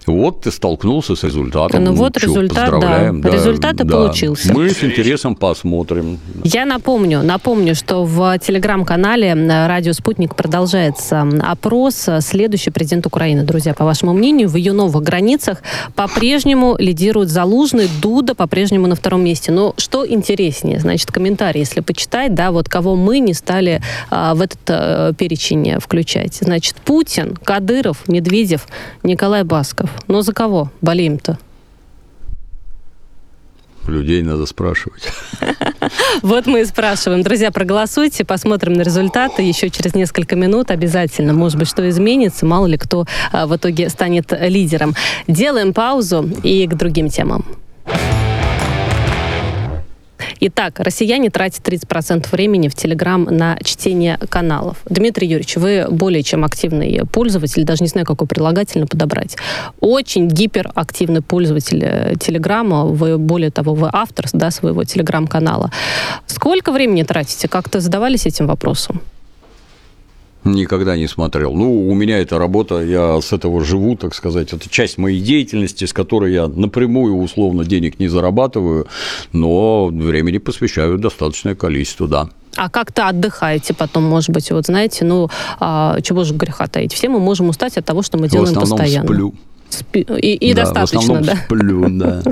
Вот 0.05 0.41
ты 0.41 0.51
столкнулся 0.51 1.15
с 1.15 1.23
результатом. 1.23 1.83
Ну, 1.83 1.91
ну 1.91 1.97
вот 1.97 2.15
чё, 2.17 2.27
результат, 2.27 2.79
да. 2.79 3.11
да. 3.11 3.29
Результат 3.29 3.75
да. 3.75 3.85
получился. 3.85 4.53
Мы 4.53 4.69
с 4.69 4.83
интересом 4.83 5.35
посмотрим. 5.35 6.19
Я 6.43 6.65
напомню, 6.65 7.21
напомню, 7.21 7.75
что 7.75 8.03
в 8.03 8.37
телеграм-канале 8.39 9.33
«Радио 9.67 9.93
Спутник» 9.93 10.35
продолжается 10.35 11.27
опрос. 11.41 12.07
Следующий 12.21 12.71
президент 12.71 13.05
Украины, 13.05 13.43
друзья, 13.43 13.73
по 13.73 13.85
вашему 13.85 14.13
мнению, 14.13 14.49
в 14.49 14.55
ее 14.55 14.73
новых 14.73 15.03
границах 15.03 15.61
по-прежнему 15.95 16.75
лидирует 16.79 17.29
Залужный, 17.29 17.87
Дуда 18.01 18.35
по-прежнему 18.35 18.87
на 18.87 18.95
втором 18.95 19.23
месте. 19.23 19.51
Но 19.51 19.73
что 19.77 20.07
интереснее, 20.07 20.79
значит, 20.79 21.11
комментарий, 21.11 21.59
если 21.59 21.81
почитать, 21.81 22.33
да, 22.33 22.51
вот 22.51 22.69
кого 22.69 22.95
мы 22.95 23.19
не 23.19 23.33
стали 23.33 23.81
а, 24.09 24.33
в 24.33 24.41
этот 24.41 24.59
а, 24.69 25.13
перечень 25.13 25.79
включать. 25.79 26.35
Значит, 26.35 26.75
Путин, 26.77 27.35
Кадыров, 27.43 28.07
Медведев, 28.07 28.67
Николай 29.03 29.43
Басков. 29.43 29.88
Но 30.07 30.21
за 30.21 30.33
кого 30.33 30.71
болеем-то? 30.81 31.37
Людей 33.87 34.21
надо 34.21 34.45
спрашивать. 34.45 35.09
Вот 36.21 36.45
мы 36.45 36.61
и 36.61 36.65
спрашиваем. 36.65 37.23
Друзья, 37.23 37.51
проголосуйте, 37.51 38.23
посмотрим 38.25 38.73
на 38.73 38.81
результаты 38.81 39.41
еще 39.41 39.69
через 39.69 39.95
несколько 39.95 40.35
минут 40.35 40.69
обязательно. 40.69 41.33
Может 41.33 41.57
быть, 41.57 41.67
что 41.67 41.87
изменится, 41.89 42.45
мало 42.45 42.67
ли 42.67 42.77
кто 42.77 43.05
а, 43.31 43.47
в 43.47 43.55
итоге 43.55 43.89
станет 43.89 44.31
лидером. 44.39 44.95
Делаем 45.27 45.73
паузу 45.73 46.29
и 46.43 46.67
к 46.67 46.75
другим 46.75 47.09
темам. 47.09 47.45
Итак, 50.41 50.79
россияне 50.79 51.29
тратят 51.29 51.67
30% 51.67 52.27
времени 52.31 52.67
в 52.67 52.75
Телеграм 52.75 53.23
на 53.23 53.57
чтение 53.63 54.17
каналов. 54.29 54.77
Дмитрий 54.85 55.27
Юрьевич, 55.27 55.55
вы 55.57 55.87
более 55.89 56.23
чем 56.23 56.43
активный 56.43 57.05
пользователь, 57.11 57.63
даже 57.63 57.83
не 57.83 57.89
знаю, 57.89 58.05
какой 58.05 58.27
прилагательно 58.27 58.87
подобрать. 58.87 59.37
Очень 59.79 60.27
гиперактивный 60.27 61.21
пользователь 61.21 61.83
э, 61.83 62.13
Телеграма. 62.19 62.85
Вы, 62.85 63.17
более 63.17 63.51
того, 63.51 63.73
вы 63.73 63.89
автор 63.91 64.25
да, 64.33 64.51
своего 64.51 64.83
Телеграм-канала. 64.83 65.71
Сколько 66.27 66.71
времени 66.71 67.03
тратите? 67.03 67.47
Как-то 67.47 67.79
задавались 67.79 68.25
этим 68.25 68.47
вопросом? 68.47 69.01
Никогда 70.43 70.95
не 70.95 71.07
смотрел. 71.07 71.53
Ну, 71.53 71.89
у 71.89 71.93
меня 71.93 72.19
эта 72.19 72.39
работа, 72.39 72.81
я 72.81 73.19
с 73.21 73.33
этого 73.33 73.63
живу, 73.63 73.95
так 73.97 74.15
сказать. 74.15 74.53
Это 74.53 74.69
часть 74.69 74.97
моей 74.97 75.19
деятельности, 75.19 75.85
с 75.85 75.93
которой 75.93 76.33
я 76.33 76.47
напрямую, 76.47 77.17
условно, 77.17 77.65
денег 77.65 77.99
не 77.99 78.07
зарабатываю, 78.07 78.87
но 79.33 79.87
времени 79.87 80.37
посвящаю 80.37 80.97
достаточное 80.97 81.55
количество, 81.55 82.07
да. 82.07 82.29
А 82.55 82.69
как-то 82.69 83.07
отдыхаете 83.07 83.73
потом, 83.73 84.03
может 84.03 84.31
быть, 84.31 84.49
вот 84.51 84.65
знаете, 84.65 85.05
ну, 85.05 85.29
а, 85.59 85.99
чего 86.01 86.23
же 86.23 86.33
греха 86.33 86.67
таить? 86.67 86.93
Все 86.93 87.09
мы 87.09 87.19
можем 87.19 87.49
устать 87.49 87.77
от 87.77 87.85
того, 87.85 88.01
что 88.01 88.17
мы 88.17 88.27
делаем 88.27 88.53
В 88.53 88.57
основном 88.57 88.77
постоянно. 88.77 89.07
сплю. 89.07 89.33
Спи... 89.69 90.01
И, 90.01 90.33
и 90.33 90.53
да, 90.53 90.63
достаточно, 90.63 90.99
в 90.99 91.03
основном 91.03 91.25
да? 91.25 91.35
сплю, 91.35 91.89
да. 91.89 92.23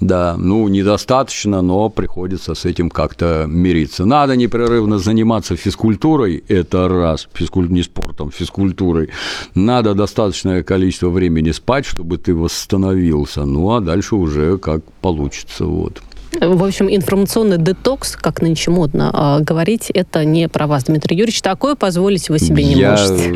Да, 0.00 0.36
ну, 0.38 0.68
недостаточно, 0.68 1.62
но 1.62 1.88
приходится 1.88 2.54
с 2.54 2.64
этим 2.66 2.90
как-то 2.90 3.46
мириться. 3.48 4.04
Надо 4.04 4.36
непрерывно 4.36 4.98
заниматься 4.98 5.56
физкультурой, 5.56 6.44
это 6.48 6.88
раз, 6.88 7.28
физкуль... 7.32 7.70
не 7.70 7.82
спортом, 7.82 8.30
физкультурой. 8.30 9.08
Надо 9.54 9.94
достаточное 9.94 10.62
количество 10.62 11.08
времени 11.08 11.52
спать, 11.52 11.86
чтобы 11.86 12.18
ты 12.18 12.34
восстановился, 12.34 13.44
ну, 13.44 13.74
а 13.74 13.80
дальше 13.80 14.16
уже 14.16 14.58
как 14.58 14.82
получится, 15.00 15.64
вот. 15.64 16.02
В 16.40 16.64
общем, 16.64 16.88
информационный 16.90 17.56
детокс, 17.56 18.16
как 18.16 18.42
нынче 18.42 18.70
модно 18.70 19.38
э, 19.40 19.42
говорить, 19.42 19.90
это 19.90 20.24
не 20.24 20.48
про 20.48 20.66
вас, 20.66 20.84
Дмитрий 20.84 21.16
Юрьевич. 21.16 21.40
Такое 21.40 21.76
позволить 21.76 22.28
вы 22.28 22.38
себе 22.38 22.62
не 22.62 22.74
Я 22.74 22.90
можете 22.90 23.34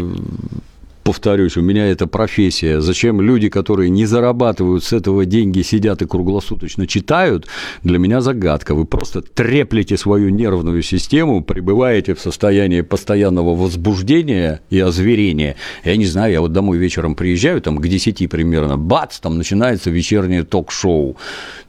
повторюсь, 1.11 1.57
у 1.57 1.61
меня 1.61 1.91
это 1.91 2.07
профессия. 2.07 2.81
Зачем 2.81 3.21
люди, 3.21 3.49
которые 3.49 3.91
не 3.91 4.07
зарабатывают 4.07 4.85
с 4.85 4.93
этого 4.93 5.27
деньги, 5.27 5.63
сидят 5.63 6.03
и 6.03 6.07
круглосуточно 6.07 6.87
читают, 6.87 7.49
для 7.83 7.99
меня 7.99 8.21
загадка. 8.21 8.77
Вы 8.77 8.85
просто 8.85 9.21
треплете 9.21 9.97
свою 9.97 10.29
нервную 10.29 10.83
систему, 10.83 11.43
пребываете 11.43 12.15
в 12.15 12.21
состоянии 12.21 12.83
постоянного 12.83 13.57
возбуждения 13.57 14.61
и 14.71 14.79
озверения. 14.79 15.57
Я 15.85 15.97
не 15.97 16.07
знаю, 16.07 16.33
я 16.33 16.41
вот 16.41 16.53
домой 16.53 16.79
вечером 16.79 17.17
приезжаю, 17.17 17.61
там 17.61 17.79
к 17.79 17.89
10 17.89 18.31
примерно, 18.31 18.77
бац, 18.77 19.19
там 19.19 19.37
начинается 19.37 19.91
вечернее 19.91 20.45
ток-шоу. 20.45 21.17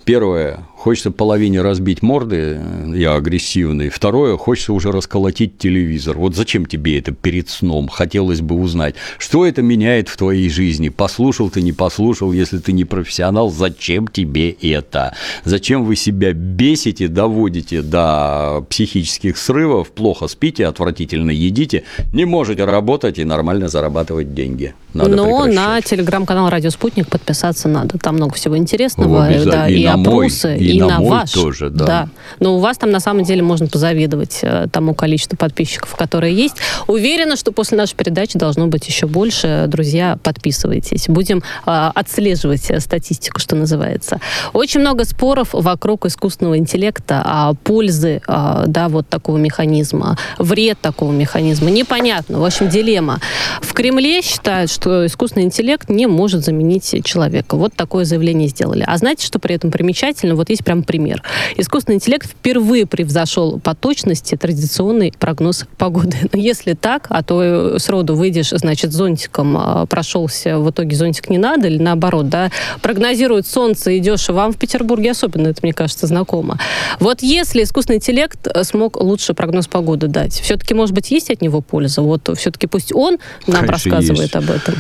Первое, 0.04 0.66
хочется 0.76 1.12
половине 1.12 1.62
разбить 1.62 2.02
морды, 2.02 2.60
я 2.95 3.14
агрессивный. 3.14 3.89
Второе, 3.89 4.36
хочется 4.36 4.74
уже 4.74 4.91
расколотить 4.91 5.60
телевизор. 5.60 6.18
Вот 6.18 6.36
зачем 6.36 6.66
тебе 6.66 6.97
это 6.97 7.12
перед 7.12 7.49
сном? 7.49 7.88
Хотелось 7.88 8.41
бы 8.41 8.56
узнать, 8.56 8.95
что 9.20 9.45
это 9.45 9.62
меняет 9.62 10.10
в 10.10 10.18
твоей 10.18 10.49
жизни. 10.49 10.89
Послушал 10.89 11.52
ты, 11.52 11.62
не 11.62 11.72
послушал, 11.72 12.32
если 12.32 12.58
ты 12.58 12.72
не 12.72 12.84
профессионал, 12.84 13.52
зачем 13.52 14.08
тебе 14.08 14.49
это? 14.49 15.14
Зачем 15.45 15.86
вы 15.86 15.95
себя 15.95 16.34
бесите, 16.34 17.08
доводите 17.08 17.84
до 17.84 18.66
психических 18.70 19.38
срывов, 19.38 19.91
плохо 19.91 20.28
спите, 20.28 20.66
отвратительно 20.66 21.32
едите, 21.32 21.84
не 22.12 22.26
можете 22.26 22.66
работать 22.66 23.20
и 23.20 23.24
нормально 23.24 23.68
зарабатывать 23.68 24.34
деньги? 24.34 24.74
Надо 24.93 25.16
Но 25.16 25.45
на 25.45 25.82
телеграм-канал 25.82 26.49
«Радио 26.49 26.70
Спутник» 26.70 27.08
подписаться 27.08 27.70
надо. 27.70 27.97
Там 27.97 28.16
много 28.16 28.34
всего 28.34 28.58
интересного. 28.58 29.30
Да, 29.45 29.70
и 29.70 29.86
на 29.96 30.02
опросы, 30.02 30.48
мой, 30.50 30.58
и, 30.58 30.78
и 30.78 30.80
на, 30.80 30.88
на 30.88 31.00
мой 31.00 31.10
ваш. 31.10 31.32
тоже, 31.32 31.70
да. 31.70 31.86
да. 31.86 32.10
Но 32.39 32.56
у 32.56 32.60
вас 32.60 32.78
там 32.78 32.92
на 32.92 33.00
самом 33.00 33.24
деле 33.24 33.42
можно 33.42 33.68
позавидовать 33.68 34.39
э, 34.42 34.68
тому 34.72 34.94
количеству 34.94 35.38
подписчиков, 35.38 35.96
которые 35.96 36.36
есть. 36.36 36.58
Уверена, 36.88 37.36
что 37.36 37.52
после 37.52 37.78
нашей 37.78 37.96
передачи 37.96 38.38
должно 38.38 38.68
быть 38.68 38.88
еще 38.88 39.08
больше. 39.08 39.66
Друзья, 39.68 40.18
подписывайтесь. 40.24 41.08
Будем 41.08 41.44
э, 41.66 41.92
отслеживать 41.96 42.70
э, 42.70 42.80
статистику, 42.80 43.39
что 43.39 43.56
называется. 43.56 44.20
Очень 44.54 44.82
много 44.82 45.06
споров 45.06 45.50
вокруг 45.54 46.06
искусственного 46.06 46.58
интеллекта, 46.58 47.22
а 47.26 47.54
пользы, 47.54 48.22
э, 48.28 48.64
да, 48.68 48.89
вот 48.89 49.08
такого 49.08 49.38
механизма, 49.38 50.18
вред 50.38 50.80
такого 50.82 51.12
механизма. 51.12 51.70
Непонятно. 51.70 52.39
В 52.39 52.46
общем, 52.46 52.70
дилемма. 52.70 53.20
В 53.62 53.74
Кремле 53.74 54.22
считают, 54.22 54.72
что 54.72 55.06
искусственный 55.06 55.46
интеллект 55.46 55.89
не 55.89 56.08
может 56.08 56.44
заменить 56.44 57.04
человека. 57.04 57.56
Вот 57.56 57.74
такое 57.76 58.06
заявление 58.06 58.48
сделали. 58.48 58.84
А 58.86 58.98
знаете, 58.98 59.26
что 59.26 59.39
при 59.39 59.56
этом 59.56 59.70
примечательно? 59.82 60.36
Вот 60.36 60.52
есть 60.52 60.64
прям 60.64 60.84
пример. 60.84 61.24
Искусственный 61.58 61.96
интеллект 61.96 62.30
впервые 62.30 62.86
превзошел 62.86 63.60
по 63.60 63.74
точности 63.74 64.36
традиционный 64.36 65.12
прогноз 65.18 65.66
погоды. 65.78 66.18
Но 66.32 66.40
если 66.40 66.74
так, 66.74 67.08
а 67.10 67.24
то 67.24 67.80
сроду 67.80 68.16
выйдешь, 68.16 68.52
значит, 68.52 68.92
зонтиком 68.92 69.58
а, 69.58 69.88
прошелся, 69.88 70.60
в 70.60 70.70
итоге 70.70 70.96
зонтик 70.96 71.32
не 71.32 71.40
надо, 71.40 71.68
или 71.68 71.82
наоборот, 71.82 72.30
да, 72.30 72.52
прогнозирует 72.84 73.48
солнце, 73.48 73.98
идешь, 73.98 74.30
вам 74.30 74.54
в 74.54 74.58
Петербурге 74.58 75.12
особенно 75.12 75.48
это, 75.48 75.62
мне 75.64 75.74
кажется, 75.74 76.06
знакомо. 76.06 76.60
Вот 77.00 77.24
если 77.24 77.64
искусственный 77.64 77.98
интеллект 77.98 78.48
смог 78.64 79.02
лучше 79.02 79.34
прогноз 79.34 79.68
погоды 79.68 80.08
дать, 80.08 80.34
все-таки, 80.34 80.76
может 80.76 80.94
быть, 80.94 81.10
есть 81.10 81.32
от 81.32 81.42
него 81.42 81.62
польза? 81.62 82.04
Вот 82.04 82.30
все-таки 82.38 82.68
пусть 82.68 82.94
он 82.94 83.18
нам 83.48 83.66
Конечно, 83.66 83.72
рассказывает 83.72 84.22
есть. 84.22 84.36
об 84.36 84.52
этом. 84.52 84.76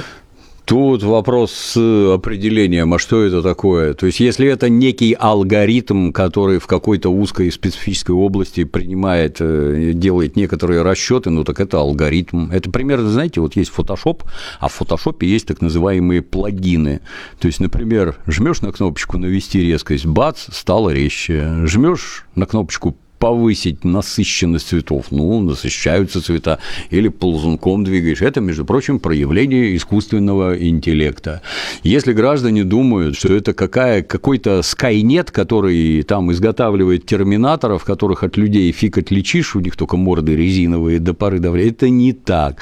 Тут 0.65 1.03
вопрос 1.03 1.51
с 1.51 2.13
определением, 2.13 2.93
а 2.93 2.99
что 2.99 3.23
это 3.23 3.41
такое? 3.41 3.93
То 3.93 4.05
есть, 4.05 4.19
если 4.19 4.47
это 4.47 4.69
некий 4.69 5.13
алгоритм, 5.19 6.11
который 6.11 6.59
в 6.59 6.67
какой-то 6.67 7.09
узкой 7.09 7.51
специфической 7.51 8.11
области 8.11 8.63
принимает, 8.63 9.37
э, 9.39 9.91
делает 9.93 10.35
некоторые 10.35 10.81
расчеты, 10.81 11.29
ну 11.29 11.43
так 11.43 11.59
это 11.59 11.79
алгоритм. 11.79 12.51
Это 12.51 12.69
примерно, 12.69 13.09
знаете, 13.09 13.41
вот 13.41 13.55
есть 13.55 13.71
Photoshop, 13.75 14.21
а 14.59 14.67
в 14.69 14.79
Photoshop 14.79 15.25
есть 15.25 15.47
так 15.47 15.61
называемые 15.61 16.21
плагины. 16.21 17.01
То 17.39 17.47
есть, 17.47 17.59
например, 17.59 18.15
жмешь 18.27 18.61
на 18.61 18.71
кнопочку 18.71 19.17
навести 19.17 19.61
резкость, 19.61 20.05
бац, 20.05 20.45
стало 20.51 20.91
резче. 20.91 21.65
Жмешь 21.65 22.25
на 22.35 22.45
кнопочку 22.45 22.95
повысить 23.21 23.83
насыщенность 23.85 24.69
цветов. 24.69 25.05
Ну, 25.11 25.41
насыщаются 25.41 26.21
цвета. 26.23 26.57
Или 26.89 27.07
ползунком 27.07 27.83
двигаешь. 27.83 28.23
Это, 28.23 28.41
между 28.41 28.65
прочим, 28.65 28.99
проявление 28.99 29.75
искусственного 29.75 30.57
интеллекта. 30.57 31.43
Если 31.83 32.13
граждане 32.13 32.63
думают, 32.63 33.15
что 33.15 33.31
это 33.31 33.53
какая, 33.53 34.01
какой-то 34.01 34.63
скайнет, 34.63 35.29
который 35.29 36.01
там 36.01 36.31
изготавливает 36.31 37.05
терминаторов, 37.05 37.83
которых 37.83 38.23
от 38.23 38.37
людей 38.37 38.71
фиг 38.71 38.97
отличишь, 38.97 39.55
у 39.55 39.59
них 39.59 39.75
только 39.75 39.97
морды 39.97 40.35
резиновые 40.35 40.97
до 40.99 41.13
поры 41.13 41.37
до 41.37 41.51
времени, 41.51 41.71
это 41.71 41.89
не 41.89 42.13
так. 42.13 42.55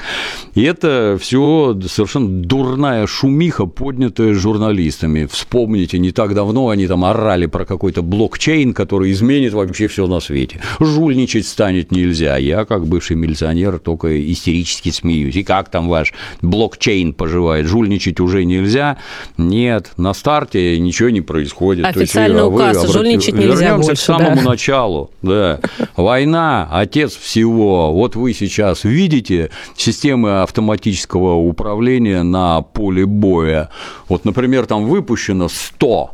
И 0.54 0.60
это 0.60 1.16
все 1.18 1.80
совершенно 1.88 2.28
дурная 2.28 3.06
шумиха, 3.06 3.64
поднятая 3.64 4.34
журналистами. 4.34 5.24
Вспомните, 5.24 5.98
не 5.98 6.12
так 6.12 6.34
давно 6.34 6.68
они 6.68 6.86
там 6.86 7.02
орали 7.02 7.46
про 7.46 7.64
какой-то 7.64 8.02
блокчейн, 8.02 8.74
который 8.74 9.10
изменит 9.10 9.54
вообще 9.54 9.88
все 9.88 10.06
на 10.06 10.20
свете. 10.20 10.49
Жульничать 10.78 11.46
станет 11.46 11.90
нельзя. 11.92 12.36
Я, 12.36 12.64
как 12.64 12.86
бывший 12.86 13.16
милиционер, 13.16 13.78
только 13.78 14.30
истерически 14.32 14.90
смеюсь. 14.90 15.36
И 15.36 15.42
как 15.42 15.70
там 15.70 15.88
ваш 15.88 16.12
блокчейн 16.42 17.12
поживает? 17.12 17.66
Жульничать 17.66 18.20
уже 18.20 18.44
нельзя? 18.44 18.98
Нет, 19.36 19.92
на 19.96 20.14
старте 20.14 20.78
ничего 20.78 21.10
не 21.10 21.20
происходит. 21.20 21.84
Официальный 21.84 22.42
есть, 22.42 22.54
указ, 22.54 22.76
обрати- 22.76 22.92
жульничать 22.92 23.34
нельзя 23.34 23.54
Вернемся 23.54 23.88
больше, 23.88 24.02
к 24.02 24.04
самому 24.04 24.36
да. 24.36 24.42
началу. 24.42 25.10
Да. 25.22 25.60
Война– 25.96 26.68
отец 26.72 27.14
всего. 27.16 27.92
Вот 27.92 28.16
вы 28.16 28.32
сейчас 28.34 28.84
видите 28.84 29.50
системы 29.76 30.42
автоматического 30.42 31.34
управления 31.34 32.22
на 32.22 32.62
поле 32.62 33.06
боя. 33.06 33.70
Вот, 34.08 34.24
например, 34.24 34.66
там 34.66 34.86
выпущено 34.86 35.48
100 35.48 36.10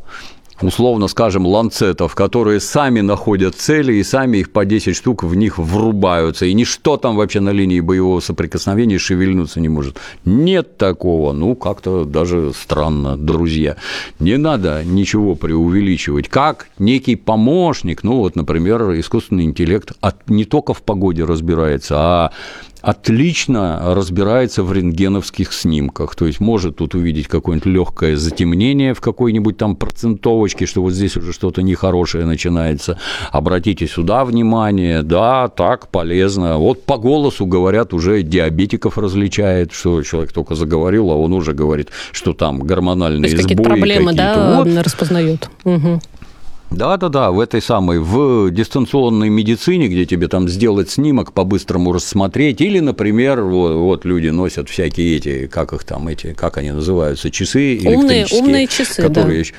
условно 0.62 1.08
скажем, 1.08 1.46
ланцетов, 1.46 2.14
которые 2.14 2.60
сами 2.60 3.00
находят 3.00 3.54
цели 3.54 3.94
и 3.94 4.02
сами 4.02 4.38
их 4.38 4.50
по 4.50 4.64
10 4.64 4.96
штук 4.96 5.22
в 5.22 5.34
них 5.34 5.58
врубаются. 5.58 6.46
И 6.46 6.54
ничто 6.54 6.96
там 6.96 7.16
вообще 7.16 7.40
на 7.40 7.50
линии 7.50 7.80
боевого 7.80 8.20
соприкосновения 8.20 8.98
шевельнуться 8.98 9.60
не 9.60 9.68
может. 9.68 9.98
Нет 10.24 10.76
такого. 10.76 11.32
Ну, 11.32 11.54
как-то 11.54 12.04
даже 12.04 12.52
странно, 12.54 13.16
друзья. 13.16 13.76
Не 14.18 14.36
надо 14.36 14.82
ничего 14.84 15.34
преувеличивать. 15.34 16.28
Как 16.28 16.68
некий 16.78 17.16
помощник, 17.16 18.02
ну, 18.02 18.18
вот, 18.18 18.36
например, 18.36 18.98
искусственный 18.98 19.44
интеллект 19.44 19.92
не 20.26 20.44
только 20.44 20.74
в 20.74 20.82
погоде 20.82 21.24
разбирается, 21.24 21.96
а 21.98 22.32
отлично 22.86 23.94
разбирается 23.96 24.62
в 24.62 24.72
рентгеновских 24.72 25.52
снимках. 25.52 26.14
То 26.14 26.26
есть 26.26 26.38
может 26.38 26.76
тут 26.76 26.94
увидеть 26.94 27.26
какое-нибудь 27.26 27.66
легкое 27.66 28.16
затемнение 28.16 28.94
в 28.94 29.00
какой-нибудь 29.00 29.56
там 29.56 29.74
процентовочке, 29.74 30.66
что 30.66 30.82
вот 30.82 30.92
здесь 30.92 31.16
уже 31.16 31.32
что-то 31.32 31.62
нехорошее 31.62 32.24
начинается. 32.26 32.96
Обратите 33.32 33.88
сюда 33.88 34.24
внимание. 34.24 35.02
Да, 35.02 35.48
так, 35.48 35.88
полезно. 35.88 36.58
Вот 36.58 36.84
по 36.84 36.96
голосу 36.96 37.44
говорят, 37.44 37.92
уже 37.92 38.22
диабетиков 38.22 38.98
различает, 38.98 39.72
что 39.72 40.04
человек 40.04 40.30
только 40.32 40.54
заговорил, 40.54 41.10
а 41.10 41.16
он 41.16 41.32
уже 41.32 41.54
говорит, 41.54 41.88
что 42.12 42.34
там 42.34 42.60
гормональные 42.60 43.32
есть 43.32 43.42
какие-то 43.42 43.64
сбои 43.64 43.78
проблемы, 43.80 44.12
да, 44.14 44.62
Вот. 44.62 44.68
распознает. 44.84 45.50
Мгм. 45.64 46.00
Да, 46.70 46.96
да, 46.96 47.08
да, 47.08 47.30
в 47.30 47.40
этой 47.40 47.62
самой, 47.62 48.00
в 48.00 48.50
дистанционной 48.50 49.28
медицине, 49.28 49.88
где 49.88 50.04
тебе 50.04 50.28
там 50.28 50.48
сделать 50.48 50.90
снимок, 50.90 51.32
по-быстрому 51.32 51.92
рассмотреть, 51.92 52.60
или, 52.60 52.80
например, 52.80 53.42
вот, 53.42 53.74
вот 53.76 54.04
люди 54.04 54.28
носят 54.28 54.68
всякие 54.68 55.16
эти, 55.16 55.46
как 55.46 55.72
их 55.72 55.84
там, 55.84 56.08
эти, 56.08 56.34
как 56.34 56.58
они 56.58 56.72
называются, 56.72 57.30
часы 57.30 57.78
Умные, 57.80 57.94
электрические, 57.94 58.40
умные 58.42 58.66
часы, 58.66 59.02
да. 59.02 59.08
которые 59.08 59.40
еще- 59.40 59.54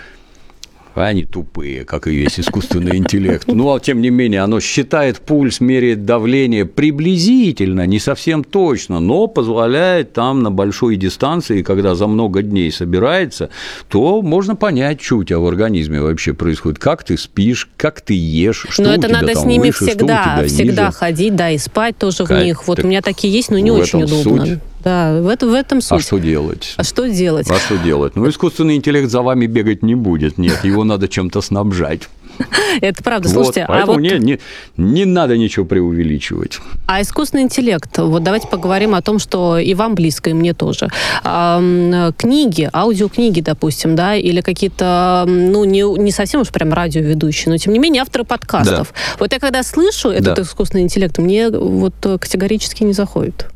они 1.05 1.23
тупые, 1.23 1.85
как 1.85 2.07
и 2.07 2.11
весь 2.15 2.39
искусственный 2.39 2.97
интеллект. 2.97 3.47
Ну, 3.47 3.73
а 3.73 3.79
тем 3.79 4.01
не 4.01 4.09
менее, 4.09 4.41
оно 4.41 4.59
считает 4.59 5.19
пульс, 5.19 5.59
меряет 5.59 6.05
давление 6.05 6.65
приблизительно, 6.65 7.85
не 7.85 7.99
совсем 7.99 8.43
точно, 8.43 8.99
но 8.99 9.27
позволяет 9.27 10.13
там 10.13 10.43
на 10.43 10.51
большой 10.51 10.95
дистанции, 10.95 11.61
когда 11.61 11.95
за 11.95 12.07
много 12.07 12.41
дней 12.41 12.71
собирается, 12.71 13.49
то 13.89 14.21
можно 14.21 14.55
понять, 14.55 15.01
что 15.01 15.17
у 15.17 15.23
тебя 15.23 15.39
в 15.39 15.47
организме 15.47 16.01
вообще 16.01 16.33
происходит, 16.33 16.79
как 16.79 17.03
ты 17.03 17.17
спишь, 17.17 17.69
как 17.77 18.01
ты 18.01 18.13
ешь, 18.13 18.65
что 18.69 18.83
Но 18.83 18.89
у 18.89 18.91
это 18.93 19.07
тебя 19.07 19.21
надо 19.21 19.33
там 19.33 19.43
с 19.43 19.45
ними 19.45 19.67
выше, 19.67 19.85
всегда, 19.87 20.43
всегда 20.45 20.85
ниже. 20.87 20.97
ходить, 20.97 21.35
да, 21.35 21.49
и 21.51 21.57
спать 21.57 21.97
тоже 21.97 22.25
в 22.25 22.27
Кать, 22.27 22.43
них. 22.45 22.67
Вот 22.67 22.79
у 22.83 22.87
меня 22.87 23.01
такие 23.01 23.33
есть, 23.33 23.49
но 23.51 23.59
не 23.59 23.71
в 23.71 23.75
очень 23.75 24.03
удобно. 24.03 24.45
суть. 24.45 24.59
Да, 24.83 25.21
в, 25.21 25.27
это, 25.27 25.47
в 25.47 25.53
этом 25.53 25.81
суть. 25.81 25.99
А 25.99 26.01
что 26.01 26.17
делать? 26.17 26.73
А 26.77 26.83
что 26.83 27.07
делать? 27.07 27.49
А 27.49 27.57
что 27.59 27.77
делать? 27.77 28.15
Ну, 28.15 28.29
искусственный 28.29 28.75
интеллект 28.75 29.09
за 29.09 29.21
вами 29.21 29.45
бегать 29.47 29.83
не 29.83 29.95
будет, 29.95 30.37
нет, 30.37 30.63
его 30.63 30.83
надо 30.83 31.07
чем-то 31.07 31.41
снабжать. 31.41 32.09
Это 32.81 33.03
правда. 33.03 33.27
Вот, 33.29 33.33
Слушайте, 33.33 33.63
а 33.63 33.67
поэтому 33.67 33.93
вот 33.93 34.01
не, 34.01 34.19
не, 34.19 34.39
не 34.77 35.05
надо 35.05 35.37
ничего 35.37 35.65
преувеличивать. 35.65 36.59
А 36.85 37.01
искусственный 37.01 37.43
интеллект, 37.43 37.97
вот 37.97 38.23
давайте 38.23 38.47
поговорим 38.47 38.95
о 38.95 39.01
том, 39.01 39.19
что 39.19 39.57
и 39.57 39.73
вам 39.73 39.95
близко, 39.95 40.29
и 40.29 40.33
мне 40.33 40.53
тоже. 40.53 40.89
А, 41.23 41.61
книги, 42.17 42.69
аудиокниги, 42.71 43.41
допустим, 43.41 43.95
да, 43.95 44.15
или 44.15 44.41
какие-то, 44.41 45.25
ну, 45.27 45.63
не, 45.65 45.81
не 45.99 46.11
совсем 46.11 46.41
уж 46.41 46.49
прям 46.49 46.73
радиоведущие, 46.73 47.51
но 47.51 47.57
тем 47.57 47.73
не 47.73 47.79
менее 47.79 48.01
авторы 48.01 48.23
подкастов. 48.23 48.93
Вот 49.19 49.33
я 49.33 49.39
когда 49.39 49.63
слышу 49.63 50.09
этот 50.09 50.35
Да. 50.35 50.41
искусственный 50.41 50.83
интеллект, 50.83 51.17
мне 51.17 51.49
вот 51.49 51.93
э, 52.03 52.17
категорически 52.17 52.83
не 52.83 52.93
заходит. 52.93 53.47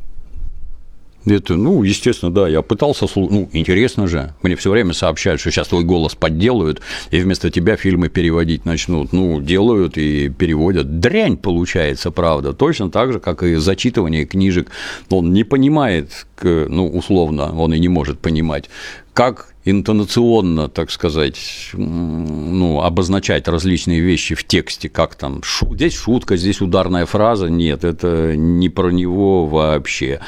Это, 1.26 1.56
ну, 1.56 1.84
естественно, 1.84 2.32
да, 2.32 2.48
я 2.48 2.62
пытался, 2.62 3.06
слу- 3.06 3.28
ну, 3.30 3.50
интересно 3.52 4.08
же, 4.08 4.34
мне 4.42 4.56
все 4.56 4.72
время 4.72 4.94
сообщают, 4.94 5.40
что 5.40 5.52
сейчас 5.52 5.68
твой 5.68 5.84
голос 5.84 6.16
подделают, 6.16 6.82
и 7.12 7.20
вместо 7.20 7.52
тебя 7.52 7.76
фильмы 7.76 8.10
переводить 8.10 8.66
начнут. 8.66 9.14
Ну, 9.14 9.40
делают 9.40 9.98
и 9.98 10.30
переводят. 10.30 11.00
Дрянь 11.00 11.38
получается, 11.38 12.12
правда, 12.12 12.54
точно 12.54 12.90
так 12.90 13.14
же, 13.14 13.20
как 13.20 13.44
и 13.44 13.56
зачитывание 13.56 14.26
книжек. 14.26 14.72
Он 15.10 15.32
не 15.32 15.44
понимает, 15.44 16.26
ну, 16.42 16.88
условно, 16.88 17.56
он 17.56 17.74
и 17.74 17.80
не 17.80 17.90
может 17.90 18.20
понимать, 18.20 18.70
как 19.14 19.48
интонационно, 19.64 20.70
так 20.70 20.90
сказать, 20.90 21.38
ну, 21.74 22.82
обозначать 22.82 23.48
различные 23.48 24.00
вещи 24.00 24.34
в 24.34 24.44
тексте, 24.44 24.90
как 24.90 25.14
там, 25.14 25.44
шу- 25.44 25.76
здесь 25.76 25.94
шутка, 25.94 26.36
здесь 26.36 26.62
ударная 26.62 27.06
фраза, 27.06 27.48
нет, 27.48 27.84
это 27.84 28.36
не 28.36 28.70
про 28.70 28.90
него 28.90 29.46
вообще. 29.46 30.20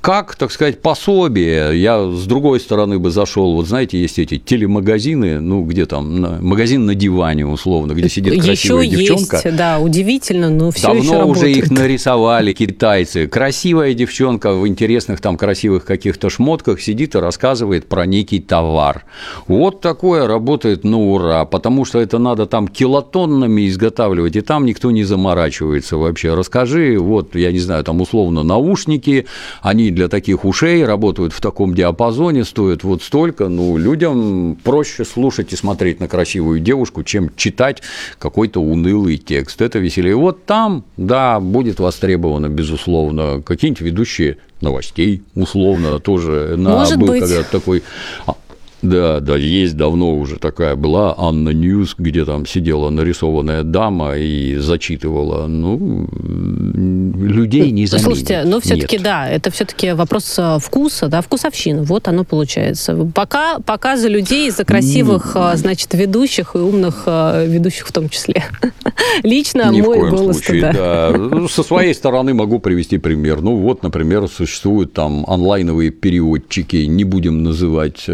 Как, 0.00 0.34
так 0.34 0.50
сказать, 0.50 0.82
пособие, 0.82 1.80
я 1.80 2.02
с 2.10 2.24
другой 2.26 2.58
стороны 2.58 2.98
бы 2.98 3.10
зашел, 3.10 3.54
вот 3.54 3.68
знаете, 3.68 4.00
есть 4.00 4.18
эти 4.18 4.38
телемагазины, 4.38 5.40
ну, 5.40 5.62
где 5.64 5.86
там, 5.86 6.42
магазин 6.44 6.86
на 6.86 6.94
диване, 6.96 7.46
условно, 7.46 7.92
где 7.92 8.08
сидит 8.08 8.42
красивая 8.42 8.84
еще 8.86 8.96
девчонка. 8.96 9.40
есть, 9.44 9.56
да, 9.56 9.78
удивительно, 9.78 10.50
но 10.50 10.70
все 10.72 10.88
Давно 10.88 11.00
еще 11.02 11.10
уже 11.10 11.20
работает. 11.20 11.56
их 11.56 11.70
нарисовали 11.70 12.52
китайцы. 12.52 13.28
Красивая 13.28 13.94
девчонка 13.94 14.52
в 14.52 14.66
интересных 14.66 15.20
там 15.20 15.36
красивых 15.36 15.84
каких-то 15.84 16.28
шмотках 16.30 16.80
сидит 16.80 17.14
и 17.14 17.18
рассказывает 17.18 17.86
про 17.86 18.06
некий 18.06 18.29
третий 18.30 18.40
товар. 18.40 19.04
Вот 19.48 19.80
такое 19.80 20.26
работает 20.26 20.84
на 20.84 20.98
ура, 20.98 21.44
потому 21.44 21.84
что 21.84 21.98
это 21.98 22.18
надо 22.18 22.46
там 22.46 22.68
килотоннами 22.68 23.68
изготавливать, 23.68 24.36
и 24.36 24.40
там 24.40 24.66
никто 24.66 24.90
не 24.90 25.04
заморачивается 25.04 25.96
вообще. 25.96 26.34
Расскажи, 26.34 26.98
вот, 26.98 27.34
я 27.34 27.52
не 27.52 27.58
знаю, 27.58 27.84
там 27.84 28.00
условно 28.00 28.42
наушники, 28.42 29.26
они 29.62 29.90
для 29.90 30.08
таких 30.08 30.44
ушей 30.44 30.84
работают 30.84 31.32
в 31.32 31.40
таком 31.40 31.74
диапазоне, 31.74 32.44
стоят 32.44 32.84
вот 32.84 33.02
столько, 33.02 33.48
ну, 33.48 33.76
людям 33.76 34.56
проще 34.62 35.04
слушать 35.04 35.52
и 35.52 35.56
смотреть 35.56 36.00
на 36.00 36.08
красивую 36.08 36.60
девушку, 36.60 37.02
чем 37.02 37.30
читать 37.36 37.82
какой-то 38.18 38.60
унылый 38.60 39.16
текст. 39.16 39.60
Это 39.62 39.78
веселее. 39.78 40.14
Вот 40.14 40.44
там, 40.44 40.84
да, 40.96 41.40
будет 41.40 41.80
востребовано, 41.80 42.48
безусловно, 42.48 43.42
какие-нибудь 43.44 43.80
ведущие 43.80 44.36
новостей, 44.62 45.22
условно, 45.34 45.98
тоже 46.00 46.54
на, 46.56 46.70
Может 46.70 46.98
был 46.98 47.08
быть. 47.08 47.22
такой 47.50 47.82
а, 48.26 48.34
да, 48.82 49.20
да, 49.20 49.36
есть 49.36 49.76
давно 49.76 50.16
уже 50.16 50.36
такая 50.36 50.74
была 50.74 51.14
Anna 51.18 51.50
News, 51.50 51.94
где 51.98 52.24
там 52.24 52.46
сидела 52.46 52.90
нарисованная 52.90 53.62
дама 53.62 54.16
и 54.16 54.56
зачитывала. 54.56 55.46
Ну, 55.46 56.08
людей 56.12 57.70
не 57.70 57.86
заменит. 57.86 58.04
Слушайте, 58.04 58.42
но 58.44 58.60
все-таки 58.60 58.98
да, 58.98 59.28
это 59.28 59.50
все-таки 59.50 59.92
вопрос 59.92 60.34
э, 60.38 60.58
вкуса, 60.60 61.08
да, 61.08 61.20
вкусовщины. 61.20 61.82
Вот 61.82 62.08
оно 62.08 62.24
получается. 62.24 63.10
Пока, 63.14 63.58
пока 63.60 63.96
за 63.96 64.08
людей, 64.08 64.50
за 64.50 64.64
красивых, 64.64 65.32
э, 65.34 65.52
значит, 65.56 65.92
ведущих 65.92 66.54
и 66.54 66.58
умных 66.58 67.02
э, 67.06 67.46
ведущих 67.46 67.86
в 67.86 67.92
том 67.92 68.08
числе. 68.08 68.44
Лично 69.22 69.70
Ни 69.70 69.82
в 69.82 69.86
мой 69.86 69.98
коем 70.00 70.14
голос 70.14 70.38
случае, 70.38 70.72
да. 70.72 71.12
да. 71.12 71.48
Со 71.48 71.62
своей 71.62 71.94
стороны 71.94 72.32
могу 72.32 72.60
привести 72.60 72.98
пример. 72.98 73.42
Ну, 73.42 73.56
вот, 73.56 73.82
например, 73.82 74.28
существуют 74.28 74.94
там 74.94 75.24
онлайновые 75.26 75.90
переводчики, 75.90 76.76
не 76.76 77.04
будем 77.04 77.42
называть, 77.42 78.04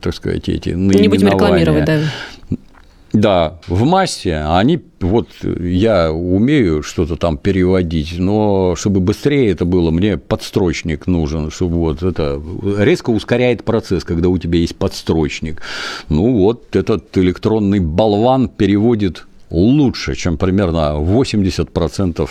так 0.00 0.14
сказать, 0.14 0.48
эти 0.48 0.70
Не 0.70 1.08
будем 1.08 1.26
наименования. 1.26 1.64
рекламировать, 1.64 1.84
да. 1.84 2.00
Да, 3.12 3.58
в 3.68 3.84
массе 3.84 4.36
они, 4.36 4.80
вот 5.00 5.28
я 5.44 6.10
умею 6.10 6.82
что-то 6.82 7.16
там 7.16 7.36
переводить, 7.36 8.18
но 8.18 8.74
чтобы 8.74 9.00
быстрее 9.00 9.50
это 9.50 9.66
было, 9.66 9.90
мне 9.90 10.16
подстрочник 10.16 11.06
нужен, 11.06 11.50
чтобы 11.50 11.76
вот 11.76 12.02
это 12.02 12.40
резко 12.78 13.10
ускоряет 13.10 13.64
процесс, 13.64 14.04
когда 14.04 14.30
у 14.30 14.38
тебя 14.38 14.58
есть 14.60 14.76
подстрочник. 14.76 15.60
Ну 16.08 16.38
вот 16.38 16.74
этот 16.74 17.16
электронный 17.18 17.80
болван 17.80 18.48
переводит 18.48 19.26
лучше, 19.50 20.14
чем 20.14 20.38
примерно 20.38 20.94
80% 20.96 22.30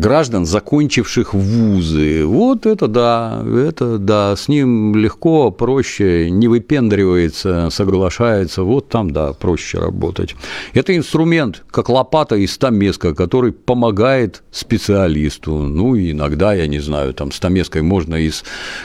граждан, 0.00 0.46
закончивших 0.46 1.34
вузы. 1.34 2.24
Вот 2.24 2.66
это 2.66 2.88
да, 2.88 3.44
это 3.46 3.98
да, 3.98 4.34
с 4.34 4.48
ним 4.48 4.96
легко, 4.96 5.50
проще, 5.50 6.30
не 6.30 6.48
выпендривается, 6.48 7.68
соглашается, 7.70 8.62
вот 8.62 8.88
там, 8.88 9.10
да, 9.10 9.32
проще 9.32 9.78
работать. 9.78 10.34
Это 10.72 10.96
инструмент, 10.96 11.62
как 11.70 11.88
лопата 11.88 12.36
из 12.36 12.52
стамеска, 12.52 13.14
который 13.14 13.52
помогает 13.52 14.42
специалисту. 14.50 15.58
Ну, 15.58 15.94
и 15.94 16.12
иногда, 16.12 16.54
я 16.54 16.66
не 16.66 16.80
знаю, 16.80 17.14
там 17.14 17.30
стамеской 17.30 17.82
можно 17.82 18.16
из, 18.16 18.44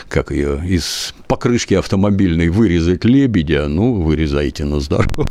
как 0.10 0.32
ее, 0.32 0.62
из 0.68 1.16
покрышки 1.28 1.74
автомобильной 1.74 2.50
вырезать 2.50 3.06
лебедя, 3.06 3.68
ну, 3.68 3.94
вырезайте 4.02 4.66
на 4.66 4.80
здоровье. 4.80 5.26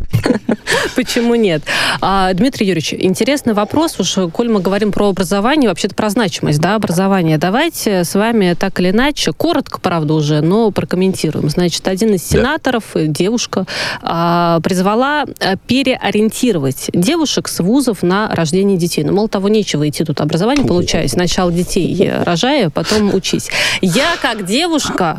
Почему 0.96 1.34
нет? 1.34 1.62
А, 2.00 2.32
Дмитрий 2.34 2.66
Юрьевич, 2.66 2.94
интересный 2.94 3.52
вопрос. 3.54 3.98
Уж, 3.98 4.30
коль 4.32 4.48
мы 4.48 4.60
говорим 4.60 4.92
про 4.92 5.08
образование, 5.08 5.68
вообще-то 5.68 5.94
про 5.94 6.10
значимость 6.10 6.60
да, 6.60 6.74
образования. 6.76 7.38
Давайте 7.38 8.04
с 8.04 8.14
вами 8.14 8.54
так 8.58 8.78
или 8.80 8.90
иначе, 8.90 9.32
коротко, 9.32 9.80
правда, 9.80 10.14
уже, 10.14 10.40
но 10.40 10.70
прокомментируем. 10.70 11.48
Значит, 11.48 11.86
один 11.88 12.14
из 12.14 12.22
Да. 12.22 12.38
сенаторов, 12.38 12.84
э, 12.94 13.06
девушка, 13.06 13.66
а, 14.02 14.60
призвала 14.60 15.24
а, 15.40 15.56
переориентировать 15.66 16.90
девушек 16.92 17.48
с 17.48 17.60
вузов 17.60 18.02
на 18.02 18.28
рождение 18.34 18.76
детей. 18.78 19.04
Ну, 19.04 19.12
мол, 19.12 19.28
того 19.28 19.48
нечего 19.48 19.88
идти 19.88 20.04
тут 20.04 20.20
образование 20.20 20.66
получать. 20.66 21.10
Сначала 21.10 21.50
детей 21.50 21.96
э, 22.06 22.22
рожая, 22.22 22.70
потом 22.70 23.14
учись. 23.14 23.48
Я, 23.80 24.16
как 24.20 24.44
девушка, 24.46 25.16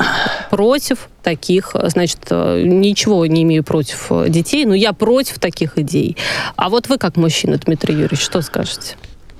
против 0.66 1.10
таких, 1.22 1.76
э, 1.76 1.90
значит, 1.90 2.22
э, 2.32 2.64
ничего 2.66 3.24
не 3.28 3.44
имею 3.44 3.64
против 3.64 4.08
э, 4.10 4.30
детей, 4.30 4.66
но 4.66 4.74
я 4.74 4.94
против 4.94 5.38
таких 5.38 5.78
идей. 5.78 6.18
А 6.56 6.70
вот 6.70 6.90
вы, 6.90 6.98
как 6.98 7.18
мужчина, 7.18 7.60
Дмитрий 7.60 7.94
Юрьевич, 7.94 8.22
что 8.22 8.42
скажете? 8.42 8.96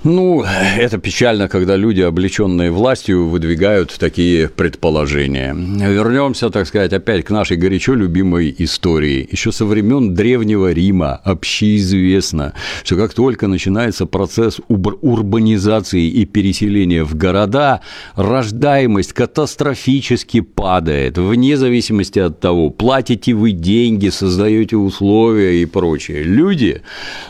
Ну, 0.08 0.44
это 0.78 0.98
печально, 0.98 1.48
когда 1.48 1.74
люди, 1.74 2.00
облеченные 2.00 2.70
властью, 2.70 3.26
выдвигают 3.26 3.92
такие 3.98 4.48
предположения. 4.48 5.52
Вернемся, 5.52 6.48
так 6.50 6.68
сказать, 6.68 6.92
опять 6.92 7.24
к 7.24 7.30
нашей 7.30 7.56
горячо 7.56 7.94
любимой 7.94 8.54
истории. 8.56 9.28
Еще 9.28 9.50
со 9.50 9.64
времен 9.64 10.14
Древнего 10.14 10.70
Рима 10.70 11.16
общеизвестно, 11.24 12.52
что 12.84 12.94
как 12.94 13.14
только 13.14 13.48
начинается 13.48 14.06
процесс 14.06 14.60
урбанизации 14.68 16.06
и 16.06 16.24
переселения 16.24 17.02
в 17.02 17.16
города, 17.16 17.80
рождаемость 18.14 19.12
катастрофически 19.12 20.40
падает, 20.40 21.18
вне 21.18 21.56
зависимости 21.56 22.20
от 22.20 22.38
того, 22.38 22.70
платите 22.70 23.34
вы 23.34 23.50
деньги, 23.50 24.10
создаете 24.10 24.76
условия 24.76 25.60
и 25.60 25.66
прочее. 25.66 26.22
Люди, 26.22 26.82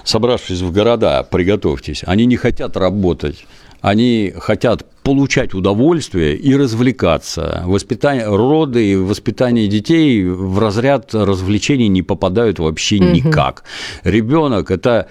собравшись 0.04 0.60
в 0.60 0.72
города, 0.72 1.22
приготовьтесь, 1.22 2.02
они 2.04 2.26
не 2.26 2.36
хотят 2.36 2.65
работать, 2.74 3.46
они 3.82 4.32
хотят 4.36 4.86
получать 5.02 5.54
удовольствие 5.54 6.34
и 6.34 6.56
развлекаться. 6.56 7.62
Воспитание, 7.66 8.26
роды 8.26 8.92
и 8.92 8.96
воспитание 8.96 9.68
детей 9.68 10.24
в 10.24 10.58
разряд 10.58 11.14
развлечений 11.14 11.86
не 11.86 12.02
попадают 12.02 12.58
вообще 12.58 12.98
никак. 12.98 13.62
Ребенок 14.02 14.72
это 14.72 15.06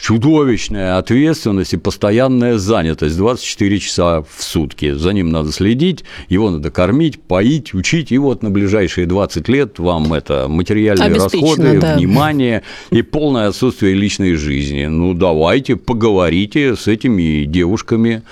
чудовищная 0.00 0.98
ответственность 0.98 1.74
и 1.74 1.76
постоянная 1.76 2.58
занятость 2.58 3.16
24 3.16 3.78
часа 3.78 4.22
в 4.22 4.42
сутки. 4.42 4.92
За 4.92 5.12
ним 5.12 5.30
надо 5.30 5.52
следить, 5.52 6.04
его 6.28 6.50
надо 6.50 6.70
кормить, 6.70 7.20
поить, 7.20 7.74
учить, 7.74 8.12
и 8.12 8.18
вот 8.18 8.42
на 8.42 8.50
ближайшие 8.50 9.06
20 9.06 9.48
лет 9.48 9.78
вам 9.78 10.12
это 10.12 10.46
материальные 10.48 11.14
расходы, 11.14 11.80
да. 11.80 11.96
внимание 11.96 12.62
и 12.90 13.02
полное 13.02 13.48
отсутствие 13.48 13.94
личной 13.94 14.34
жизни. 14.34 14.86
Ну, 14.86 15.14
давайте 15.14 15.76
поговорите 15.76 16.76
с 16.76 16.86
этими 16.86 17.44
девушками. 17.44 18.22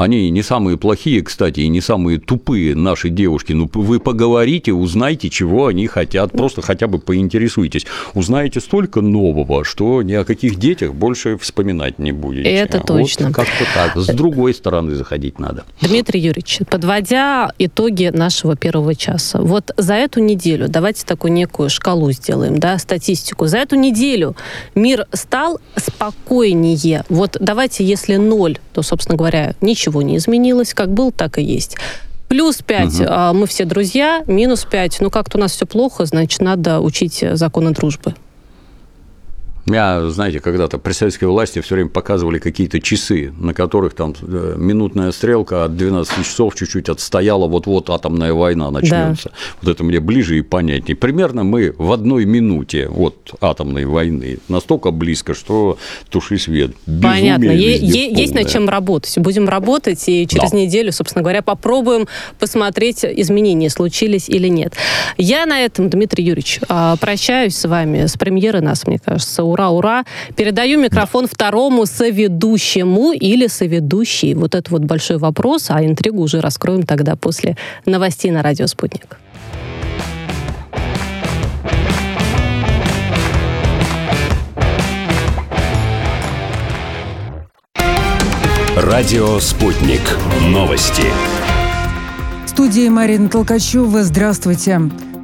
Они 0.00 0.30
не 0.30 0.42
самые 0.42 0.78
плохие, 0.78 1.20
кстати, 1.20 1.60
и 1.60 1.68
не 1.68 1.82
самые 1.82 2.18
тупые 2.18 2.74
наши 2.74 3.10
девушки. 3.10 3.52
Ну, 3.52 3.68
вы 3.74 4.00
поговорите, 4.00 4.72
узнайте, 4.72 5.28
чего 5.28 5.66
они 5.66 5.86
хотят, 5.88 6.32
просто 6.32 6.62
хотя 6.62 6.86
бы 6.86 6.98
поинтересуйтесь. 6.98 7.84
Узнаете 8.14 8.60
столько 8.60 9.02
нового, 9.02 9.62
что 9.62 10.00
ни 10.00 10.14
о 10.14 10.24
каких 10.24 10.58
детях 10.58 10.94
больше 10.94 11.36
вспоминать 11.36 11.98
не 11.98 12.12
будете. 12.12 12.48
Это 12.48 12.78
Вот 12.78 12.86
точно. 12.86 13.30
как-то 13.30 13.66
так. 13.74 13.94
С 13.94 14.06
другой 14.06 14.54
стороны 14.54 14.94
заходить 14.94 15.38
надо. 15.38 15.64
Дмитрий 15.82 16.20
Юрьевич, 16.20 16.60
подводя 16.70 17.52
итоги 17.58 18.10
нашего 18.10 18.56
первого 18.56 18.94
часа, 18.94 19.42
вот 19.42 19.70
за 19.76 19.96
эту 19.96 20.20
неделю, 20.20 20.68
давайте 20.70 21.04
такую 21.04 21.34
некую 21.34 21.68
шкалу 21.68 22.10
сделаем, 22.12 22.58
да, 22.58 22.78
статистику. 22.78 23.48
За 23.48 23.58
эту 23.58 23.76
неделю 23.76 24.34
мир 24.74 25.06
стал 25.12 25.60
спокойнее. 25.76 27.04
Вот 27.10 27.36
давайте, 27.38 27.84
если 27.84 28.16
ноль, 28.16 28.56
то, 28.72 28.80
собственно 28.80 29.18
говоря, 29.18 29.54
ничего 29.60 29.89
не 30.02 30.16
изменилось, 30.16 30.74
как 30.74 30.92
был, 30.92 31.12
так 31.12 31.38
и 31.38 31.42
есть. 31.42 31.76
Плюс 32.28 32.58
5, 32.58 33.00
мы 33.34 33.46
все 33.48 33.64
друзья, 33.64 34.22
минус 34.28 34.64
5, 34.64 35.00
ну 35.00 35.10
как-то 35.10 35.36
у 35.36 35.40
нас 35.40 35.50
все 35.50 35.66
плохо, 35.66 36.04
значит, 36.04 36.40
надо 36.40 36.78
учить 36.80 37.24
э, 37.24 37.34
законы 37.34 37.72
дружбы. 37.72 38.14
Меня, 39.66 40.08
знаете, 40.10 40.40
когда-то 40.40 40.78
при 40.78 40.92
советской 40.92 41.26
власти 41.26 41.60
все 41.60 41.74
время 41.74 41.90
показывали 41.90 42.38
какие-то 42.38 42.80
часы, 42.80 43.32
на 43.38 43.54
которых 43.54 43.94
там 43.94 44.14
э, 44.22 44.54
минутная 44.56 45.12
стрелка 45.12 45.64
от 45.64 45.76
12 45.76 46.24
часов 46.24 46.54
чуть-чуть 46.54 46.88
отстояла, 46.88 47.46
вот-вот 47.46 47.90
атомная 47.90 48.32
война 48.32 48.70
начнется. 48.70 49.30
Вот 49.62 49.70
это 49.70 49.84
мне 49.84 50.00
ближе 50.00 50.38
и 50.38 50.42
понятнее. 50.42 50.96
Примерно 50.96 51.44
мы 51.44 51.74
в 51.76 51.92
одной 51.92 52.24
минуте 52.24 52.88
от 52.88 53.32
атомной 53.40 53.84
войны 53.84 54.38
настолько 54.48 54.90
близко, 54.90 55.34
что 55.34 55.78
туши 56.08 56.38
свет. 56.38 56.72
Безумие 56.86 57.10
Понятно. 57.12 57.50
Е- 57.50 58.12
есть 58.12 58.34
над 58.34 58.48
чем 58.50 58.68
работать. 58.68 59.16
Будем 59.18 59.48
работать, 59.48 60.08
и 60.08 60.26
через 60.26 60.50
Да. 60.50 60.56
неделю, 60.56 60.90
собственно 60.92 61.22
говоря, 61.22 61.42
попробуем 61.42 62.08
посмотреть, 62.38 63.04
изменения 63.04 63.68
случились 63.70 64.28
или 64.28 64.48
нет. 64.48 64.74
Я 65.18 65.46
на 65.46 65.60
этом, 65.60 65.90
Дмитрий 65.90 66.24
Юрьевич, 66.24 66.60
а, 66.68 66.96
прощаюсь 66.96 67.56
с 67.56 67.68
вами. 67.68 68.06
С 68.06 68.16
премьеры 68.16 68.60
нас, 68.60 68.86
мне 68.86 68.98
кажется. 68.98 69.44
Ура, 69.50 69.70
ура. 69.70 70.04
Передаю 70.36 70.80
микрофон 70.80 71.26
второму 71.26 71.86
соведущему 71.86 73.12
или 73.12 73.48
соведущей. 73.48 74.34
Вот 74.34 74.54
это 74.54 74.70
вот 74.70 74.82
большой 74.82 75.18
вопрос, 75.18 75.66
а 75.70 75.84
интригу 75.84 76.22
уже 76.22 76.40
раскроем 76.40 76.84
тогда 76.84 77.16
после 77.16 77.56
новостей 77.84 78.30
на 78.30 78.42
радио 78.42 78.66
«Спутник». 78.66 79.18
Радио 88.76 89.38
«Спутник». 89.40 90.00
Новости. 90.48 91.02
В 92.46 92.48
студии 92.48 92.88
Марина 92.88 93.28
Толкачева. 93.28 94.04
Здравствуйте. 94.04 94.80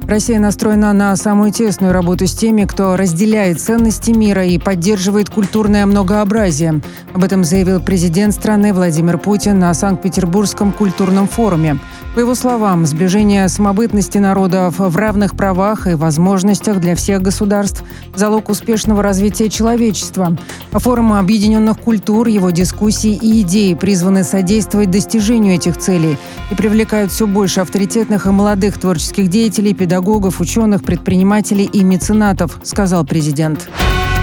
Россия 0.07 0.39
настроена 0.39 0.93
на 0.93 1.13
самую 1.17 1.51
тесную 1.51 1.91
работу 1.91 2.27
с 2.27 2.33
теми, 2.33 2.63
кто 2.63 2.95
разделяет 2.95 3.59
ценности 3.59 4.11
мира 4.11 4.45
и 4.45 4.57
поддерживает 4.57 5.29
культурное 5.29 5.85
многообразие. 5.85 6.79
Об 7.13 7.25
этом 7.25 7.43
заявил 7.43 7.81
президент 7.81 8.33
страны 8.33 8.73
Владимир 8.73 9.17
Путин 9.17 9.59
на 9.59 9.73
Санкт-Петербургском 9.73 10.71
культурном 10.71 11.27
форуме. 11.27 11.77
По 12.15 12.21
его 12.21 12.35
словам, 12.35 12.85
сближение 12.85 13.47
самобытности 13.49 14.17
народов 14.17 14.79
в 14.79 14.95
равных 14.95 15.35
правах 15.35 15.87
и 15.87 15.93
возможностях 15.93 16.79
для 16.79 16.95
всех 16.95 17.21
государств– 17.21 17.83
залог 18.15 18.49
успешного 18.49 19.03
развития 19.03 19.49
человечества. 19.49 20.35
А 20.71 20.79
форум 20.79 21.13
объединенных 21.13 21.79
культур, 21.79 22.27
его 22.27 22.49
дискуссии 22.49 23.11
и 23.11 23.41
идеи 23.41 23.73
призваны 23.75 24.23
содействовать 24.23 24.89
достижению 24.89 25.55
этих 25.55 25.77
целей 25.77 26.17
и 26.49 26.55
привлекают 26.55 27.11
все 27.11 27.27
больше 27.27 27.59
авторитетных 27.59 28.25
и 28.25 28.29
молодых 28.29 28.79
творческих 28.79 29.27
деятелей, 29.27 29.75
педагогов, 29.75 29.96
педагогов, 29.97 30.41
ученых, 30.41 30.83
предпринимателей 30.83 31.65
и 31.65 31.83
меценатов, 31.83 32.59
сказал 32.61 33.03
президент. 33.03 33.67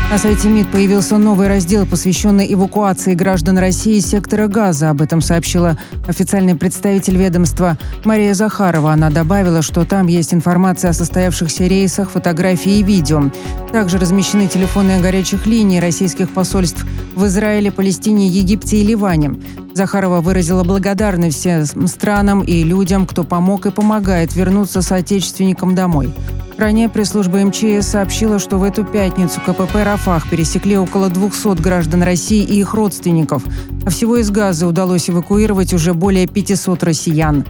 На 0.08 0.18
сайте 0.18 0.48
МИД 0.48 0.70
появился 0.70 1.18
новый 1.18 1.48
раздел, 1.48 1.84
посвященный 1.84 2.52
эвакуации 2.54 3.14
граждан 3.14 3.58
России 3.58 3.96
из 3.96 4.06
сектора 4.06 4.46
газа. 4.46 4.90
Об 4.90 5.02
этом 5.02 5.20
сообщила 5.20 5.76
официальный 6.06 6.54
представитель 6.54 7.16
ведомства 7.16 7.76
Мария 8.04 8.34
Захарова. 8.34 8.92
Она 8.92 9.10
добавила, 9.10 9.62
что 9.62 9.84
там 9.84 10.06
есть 10.06 10.32
информация 10.32 10.90
о 10.90 10.94
состоявшихся 10.94 11.64
рейсах, 11.64 12.10
фотографии 12.10 12.78
и 12.78 12.84
видео. 12.84 13.32
Также 13.72 13.98
размещены 13.98 14.46
телефоны 14.46 15.00
горячих 15.00 15.44
линий 15.44 15.80
российских 15.80 16.30
посольств 16.30 16.86
в 17.16 17.26
Израиле, 17.26 17.72
Палестине, 17.72 18.28
Египте 18.28 18.76
и 18.76 18.84
Ливане. 18.84 19.40
Захарова 19.74 20.20
выразила 20.20 20.62
благодарность 20.62 21.36
всем 21.36 21.88
странам 21.88 22.42
и 22.42 22.62
людям, 22.62 23.06
кто 23.06 23.24
помог 23.24 23.66
и 23.66 23.72
помогает 23.72 24.36
вернуться 24.36 24.82
соотечественникам 24.82 25.74
домой. 25.74 26.14
Ранее 26.56 26.88
пресс-служба 26.88 27.38
МЧС 27.38 27.88
сообщила, 27.88 28.38
что 28.38 28.58
в 28.58 28.62
эту 28.62 28.84
пятницу 28.84 29.40
КПП 29.40 29.74
«Рафах» 29.82 30.30
пересекли 30.30 30.78
около 30.78 31.10
200 31.10 31.60
граждан 31.60 32.04
России 32.04 32.44
и 32.44 32.60
их 32.60 32.74
родственников, 32.74 33.42
а 33.84 33.90
всего 33.90 34.16
из 34.18 34.30
Газа 34.30 34.68
удалось 34.68 35.10
эвакуировать 35.10 35.72
уже 35.72 35.92
более 35.92 36.28
500 36.28 36.84
россиян. 36.84 37.44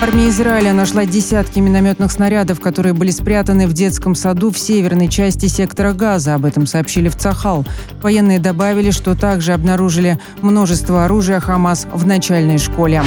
Армия 0.00 0.28
Израиля 0.28 0.72
нашла 0.72 1.06
десятки 1.06 1.58
минометных 1.58 2.12
снарядов, 2.12 2.60
которые 2.60 2.92
были 2.92 3.10
спрятаны 3.10 3.66
в 3.66 3.72
детском 3.72 4.14
саду 4.14 4.52
в 4.52 4.58
северной 4.58 5.08
части 5.08 5.46
сектора 5.46 5.92
Газа. 5.92 6.34
Об 6.34 6.44
этом 6.44 6.66
сообщили 6.66 7.08
в 7.08 7.16
Цахал. 7.16 7.66
Военные 8.00 8.38
добавили, 8.38 8.92
что 8.92 9.16
также 9.16 9.52
обнаружили 9.52 10.20
множество 10.40 11.04
оружия 11.04 11.40
«Хамас» 11.40 11.88
в 11.92 12.06
начальной 12.06 12.58
школе. 12.58 13.02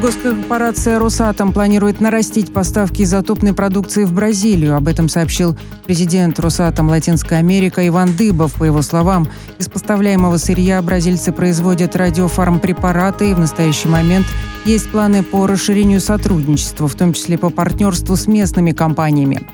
Госкорпорация 0.00 0.98
«Росатом» 0.98 1.52
планирует 1.52 2.00
нарастить 2.00 2.54
поставки 2.54 3.02
изотопной 3.02 3.52
продукции 3.52 4.04
в 4.04 4.14
Бразилию. 4.14 4.74
Об 4.74 4.88
этом 4.88 5.10
сообщил 5.10 5.58
президент 5.86 6.40
«Росатом» 6.40 6.88
Латинская 6.88 7.36
Америка 7.36 7.86
Иван 7.86 8.16
Дыбов. 8.16 8.54
По 8.54 8.64
его 8.64 8.80
словам, 8.80 9.28
из 9.58 9.68
поставляемого 9.68 10.38
сырья 10.38 10.80
бразильцы 10.80 11.32
производят 11.32 11.96
радиофармпрепараты 11.96 13.30
и 13.30 13.34
в 13.34 13.40
настоящий 13.40 13.88
момент 13.88 14.26
есть 14.64 14.90
планы 14.90 15.22
по 15.22 15.46
расширению 15.46 16.00
сотрудничества, 16.00 16.88
в 16.88 16.94
том 16.94 17.12
числе 17.12 17.36
по 17.36 17.50
партнерству 17.50 18.16
с 18.16 18.26
местными 18.26 18.72
компаниями. 18.72 19.46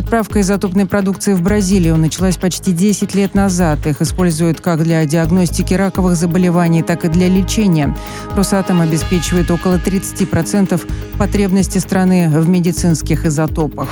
Отправка 0.00 0.40
изотопной 0.40 0.86
продукции 0.86 1.34
в 1.34 1.42
Бразилию 1.42 1.98
началась 1.98 2.38
почти 2.38 2.72
10 2.72 3.14
лет 3.14 3.34
назад. 3.34 3.86
Их 3.86 4.00
используют 4.00 4.58
как 4.62 4.82
для 4.82 5.04
диагностики 5.04 5.74
раковых 5.74 6.16
заболеваний, 6.16 6.82
так 6.82 7.04
и 7.04 7.08
для 7.08 7.28
лечения. 7.28 7.94
Росатом 8.34 8.80
обеспечивает 8.80 9.50
около 9.50 9.74
30% 9.74 10.80
потребности 11.18 11.76
страны 11.76 12.30
в 12.30 12.48
медицинских 12.48 13.26
изотопах. 13.26 13.90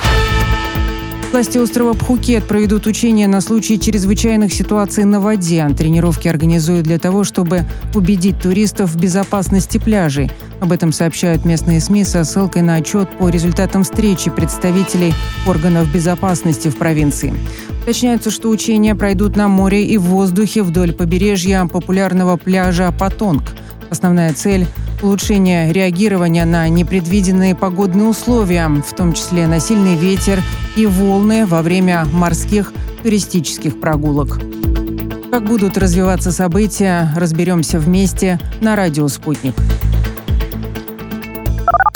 Власти 1.31 1.59
острова 1.59 1.93
Пхукет 1.93 2.47
проведут 2.47 2.87
учения 2.87 3.27
на 3.27 3.39
случай 3.39 3.79
чрезвычайных 3.79 4.51
ситуаций 4.51 5.03
на 5.03 5.21
воде. 5.21 5.69
Тренировки 5.77 6.27
организуют 6.27 6.85
для 6.87 6.97
того, 6.97 7.23
чтобы 7.23 7.65
убедить 7.93 8.41
туристов 8.41 8.89
в 8.89 8.99
безопасности 8.99 9.77
пляжей. 9.77 10.31
Об 10.59 10.71
этом 10.71 10.91
сообщают 10.91 11.45
местные 11.45 11.81
СМИ 11.81 12.03
со 12.03 12.23
ссылкой 12.23 12.63
на 12.63 12.75
отчет 12.75 13.15
по 13.19 13.29
результатам 13.29 13.83
встречи 13.83 14.31
представителей 14.31 15.13
органов 15.45 15.93
безопасности 15.93 16.67
в 16.69 16.77
провинции. 16.77 17.31
Уточняется, 17.83 18.31
что 18.31 18.49
учения 18.49 18.95
пройдут 18.95 19.35
на 19.35 19.47
море 19.47 19.85
и 19.85 19.99
в 19.99 20.05
воздухе 20.05 20.63
вдоль 20.63 20.93
побережья 20.93 21.63
популярного 21.65 22.37
пляжа 22.37 22.91
Патонг. 22.91 23.43
Основная 23.89 24.33
цель 24.33 24.67
улучшение 25.01 25.71
реагирования 25.73 26.45
на 26.45 26.67
непредвиденные 26.69 27.55
погодные 27.55 28.07
условия, 28.07 28.67
в 28.67 28.95
том 28.95 29.13
числе 29.13 29.47
на 29.47 29.59
сильный 29.59 29.95
ветер 29.95 30.41
и 30.75 30.85
волны 30.85 31.45
во 31.45 31.61
время 31.61 32.05
морских 32.11 32.73
туристических 33.03 33.79
прогулок. 33.79 34.39
Как 35.31 35.45
будут 35.45 35.77
развиваться 35.77 36.31
события, 36.31 37.13
разберемся 37.15 37.79
вместе 37.79 38.39
на 38.61 38.75
радио 38.75 39.07
«Спутник». 39.07 39.55